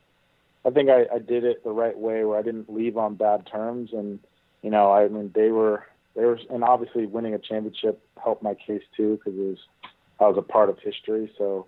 I 0.67 0.71
think 0.71 0.91
I, 0.91 1.07
I 1.15 1.19
did 1.19 1.45
it 1.45 1.63
the 1.63 1.71
right 1.71 1.97
way 1.97 2.25
where 2.25 2.39
I 2.39 2.43
didn't 2.43 2.73
leave 2.73 2.97
on 2.97 3.15
bad 3.15 3.47
terms. 3.47 3.91
And 3.93 4.19
you 4.63 4.71
know, 4.71 4.91
I 4.91 5.07
mean, 5.07 5.31
they 5.35 5.51
were 5.51 5.87
they 6.17 6.25
were, 6.25 6.41
and 6.51 6.65
obviously 6.65 7.07
winning 7.07 7.35
a 7.35 7.39
championship 7.39 8.03
helped 8.23 8.43
my 8.43 8.55
case 8.55 8.83
too 8.97 9.17
because 9.17 9.39
it 9.39 9.43
was 9.43 9.59
I 10.19 10.25
was 10.27 10.37
a 10.37 10.43
part 10.43 10.69
of 10.69 10.79
history. 10.81 11.33
So 11.39 11.67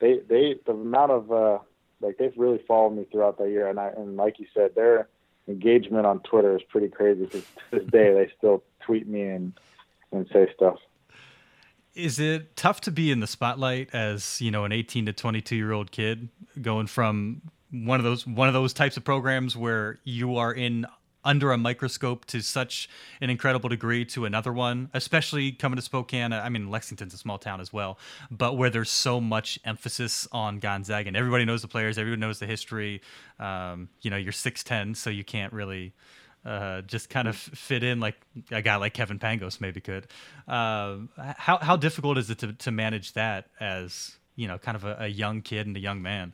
they 0.00 0.20
they 0.26 0.56
the 0.64 0.72
amount 0.72 1.12
of 1.12 1.30
uh, 1.30 1.58
like 2.00 2.16
they've 2.16 2.32
really 2.36 2.62
followed 2.66 2.96
me 2.96 3.06
throughout 3.12 3.38
that 3.38 3.50
year, 3.50 3.68
and 3.68 3.78
I 3.78 3.88
and 3.88 4.16
like 4.16 4.38
you 4.38 4.46
said, 4.54 4.74
their 4.74 5.08
engagement 5.46 6.06
on 6.06 6.20
Twitter 6.20 6.56
is 6.56 6.62
pretty 6.70 6.88
crazy 6.88 7.24
because 7.24 7.42
to 7.42 7.78
this 7.78 7.90
day 7.90 8.14
they 8.14 8.32
still 8.38 8.62
tweet 8.80 9.06
me 9.06 9.22
and 9.22 9.52
and 10.10 10.26
say 10.32 10.48
stuff. 10.54 10.76
Is 11.94 12.18
it 12.20 12.56
tough 12.56 12.80
to 12.82 12.92
be 12.92 13.10
in 13.10 13.20
the 13.20 13.26
spotlight 13.26 13.92
as 13.92 14.40
you 14.40 14.50
know 14.50 14.64
an 14.64 14.72
18 14.72 15.04
to 15.06 15.12
22 15.12 15.54
year 15.54 15.72
old 15.72 15.90
kid 15.90 16.28
going 16.62 16.86
from 16.86 17.42
one 17.70 18.00
of 18.00 18.04
those 18.04 18.26
one 18.26 18.48
of 18.48 18.54
those 18.54 18.72
types 18.72 18.96
of 18.96 19.04
programs 19.04 19.56
where 19.56 19.98
you 20.04 20.36
are 20.36 20.52
in 20.52 20.86
under 21.24 21.52
a 21.52 21.58
microscope 21.58 22.24
to 22.24 22.40
such 22.40 22.88
an 23.20 23.28
incredible 23.28 23.68
degree 23.68 24.04
to 24.04 24.24
another 24.24 24.52
one, 24.52 24.88
especially 24.94 25.52
coming 25.52 25.76
to 25.76 25.82
Spokane. 25.82 26.32
I 26.32 26.48
mean, 26.48 26.70
Lexington's 26.70 27.12
a 27.12 27.18
small 27.18 27.38
town 27.38 27.60
as 27.60 27.72
well, 27.72 27.98
but 28.30 28.56
where 28.56 28.70
there's 28.70 28.90
so 28.90 29.20
much 29.20 29.58
emphasis 29.64 30.26
on 30.32 30.58
Gonzaga 30.58 31.08
and 31.08 31.16
everybody 31.16 31.44
knows 31.44 31.60
the 31.62 31.68
players, 31.68 31.98
everyone 31.98 32.20
knows 32.20 32.38
the 32.38 32.46
history. 32.46 33.02
Um, 33.38 33.88
you 34.00 34.10
know, 34.10 34.16
you're 34.16 34.32
6'10, 34.32 34.96
so 34.96 35.10
you 35.10 35.24
can't 35.24 35.52
really 35.52 35.92
uh, 36.46 36.82
just 36.82 37.10
kind 37.10 37.28
of 37.28 37.36
fit 37.36 37.82
in 37.82 38.00
like 38.00 38.16
a 38.50 38.62
guy 38.62 38.76
like 38.76 38.94
Kevin 38.94 39.18
Pangos 39.18 39.60
maybe 39.60 39.80
could. 39.80 40.06
Uh, 40.46 40.98
how 41.36 41.58
how 41.58 41.76
difficult 41.76 42.16
is 42.16 42.30
it 42.30 42.38
to 42.38 42.52
to 42.54 42.70
manage 42.70 43.12
that 43.14 43.48
as 43.60 44.16
you 44.36 44.48
know 44.48 44.56
kind 44.56 44.76
of 44.76 44.84
a, 44.84 44.96
a 45.00 45.08
young 45.08 45.42
kid 45.42 45.66
and 45.66 45.76
a 45.76 45.80
young 45.80 46.00
man? 46.00 46.32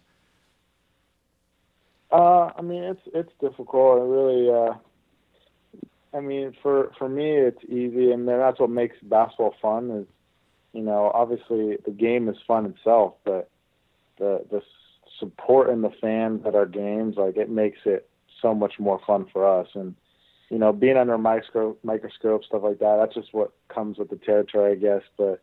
Uh, 2.15 2.53
I 2.57 2.63
mean, 2.63 2.85
it's 2.85 3.01
it's 3.13 3.33
difficult. 3.41 3.99
It 3.99 4.05
really, 4.05 4.49
uh, 4.49 4.75
I 6.17 6.21
mean, 6.21 6.55
for 6.63 6.93
for 6.97 7.09
me, 7.09 7.33
it's 7.33 7.65
easy, 7.65 8.13
and 8.13 8.29
that's 8.29 8.61
what 8.61 8.71
makes 8.71 8.95
basketball 9.03 9.57
fun. 9.61 9.91
Is 9.91 10.07
you 10.73 10.83
know, 10.83 11.11
obviously 11.13 11.77
the 11.85 11.91
game 11.91 12.29
is 12.29 12.37
fun 12.47 12.67
itself, 12.67 13.15
but 13.25 13.51
the 14.19 14.47
the 14.49 14.63
support 15.19 15.71
and 15.71 15.83
the 15.83 15.91
fans 16.01 16.43
at 16.47 16.55
our 16.55 16.67
games, 16.67 17.17
like 17.17 17.37
it 17.37 17.51
makes 17.51 17.81
it 17.85 18.09
so 18.41 18.55
much 18.55 18.75
more 18.79 19.01
fun 19.05 19.27
for 19.33 19.61
us. 19.61 19.67
And 19.75 19.97
you 20.51 20.59
know, 20.59 20.73
being 20.73 20.97
under 20.97 21.19
microscope, 21.19 21.81
microscope, 21.83 22.45
stuff 22.45 22.63
like 22.63 22.79
that, 22.79 22.99
that's 23.01 23.15
just 23.15 23.35
what 23.35 23.51
comes 23.67 23.99
with 23.99 24.11
the 24.11 24.21
territory, 24.25 24.71
I 24.71 24.77
guess. 24.77 25.03
But 25.19 25.43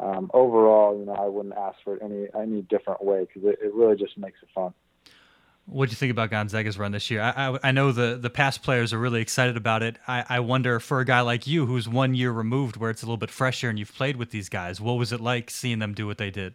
um, 0.00 0.30
overall, 0.32 0.98
you 0.98 1.04
know, 1.04 1.12
I 1.12 1.26
wouldn't 1.26 1.56
ask 1.56 1.76
for 1.84 1.96
it 1.96 2.02
any 2.02 2.28
any 2.34 2.62
different 2.62 3.04
way 3.04 3.26
because 3.26 3.50
it, 3.50 3.58
it 3.62 3.74
really 3.74 3.96
just 3.96 4.16
makes 4.16 4.38
it 4.42 4.48
fun. 4.54 4.72
What 5.66 5.88
do 5.88 5.90
you 5.90 5.96
think 5.96 6.12
about 6.12 6.30
Gonzaga's 6.30 6.78
run 6.78 6.92
this 6.92 7.10
year? 7.10 7.20
I, 7.20 7.30
I, 7.30 7.58
I, 7.64 7.70
know 7.72 7.90
the, 7.90 8.16
the 8.20 8.30
past 8.30 8.62
players 8.62 8.92
are 8.92 8.98
really 8.98 9.20
excited 9.20 9.56
about 9.56 9.82
it. 9.82 9.98
I, 10.06 10.24
I 10.28 10.40
wonder 10.40 10.78
for 10.78 11.00
a 11.00 11.04
guy 11.04 11.22
like 11.22 11.48
you, 11.48 11.66
who's 11.66 11.88
one 11.88 12.14
year 12.14 12.30
removed, 12.30 12.76
where 12.76 12.88
it's 12.88 13.02
a 13.02 13.06
little 13.06 13.16
bit 13.16 13.30
fresher, 13.30 13.68
and 13.68 13.76
you've 13.76 13.92
played 13.92 14.16
with 14.16 14.30
these 14.30 14.48
guys, 14.48 14.80
what 14.80 14.92
was 14.92 15.12
it 15.12 15.20
like 15.20 15.50
seeing 15.50 15.80
them 15.80 15.92
do 15.92 16.06
what 16.06 16.18
they 16.18 16.30
did? 16.30 16.54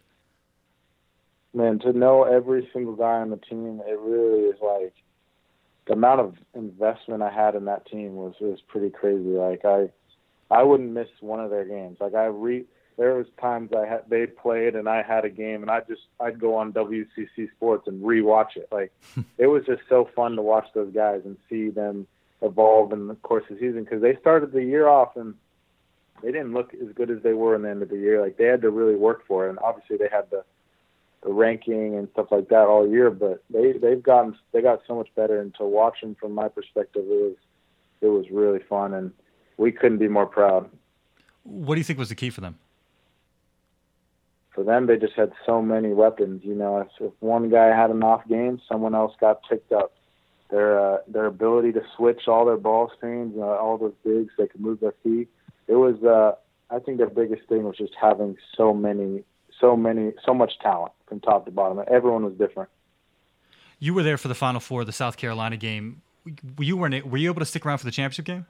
Man, 1.53 1.79
to 1.79 1.91
know 1.91 2.23
every 2.23 2.69
single 2.71 2.95
guy 2.95 3.19
on 3.19 3.29
the 3.29 3.37
team, 3.37 3.81
it 3.85 3.99
really 3.99 4.43
is 4.43 4.55
like 4.61 4.93
the 5.87 5.93
amount 5.93 6.21
of 6.21 6.35
investment 6.53 7.21
I 7.21 7.31
had 7.31 7.55
in 7.55 7.65
that 7.65 7.85
team 7.85 8.15
was 8.15 8.35
was 8.39 8.61
pretty 8.69 8.89
crazy. 8.89 9.29
Like 9.29 9.65
I, 9.65 9.89
I 10.49 10.63
wouldn't 10.63 10.91
miss 10.91 11.09
one 11.19 11.41
of 11.41 11.49
their 11.49 11.65
games. 11.65 11.97
Like 11.99 12.13
I 12.13 12.25
re 12.25 12.65
there 13.01 13.15
was 13.15 13.25
times 13.39 13.71
I 13.75 13.87
had 13.87 14.03
they 14.09 14.27
played 14.27 14.75
and 14.75 14.87
I 14.87 15.01
had 15.01 15.25
a 15.25 15.29
game 15.29 15.63
and 15.63 15.71
I 15.71 15.79
just 15.79 16.03
I'd 16.19 16.39
go 16.39 16.53
on 16.53 16.71
WCC 16.71 17.49
Sports 17.55 17.87
and 17.87 18.03
rewatch 18.03 18.55
it. 18.55 18.67
Like 18.71 18.93
it 19.39 19.47
was 19.47 19.65
just 19.65 19.81
so 19.89 20.07
fun 20.15 20.35
to 20.35 20.43
watch 20.43 20.67
those 20.75 20.93
guys 20.93 21.21
and 21.25 21.35
see 21.49 21.71
them 21.71 22.05
evolve 22.43 22.93
in 22.93 23.07
the 23.07 23.15
course 23.15 23.43
of 23.49 23.57
the 23.57 23.59
season 23.59 23.85
because 23.85 24.03
they 24.03 24.15
started 24.17 24.51
the 24.51 24.63
year 24.63 24.87
off 24.87 25.15
and 25.15 25.33
they 26.21 26.31
didn't 26.31 26.53
look 26.53 26.75
as 26.75 26.93
good 26.93 27.09
as 27.09 27.23
they 27.23 27.33
were 27.33 27.55
in 27.55 27.63
the 27.63 27.71
end 27.71 27.81
of 27.81 27.89
the 27.89 27.97
year. 27.97 28.21
Like 28.21 28.37
they 28.37 28.45
had 28.45 28.61
to 28.61 28.69
really 28.69 28.95
work 28.95 29.25
for 29.25 29.47
it, 29.47 29.49
and 29.49 29.57
obviously 29.57 29.97
they 29.97 30.09
had 30.11 30.29
the 30.29 30.43
the 31.23 31.33
ranking 31.33 31.95
and 31.95 32.07
stuff 32.13 32.27
like 32.29 32.49
that 32.49 32.67
all 32.67 32.87
year. 32.87 33.09
But 33.09 33.43
they 33.49 33.71
they've 33.71 34.03
gotten 34.03 34.37
they 34.51 34.61
got 34.61 34.81
so 34.87 34.93
much 34.93 35.09
better, 35.15 35.41
and 35.41 35.55
to 35.55 35.65
watch 35.65 36.01
them 36.01 36.15
from 36.19 36.33
my 36.33 36.49
perspective, 36.49 37.01
it 37.07 37.23
was 37.23 37.35
it 38.01 38.09
was 38.09 38.29
really 38.29 38.61
fun, 38.69 38.93
and 38.93 39.11
we 39.57 39.71
couldn't 39.71 39.97
be 39.97 40.07
more 40.07 40.27
proud. 40.27 40.69
What 41.41 41.73
do 41.73 41.79
you 41.79 41.83
think 41.83 41.97
was 41.97 42.09
the 42.09 42.15
key 42.15 42.29
for 42.29 42.41
them? 42.41 42.59
For 44.53 44.63
them, 44.63 44.87
they 44.87 44.97
just 44.97 45.13
had 45.13 45.31
so 45.45 45.61
many 45.61 45.93
weapons. 45.93 46.41
You 46.43 46.55
know, 46.55 46.79
if, 46.79 46.87
if 46.99 47.13
one 47.19 47.49
guy 47.49 47.67
had 47.67 47.89
an 47.89 48.03
off 48.03 48.27
game, 48.27 48.61
someone 48.67 48.93
else 48.93 49.13
got 49.19 49.41
picked 49.49 49.71
up. 49.71 49.93
Their 50.49 50.79
uh, 50.79 50.97
their 51.07 51.25
ability 51.27 51.71
to 51.73 51.81
switch 51.95 52.27
all 52.27 52.45
their 52.45 52.57
ball 52.57 52.91
screens, 52.97 53.35
uh, 53.37 53.41
all 53.41 53.77
those 53.77 53.93
bigs, 54.03 54.33
they 54.37 54.47
could 54.47 54.59
move 54.59 54.81
their 54.81 54.93
feet. 55.01 55.29
It 55.67 55.75
was, 55.75 55.95
uh, 56.03 56.33
I 56.73 56.79
think, 56.79 56.97
their 56.97 57.09
biggest 57.09 57.47
thing 57.47 57.63
was 57.63 57.77
just 57.77 57.93
having 57.99 58.35
so 58.57 58.73
many, 58.73 59.23
so 59.61 59.77
many, 59.77 60.11
so 60.25 60.33
much 60.33 60.59
talent 60.61 60.91
from 61.07 61.21
top 61.21 61.45
to 61.45 61.51
bottom. 61.51 61.81
Everyone 61.89 62.25
was 62.25 62.33
different. 62.33 62.69
You 63.79 63.93
were 63.93 64.03
there 64.03 64.17
for 64.17 64.27
the 64.27 64.35
Final 64.35 64.59
Four, 64.59 64.83
the 64.83 64.91
South 64.91 65.15
Carolina 65.15 65.55
game. 65.55 66.01
You 66.59 66.75
were 66.75 66.89
were 67.05 67.17
you 67.17 67.29
able 67.29 67.39
to 67.39 67.45
stick 67.45 67.65
around 67.65 67.77
for 67.77 67.85
the 67.85 67.91
championship 67.91 68.25
game? 68.25 68.45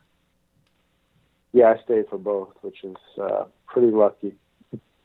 Yeah, 1.53 1.73
I 1.77 1.83
stayed 1.83 2.07
for 2.09 2.17
both, 2.17 2.53
which 2.61 2.83
is 2.83 2.95
uh, 3.21 3.45
pretty 3.67 3.91
lucky. 3.91 4.33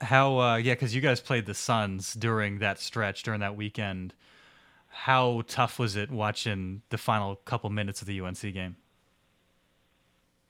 How? 0.01 0.39
Uh, 0.39 0.57
yeah, 0.57 0.75
because 0.75 0.95
you 0.95 1.01
guys 1.01 1.21
played 1.21 1.47
the 1.47 1.55
Suns 1.55 2.15
during 2.15 2.59
that 2.59 2.79
stretch 2.79 3.23
during 3.23 3.41
that 3.41 3.57
weekend. 3.57 4.15
How 4.89 5.43
tough 5.47 5.79
was 5.79 5.97
it 5.97 6.11
watching 6.11 6.83
the 6.89 6.99
final 6.99 7.37
couple 7.37 7.69
minutes 7.71 8.01
of 8.01 8.07
the 8.07 8.21
UNC 8.21 8.41
game? 8.41 8.77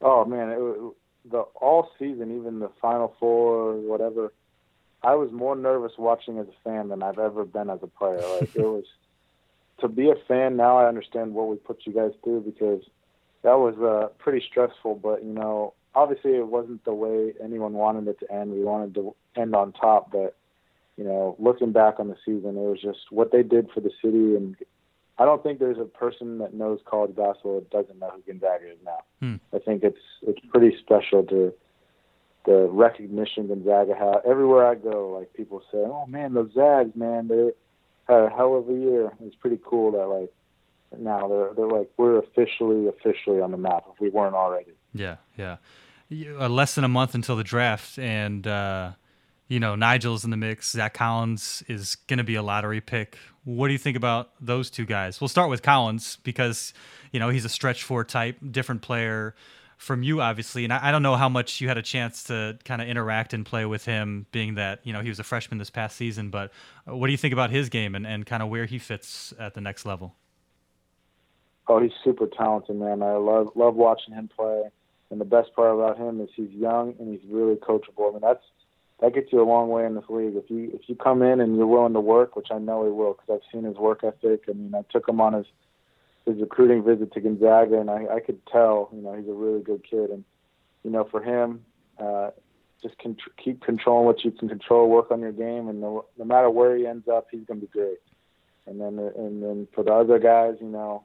Oh 0.01 0.25
man, 0.25 0.51
it, 0.51 1.31
the 1.31 1.41
all 1.61 1.91
season, 1.99 2.39
even 2.39 2.61
the 2.61 2.71
Final 2.81 3.15
Four, 3.19 3.75
whatever 3.75 4.33
I 5.07 5.15
was 5.15 5.31
more 5.31 5.55
nervous 5.55 5.93
watching 5.99 6.39
as 6.39 6.47
a 6.49 6.69
fan 6.69 6.89
than 6.89 7.03
I've 7.03 7.19
ever 7.19 7.45
been 7.45 7.71
as 7.71 7.81
a 7.83 7.87
player. 7.87 8.21
Like 8.41 8.57
it 8.57 8.63
was 8.63 8.85
to 9.81 9.89
be 9.89 10.11
a 10.11 10.17
fan. 10.27 10.57
Now 10.57 10.79
I 10.79 10.89
understand 10.89 11.35
what 11.35 11.49
we 11.49 11.57
put 11.57 11.83
you 11.85 11.93
guys 11.93 12.13
through 12.25 12.41
because 12.41 12.83
that 13.43 13.55
was 13.55 13.77
uh, 13.79 14.09
pretty 14.19 14.45
stressful. 14.47 14.97
But 14.97 15.25
you 15.25 15.33
know, 15.33 15.75
obviously 15.97 16.33
it 16.33 16.47
wasn't 16.47 16.85
the 16.85 16.93
way 16.93 17.33
anyone 17.43 17.73
wanted 17.73 18.07
it 18.07 18.21
to 18.21 18.33
end. 18.33 18.53
We 18.53 18.63
wanted 18.63 18.95
to 18.95 19.17
end 19.35 19.57
on 19.57 19.73
top, 19.73 20.13
but 20.13 20.37
you 20.97 21.05
know, 21.05 21.35
looking 21.39 21.73
back 21.73 21.99
on 21.99 22.09
the 22.09 22.17
season, 22.25 22.51
it 22.51 22.69
was 22.69 22.81
just 22.81 23.11
what 23.11 23.33
they 23.33 23.43
did 23.43 23.69
for 23.75 23.81
the 23.81 23.91
city, 24.03 24.37
and 24.37 24.57
I 25.19 25.25
don't 25.25 25.43
think 25.43 25.59
there's 25.59 25.79
a 25.79 25.85
person 25.85 26.39
that 26.39 26.55
knows 26.55 26.79
college 26.85 27.17
basketball 27.17 27.61
that 27.61 27.71
doesn't 27.71 27.99
know 27.99 28.11
who 28.15 28.23
Gonzaga 28.33 28.71
is 28.71 28.79
now. 28.85 28.99
Hmm. 29.21 29.35
I 29.55 29.59
think 29.59 29.83
it's 29.83 29.99
it's 30.23 30.41
pretty 30.53 30.77
special 30.79 31.23
to 31.25 31.53
the 32.45 32.69
recognition 32.71 33.49
Gonzaga 33.49 33.95
has. 33.95 34.23
Everywhere 34.27 34.67
I 34.67 34.75
go, 34.75 35.17
like 35.19 35.33
people 35.33 35.63
say, 35.73 35.79
"Oh 35.79 36.07
man, 36.07 36.35
those 36.35 36.53
Zags, 36.55 36.95
man, 36.95 37.29
they 37.29 37.51
had 38.07 38.23
a 38.23 38.31
hell 38.31 38.57
of 38.57 38.69
a 38.69 38.75
year." 38.75 39.13
It's 39.23 39.37
pretty 39.37 39.61
cool 39.65 39.93
that 39.93 40.07
like 40.07 40.33
now 40.99 41.29
they're 41.29 41.55
they're 41.55 41.79
like 41.79 41.91
we're 41.97 42.19
officially 42.19 42.87
officially 42.89 43.41
on 43.41 43.51
the 43.51 43.59
map 43.59 43.85
if 43.93 44.01
we 44.01 44.11
weren't 44.11 44.35
already. 44.35 44.73
Yeah, 44.95 45.17
yeah. 45.37 45.57
Uh, 46.11 46.49
less 46.49 46.75
than 46.75 46.85
a 46.85 46.89
month 46.89 47.15
until 47.15 47.37
the 47.37 47.45
draft, 47.45 47.99
and 47.99 48.47
uh, 48.47 48.93
you 49.49 49.61
know 49.61 49.75
Nigel's 49.75 50.25
in 50.25 50.31
the 50.31 50.37
mix. 50.37 50.71
Zach 50.71 50.95
Collins 50.95 51.63
is 51.69 51.97
going 52.07 52.19
to 52.19 52.25
be 52.25 52.35
a 52.35 52.43
lottery 52.43 52.81
pick. 52.81 53.17
What 53.45 53.69
do 53.69 53.73
you 53.73 53.79
think 53.79 53.97
about 53.97 54.31
those 54.41 54.71
two 54.71 54.87
guys? 54.87 55.21
We'll 55.21 55.29
start 55.29 55.51
with 55.51 55.63
Collins 55.63 56.19
because 56.23 56.73
you 57.13 57.21
know 57.21 57.29
he's 57.29 57.45
a 57.45 57.49
stretch 57.49 57.83
four 57.83 58.05
type, 58.05 58.39
different 58.51 58.83
player 58.83 59.35
from 59.77 60.03
you, 60.03 60.21
obviously. 60.21 60.65
And 60.65 60.73
I, 60.73 60.89
I 60.89 60.93
don't 60.93 61.03
know 61.03 61.17
how 61.17 61.29
much 61.29 61.61
you 61.61 61.69
had 61.69 61.79
a 61.79 61.83
chance 61.83 62.25
to 62.25 62.59
kind 62.65 62.81
of 62.81 62.89
interact 62.89 63.35
and 63.35 63.45
play 63.45 63.67
with 63.67 63.85
him, 63.85 64.27
being 64.33 64.55
that 64.55 64.81
you 64.85 64.93
know 64.93 65.01
he 65.01 65.09
was 65.09 65.19
a 65.19 65.25
freshman 65.25 65.59
this 65.59 65.71
past 65.71 65.97
season. 65.97 66.31
But 66.31 66.53
uh, 66.89 66.97
what 66.97 67.07
do 67.07 67.13
you 67.13 67.19
think 67.19 67.33
about 67.33 67.51
his 67.51 67.69
game 67.69 67.95
and, 67.95 68.07
and 68.07 68.25
kind 68.25 68.43
of 68.43 68.49
where 68.49 68.67
he 68.67 68.79
fits 68.79 69.35
at 69.39 69.55
the 69.55 69.61
next 69.61 69.85
level? 69.85 70.15
Oh, 71.69 71.81
he's 71.81 71.93
super 72.05 72.29
talented, 72.29 72.77
man. 72.77 73.03
I 73.03 73.17
love 73.17 73.49
love 73.55 73.75
watching 73.75 74.15
him 74.15 74.29
play. 74.35 74.71
And 75.11 75.21
the 75.21 75.25
best 75.25 75.55
part 75.55 75.73
about 75.73 75.99
him 75.99 76.21
is 76.21 76.29
he's 76.35 76.51
young 76.51 76.95
and 76.99 77.13
he's 77.13 77.31
really 77.31 77.55
coachable. 77.55 78.09
I 78.09 78.13
mean, 78.13 78.21
that's 78.23 78.43
that 79.01 79.15
gets 79.15 79.33
you 79.33 79.43
a 79.43 79.45
long 79.45 79.69
way 79.69 79.85
in 79.85 79.95
this 79.95 80.05
league. 80.09 80.35
If 80.37 80.51
you 80.51 80.71
if 80.73 80.89
you 80.89 80.97
come 80.97 81.23
in 81.23 81.41
and 81.41 81.57
you're 81.57 81.67
willing 81.67 81.93
to 81.93 82.01
work, 82.01 82.35
which 82.35 82.49
I 82.51 82.59
know 82.59 82.85
he 82.85 82.91
will, 82.91 83.13
because 83.13 83.41
I've 83.41 83.53
seen 83.53 83.65
his 83.65 83.77
work 83.77 84.03
ethic. 84.03 84.45
I 84.49 84.53
mean, 84.53 84.75
I 84.75 84.83
took 84.91 85.09
him 85.09 85.21
on 85.21 85.35
his 85.35 85.47
his 86.27 86.41
recruiting 86.41 86.83
visit 86.83 87.13
to 87.13 87.21
Gonzaga, 87.21 87.79
and 87.79 87.91
I, 87.91 88.07
I 88.17 88.21
could 88.21 88.45
tell, 88.47 88.89
you 88.93 89.01
know, 89.01 89.15
he's 89.15 89.29
a 89.29 89.33
really 89.33 89.63
good 89.63 89.85
kid. 89.89 90.11
And 90.11 90.25
you 90.83 90.91
know, 90.91 91.05
for 91.11 91.23
him, 91.23 91.65
uh, 91.99 92.31
just 92.83 92.99
con- 92.99 93.17
keep 93.43 93.63
controlling 93.63 94.07
what 94.07 94.25
you 94.25 94.31
can 94.31 94.49
control, 94.49 94.89
work 94.89 95.11
on 95.11 95.21
your 95.21 95.33
game, 95.33 95.69
and 95.69 95.81
no, 95.81 96.07
no 96.19 96.25
matter 96.25 96.51
where 96.51 96.77
he 96.77 96.87
ends 96.87 97.07
up, 97.09 97.29
he's 97.31 97.45
going 97.47 97.61
to 97.61 97.67
be 97.67 97.73
great. 97.73 97.99
And 98.67 98.81
then 98.81 98.99
and 98.99 99.43
then 99.43 99.69
for 99.75 99.85
the 99.85 99.93
other 99.93 100.19
guys, 100.19 100.57
you 100.61 100.69
know, 100.69 101.05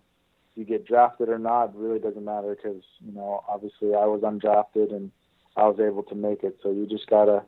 you 0.55 0.65
get 0.65 0.85
drafted 0.85 1.29
or 1.29 1.39
not 1.39 1.75
really 1.75 1.99
doesn't 1.99 2.25
matter 2.25 2.55
because 2.55 2.83
you 3.05 3.13
know 3.13 3.43
obviously 3.47 3.95
I 3.95 4.05
was 4.05 4.21
undrafted 4.21 4.93
and 4.93 5.11
I 5.55 5.67
was 5.67 5.79
able 5.79 6.03
to 6.03 6.15
make 6.15 6.43
it. 6.43 6.57
So 6.61 6.71
you 6.71 6.87
just 6.87 7.07
gotta 7.07 7.43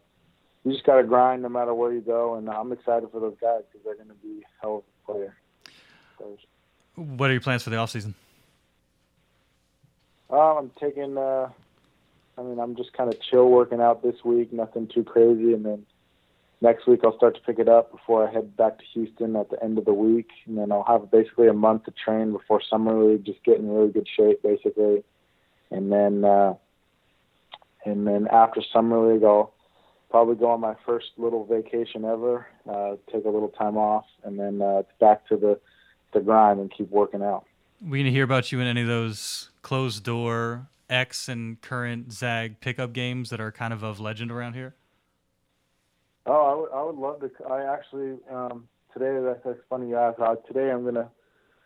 you 0.63 0.71
just 0.71 0.85
gotta 0.85 1.03
grind 1.03 1.41
no 1.41 1.49
matter 1.49 1.73
where 1.73 1.91
you 1.91 2.01
go. 2.01 2.35
And 2.35 2.49
I'm 2.49 2.71
excited 2.71 3.09
for 3.11 3.19
those 3.19 3.35
guys 3.39 3.61
because 3.71 3.83
they're 3.83 3.95
going 3.95 4.09
to 4.09 4.15
be 4.15 4.43
hell 4.61 4.77
of 4.77 4.83
a 4.83 5.11
player. 5.11 5.35
What 6.95 7.29
are 7.29 7.33
your 7.33 7.41
plans 7.41 7.63
for 7.63 7.69
the 7.69 7.77
off 7.77 7.89
season? 7.89 8.13
Um, 10.29 10.39
I'm 10.39 10.71
taking. 10.79 11.17
Uh, 11.17 11.49
I 12.37 12.41
mean, 12.41 12.59
I'm 12.59 12.75
just 12.75 12.93
kind 12.93 13.13
of 13.13 13.19
chill 13.21 13.49
working 13.49 13.79
out 13.79 14.01
this 14.01 14.23
week, 14.23 14.51
nothing 14.51 14.87
too 14.87 15.03
crazy, 15.03 15.53
and 15.53 15.63
then 15.65 15.85
next 16.63 16.87
week 16.87 17.01
I'll 17.03 17.15
start 17.15 17.35
to 17.35 17.41
pick 17.41 17.59
it 17.59 17.67
up 17.67 17.91
before 17.91 18.27
I 18.27 18.31
head 18.31 18.55
back 18.57 18.79
to 18.79 18.85
Houston 18.93 19.35
at 19.35 19.49
the 19.49 19.61
end 19.61 19.77
of 19.77 19.85
the 19.85 19.93
week, 19.93 20.29
and 20.47 20.57
then 20.57 20.71
I'll 20.71 20.85
have 20.85 21.11
basically 21.11 21.47
a 21.49 21.53
month 21.53 21.83
to 21.85 21.91
train 21.91 22.31
before 22.31 22.61
summer 22.67 23.03
league, 23.03 23.25
just 23.25 23.43
get 23.43 23.59
in 23.59 23.69
really 23.69 23.91
good 23.91 24.07
shape 24.17 24.41
basically, 24.41 25.03
and 25.69 25.91
then 25.91 26.25
uh, 26.25 26.53
and 27.85 28.07
then 28.07 28.27
after 28.31 28.61
summer 28.71 29.13
league 29.13 29.23
I'll 29.23 29.53
probably 30.09 30.35
go 30.35 30.49
on 30.49 30.61
my 30.61 30.75
first 30.85 31.07
little 31.17 31.45
vacation 31.45 32.05
ever, 32.05 32.47
uh, 32.67 32.95
take 33.11 33.25
a 33.25 33.29
little 33.29 33.49
time 33.49 33.77
off, 33.77 34.05
and 34.23 34.39
then 34.39 34.61
uh, 34.61 34.83
back 34.99 35.27
to 35.27 35.37
the 35.37 35.59
the 36.13 36.21
grind 36.21 36.59
and 36.59 36.71
keep 36.71 36.89
working 36.89 37.21
out. 37.21 37.45
We 37.85 37.99
gonna 37.99 38.11
hear 38.11 38.23
about 38.23 38.51
you 38.51 38.61
in 38.61 38.67
any 38.67 38.81
of 38.81 38.87
those 38.87 39.49
closed 39.61 40.03
door 40.03 40.69
ex 40.89 41.27
and 41.27 41.59
current 41.61 42.13
Zag 42.13 42.59
pickup 42.61 42.93
games 42.93 43.29
that 43.31 43.41
are 43.41 43.51
kind 43.51 43.73
of 43.73 43.83
of 43.83 43.99
legend 43.99 44.31
around 44.31 44.53
here? 44.53 44.75
Oh, 46.25 46.45
I 46.45 46.55
would, 46.55 46.79
I 46.79 46.83
would 46.83 46.95
love 46.95 47.19
to. 47.21 47.45
I 47.45 47.73
actually 47.73 48.17
um, 48.31 48.67
today 48.93 49.19
that's, 49.23 49.41
that's 49.43 49.59
funny 49.69 49.89
you 49.89 49.97
asked. 49.97 50.19
Uh, 50.19 50.35
today 50.47 50.71
I'm 50.71 50.85
gonna 50.85 51.09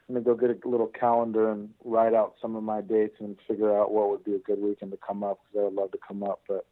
I'm 0.09 0.15
gonna 0.15 0.25
go 0.25 0.35
get 0.35 0.49
a 0.49 0.67
little 0.67 0.87
calendar 0.87 1.51
and 1.51 1.69
write 1.83 2.13
out 2.13 2.35
some 2.41 2.55
of 2.55 2.63
my 2.63 2.81
dates 2.81 3.17
and 3.19 3.37
figure 3.47 3.77
out 3.77 3.91
what 3.91 4.09
would 4.09 4.23
be 4.23 4.33
a 4.33 4.39
good 4.39 4.59
weekend 4.59 4.91
to 4.91 4.97
come 4.97 5.23
up 5.23 5.39
because 5.43 5.61
I 5.61 5.63
would 5.65 5.73
love 5.73 5.91
to 5.91 5.99
come 6.05 6.23
up. 6.23 6.41
But 6.47 6.65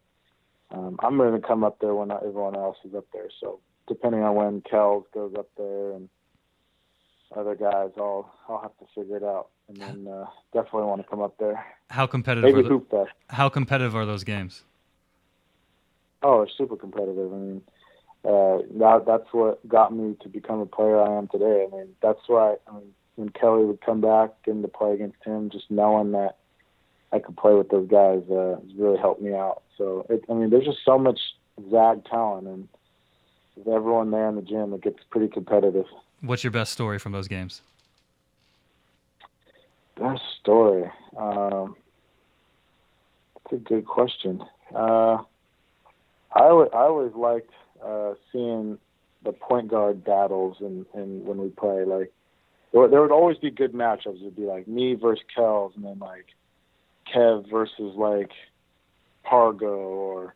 um, 0.72 0.98
I'm 1.00 1.18
gonna 1.18 1.40
come 1.40 1.64
up 1.64 1.80
there 1.80 1.94
when 1.94 2.08
not 2.08 2.24
everyone 2.24 2.56
else 2.56 2.78
is 2.84 2.96
up 2.96 3.06
there. 3.14 3.30
So 3.40 3.60
depending 3.88 4.24
on 4.24 4.36
when 4.36 4.62
Kells 4.62 5.06
goes 5.14 5.34
up 5.38 5.50
there 5.58 5.92
and 5.92 6.10
other 7.36 7.56
guys, 7.56 7.92
I'll 7.98 8.34
I'll 8.50 8.62
have 8.62 8.78
to 8.80 8.86
figure 8.96 9.18
it 9.18 9.24
out. 9.24 9.50
And 9.68 9.78
then 9.78 10.12
uh, 10.12 10.26
definitely 10.54 10.88
want 10.88 11.02
to 11.02 11.08
come 11.08 11.22
up 11.22 11.38
there. 11.38 11.64
How 11.90 12.08
competitive? 12.08 12.52
Maybe 12.56 12.66
are 12.66 12.70
hoop. 12.70 12.92
How 13.30 13.50
competitive 13.50 13.96
are 13.96 14.06
those 14.06 14.24
games? 14.24 14.64
Oh, 16.22 16.42
it's 16.42 16.54
super 16.58 16.76
competitive. 16.76 17.32
I 17.32 17.36
mean, 17.36 17.62
uh, 18.26 18.58
that 18.80 19.04
that's 19.06 19.32
what 19.32 19.66
got 19.68 19.94
me 19.94 20.16
to 20.22 20.30
become 20.30 20.60
a 20.60 20.66
player 20.66 21.00
I 21.00 21.18
am 21.18 21.28
today. 21.28 21.68
I 21.72 21.76
mean, 21.76 21.96
that's 22.02 22.22
why 22.28 22.56
I 22.68 22.74
mean, 22.74 22.94
when 23.16 23.30
Kelly 23.30 23.66
would 23.66 23.82
come 23.82 24.02
back 24.02 24.32
and 24.48 24.62
to 24.64 24.68
play 24.68 24.94
against 24.94 25.24
him, 25.24 25.50
just 25.50 25.70
knowing 25.70 26.12
that 26.14 26.38
I 27.12 27.20
could 27.20 27.38
play 27.38 27.54
with 27.54 27.70
those 27.70 27.88
guys 27.88 28.24
uh, 28.30 28.58
really 28.76 28.98
helped 28.98 29.22
me 29.22 29.34
out. 29.34 29.62
So, 29.78 30.06
it, 30.10 30.24
I 30.30 30.34
mean, 30.34 30.50
there's 30.50 30.66
just 30.66 30.80
so 30.84 30.98
much 30.98 31.20
Zag 31.72 32.04
talent, 32.06 32.48
and 32.48 32.68
with 33.56 33.68
everyone 33.68 34.12
there 34.12 34.28
in 34.28 34.36
the 34.36 34.42
gym, 34.42 34.74
it 34.74 34.82
gets 34.82 35.00
pretty 35.10 35.28
competitive. 35.28 35.86
What's 36.22 36.44
your 36.44 36.52
best 36.52 36.74
story 36.74 37.00
from 37.00 37.12
those 37.12 37.28
games? 37.28 37.62
Best 39.98 40.24
story. 40.42 40.92
Um, 41.16 41.76
that's 43.36 43.54
a 43.54 43.64
good 43.64 43.86
question. 43.86 44.44
Uh, 44.74 45.20
I, 46.34 46.40
w- 46.40 46.70
I 46.74 46.80
always 46.80 47.14
liked 47.14 47.52
uh, 47.86 48.14
seeing 48.32 48.78
the 49.24 49.32
point 49.32 49.68
guard 49.68 50.04
battles 50.04 50.58
and, 50.60 50.86
and 50.94 51.26
when 51.26 51.38
we 51.38 51.50
play. 51.50 51.84
Like 51.86 52.12
there, 52.74 52.88
there 52.88 53.02
would 53.02 53.12
always 53.12 53.38
be 53.38 53.52
good 53.52 53.74
matchups. 53.74 54.22
It'd 54.22 54.36
be 54.36 54.44
like 54.44 54.68
me 54.68 54.96
versus 54.96 55.24
Kels, 55.36 55.76
and 55.76 55.86
then 55.86 56.00
like 56.00 56.26
Kev 57.14 57.50
versus 57.50 57.96
like 57.96 58.32
Pargo, 59.26 59.62
or 59.64 60.36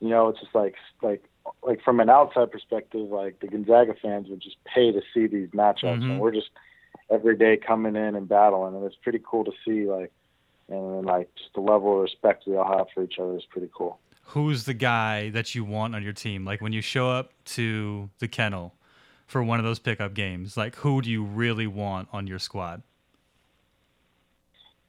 you 0.00 0.08
know, 0.08 0.28
it's 0.28 0.40
just 0.40 0.54
like 0.54 0.74
like 1.02 1.22
like 1.62 1.82
from 1.82 2.00
an 2.00 2.08
outside 2.10 2.50
perspective, 2.50 3.08
like 3.10 3.40
the 3.40 3.48
Gonzaga 3.48 3.94
fans 4.00 4.28
would 4.28 4.40
just 4.40 4.56
pay 4.64 4.92
to 4.92 5.00
see 5.12 5.26
these 5.26 5.48
matchups, 5.50 6.00
Mhm. 6.00 6.10
and 6.12 6.20
we're 6.20 6.32
just 6.32 6.50
every 7.10 7.36
day 7.36 7.56
coming 7.56 7.96
in 7.96 8.14
and 8.14 8.28
battling, 8.28 8.74
and 8.74 8.84
it's 8.84 8.96
pretty 9.02 9.20
cool 9.24 9.44
to 9.44 9.52
see. 9.64 9.86
Like 9.90 10.12
and 10.68 10.94
then, 10.94 11.04
like 11.04 11.34
just 11.34 11.52
the 11.54 11.60
level 11.60 11.96
of 11.96 12.02
respect 12.02 12.44
we 12.46 12.56
all 12.56 12.78
have 12.78 12.86
for 12.94 13.02
each 13.02 13.18
other 13.18 13.36
is 13.36 13.44
pretty 13.46 13.68
cool. 13.74 13.98
Who's 14.30 14.64
the 14.64 14.74
guy 14.74 15.30
that 15.30 15.54
you 15.54 15.64
want 15.64 15.94
on 15.94 16.02
your 16.02 16.12
team? 16.12 16.44
Like 16.44 16.60
when 16.60 16.72
you 16.72 16.80
show 16.80 17.10
up 17.10 17.32
to 17.46 18.10
the 18.20 18.28
kennel 18.28 18.74
for 19.26 19.42
one 19.42 19.58
of 19.58 19.64
those 19.64 19.78
pickup 19.78 20.14
games, 20.14 20.56
like 20.56 20.76
who 20.76 21.02
do 21.02 21.10
you 21.10 21.24
really 21.24 21.66
want 21.66 22.08
on 22.12 22.26
your 22.26 22.38
squad? 22.38 22.82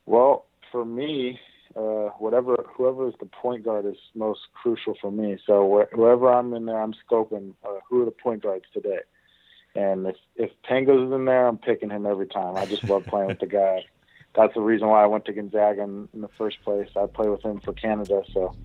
Well, 0.06 0.46
for 0.72 0.86
me, 0.86 1.40
uh, 1.76 2.10
whatever 2.20 2.56
whoever 2.76 3.08
is 3.08 3.16
the 3.20 3.26
point 3.26 3.64
guard 3.64 3.86
is 3.86 3.96
most 4.14 4.42
crucial 4.54 4.96
for 5.02 5.12
me. 5.12 5.38
So 5.48 5.68
wh- 5.68 5.98
wherever 5.98 6.32
I'm 6.32 6.54
in 6.54 6.66
there, 6.66 6.80
I'm 6.80 6.94
scoping 7.10 7.54
uh, 7.64 7.80
who 7.90 8.02
are 8.02 8.06
the 8.06 8.12
point 8.12 8.44
guards 8.44 8.66
today. 8.74 9.00
And 9.76 10.06
if 10.06 10.18
if 10.36 10.52
Pangos 10.70 11.16
in 11.16 11.26
there, 11.26 11.48
I'm 11.48 11.58
picking 11.58 11.90
him 11.90 12.06
every 12.06 12.28
time. 12.28 12.58
I 12.58 12.66
just 12.66 12.84
love 12.84 13.06
playing 13.06 13.30
with 13.30 13.40
the 13.40 13.48
guy. 13.48 13.86
That's 14.36 14.54
the 14.54 14.62
reason 14.62 14.88
why 14.88 15.04
I 15.04 15.08
went 15.08 15.26
to 15.26 15.34
Gonzaga 15.34 15.82
in, 15.82 16.08
in 16.14 16.22
the 16.22 16.30
first 16.38 16.62
place. 16.64 16.90
I 16.96 17.06
play 17.06 17.28
with 17.28 17.42
him 17.42 17.60
for 17.60 17.74
Canada, 17.74 18.22
so 18.34 18.56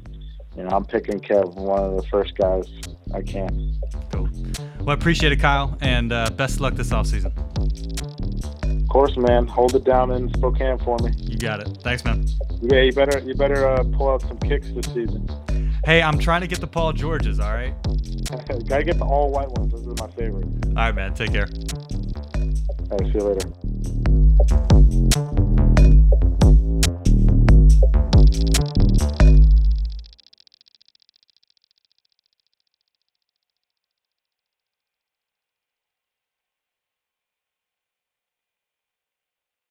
you 0.57 0.65
know 0.65 0.71
I'm 0.71 0.85
picking 0.85 1.21
Kev, 1.21 1.55
one 1.55 1.83
of 1.83 1.97
the 1.97 2.03
first 2.09 2.37
guys 2.37 2.65
I 3.15 3.23
can. 3.23 3.75
Cool. 4.13 4.29
Well, 4.79 4.91
I 4.91 4.95
appreciate 4.95 5.33
it, 5.33 5.41
Kyle, 5.41 5.77
and 5.81 6.13
uh, 6.13 6.31
best 6.31 6.57
of 6.57 6.61
luck 6.63 6.75
this 6.75 6.91
offseason. 6.91 7.33
Of 8.83 8.89
course, 8.89 9.17
man. 9.17 9.47
Hold 9.47 9.75
it 9.75 9.85
down 9.85 10.11
in 10.11 10.33
Spokane 10.35 10.79
for 10.79 10.99
me. 10.99 11.13
You 11.17 11.39
got 11.39 11.61
it. 11.61 11.69
Thanks, 11.83 12.05
man. 12.05 12.27
Yeah, 12.63 12.83
you 12.83 12.93
better 12.93 13.19
you 13.21 13.35
better 13.35 13.69
uh, 13.69 13.85
pull 13.85 14.11
out 14.11 14.23
some 14.23 14.39
kicks 14.39 14.69
this 14.71 14.87
season. 14.87 15.29
Hey, 15.85 16.03
I'm 16.03 16.19
trying 16.19 16.41
to 16.41 16.47
get 16.47 16.61
the 16.61 16.67
Paul 16.67 16.93
Georges, 16.93 17.39
all 17.39 17.53
right? 17.53 17.75
Gotta 18.69 18.85
get 18.85 18.99
the 18.99 19.05
all 19.05 19.31
white 19.31 19.51
ones. 19.51 19.73
Those 19.73 19.87
are 19.87 20.07
my 20.07 20.13
favorite. 20.15 20.47
All 20.69 20.75
right, 20.75 20.95
man. 20.95 21.15
Take 21.15 21.33
care. 21.33 21.49
All 22.91 22.99
right, 22.99 23.13
see 23.13 23.19
you 23.19 23.23
later. 23.23 23.49